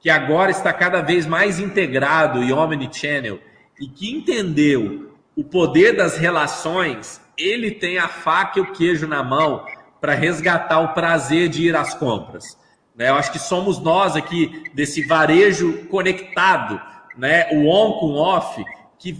que 0.00 0.10
agora 0.10 0.50
está 0.50 0.72
cada 0.72 1.00
vez 1.00 1.26
mais 1.26 1.58
integrado 1.58 2.42
e 2.42 2.52
omnichannel, 2.52 3.38
e 3.80 3.88
que 3.88 4.10
entendeu 4.10 5.12
o 5.36 5.42
poder 5.42 5.96
das 5.96 6.16
relações, 6.16 7.20
ele 7.36 7.70
tem 7.70 7.98
a 7.98 8.08
faca 8.08 8.58
e 8.58 8.62
o 8.62 8.72
queijo 8.72 9.06
na 9.06 9.22
mão 9.22 9.64
para 10.00 10.14
resgatar 10.14 10.80
o 10.80 10.94
prazer 10.94 11.48
de 11.48 11.64
ir 11.66 11.74
às 11.74 11.94
compras. 11.94 12.58
Né? 12.94 13.08
Eu 13.08 13.14
acho 13.14 13.32
que 13.32 13.38
somos 13.38 13.80
nós 13.80 14.14
aqui 14.14 14.64
desse 14.72 15.02
varejo 15.06 15.86
conectado, 15.86 16.80
né? 17.16 17.48
o 17.52 17.68
on 17.68 17.98
com 17.98 18.14
off, 18.14 18.64
que 18.98 19.16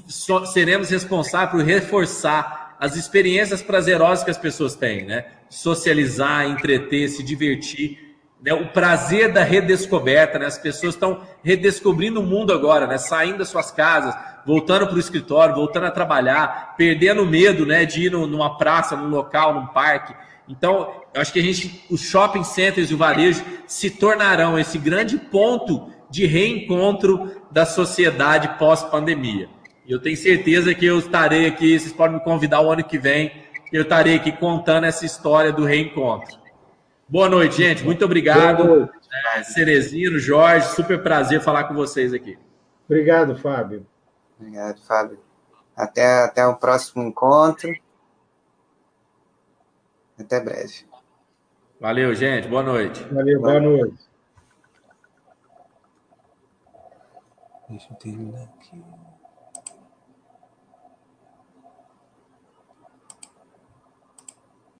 seremos 0.52 0.90
responsáveis 0.90 1.50
por 1.50 1.62
reforçar 1.62 2.63
as 2.84 2.96
experiências 2.96 3.62
prazerosas 3.62 4.22
que 4.22 4.30
as 4.30 4.36
pessoas 4.36 4.74
têm, 4.74 5.06
né? 5.06 5.24
Socializar, 5.48 6.46
entreter, 6.46 7.08
se 7.08 7.22
divertir. 7.22 8.16
Né? 8.42 8.52
O 8.52 8.68
prazer 8.68 9.32
da 9.32 9.42
redescoberta, 9.42 10.38
né? 10.38 10.44
As 10.44 10.58
pessoas 10.58 10.94
estão 10.94 11.22
redescobrindo 11.42 12.20
o 12.20 12.22
mundo 12.22 12.52
agora, 12.52 12.86
né? 12.86 12.98
Saindo 12.98 13.38
das 13.38 13.48
suas 13.48 13.70
casas, 13.70 14.14
voltando 14.44 14.86
para 14.86 14.96
o 14.96 15.00
escritório, 15.00 15.54
voltando 15.54 15.86
a 15.86 15.90
trabalhar, 15.90 16.74
perdendo 16.76 17.22
o 17.22 17.26
medo 17.26 17.64
né, 17.64 17.86
de 17.86 18.02
ir 18.02 18.10
numa 18.10 18.58
praça, 18.58 18.94
num 18.94 19.08
local, 19.08 19.54
num 19.54 19.66
parque. 19.68 20.14
Então, 20.46 20.92
eu 21.14 21.22
acho 21.22 21.32
que 21.32 21.38
a 21.38 21.42
gente, 21.42 21.86
os 21.90 22.02
shopping 22.02 22.44
centers 22.44 22.90
e 22.90 22.94
o 22.94 22.98
varejo 22.98 23.42
se 23.66 23.88
tornarão 23.88 24.58
esse 24.58 24.76
grande 24.76 25.16
ponto 25.16 25.90
de 26.10 26.26
reencontro 26.26 27.40
da 27.50 27.64
sociedade 27.64 28.58
pós-pandemia. 28.58 29.48
E 29.86 29.92
eu 29.92 30.00
tenho 30.00 30.16
certeza 30.16 30.74
que 30.74 30.86
eu 30.86 30.98
estarei 30.98 31.46
aqui, 31.46 31.78
vocês 31.78 31.92
podem 31.92 32.16
me 32.16 32.24
convidar 32.24 32.60
o 32.60 32.70
ano 32.70 32.82
que 32.82 32.98
vem, 32.98 33.44
eu 33.72 33.82
estarei 33.82 34.16
aqui 34.16 34.32
contando 34.32 34.84
essa 34.84 35.04
história 35.04 35.52
do 35.52 35.64
reencontro. 35.64 36.38
Boa 37.08 37.28
noite, 37.28 37.56
gente. 37.56 37.84
Muito 37.84 38.04
obrigado. 38.04 38.88
É, 39.36 39.42
Cerezino, 39.42 40.18
Jorge, 40.18 40.68
super 40.74 41.02
prazer 41.02 41.40
falar 41.40 41.64
com 41.64 41.74
vocês 41.74 42.14
aqui. 42.14 42.38
Obrigado, 42.88 43.36
Fábio. 43.36 43.86
Obrigado, 44.38 44.80
Fábio. 44.80 45.18
Até, 45.76 46.24
até 46.24 46.46
o 46.46 46.56
próximo 46.56 47.02
encontro. 47.02 47.74
Até 50.18 50.40
breve. 50.40 50.86
Valeu, 51.80 52.14
gente. 52.14 52.48
Boa 52.48 52.62
noite. 52.62 53.02
Valeu, 53.12 53.40
boa, 53.40 53.60
boa 53.60 53.60
noite. 53.60 54.04
Deixa 57.68 57.92
eu 57.92 57.96
terminar. 57.96 58.53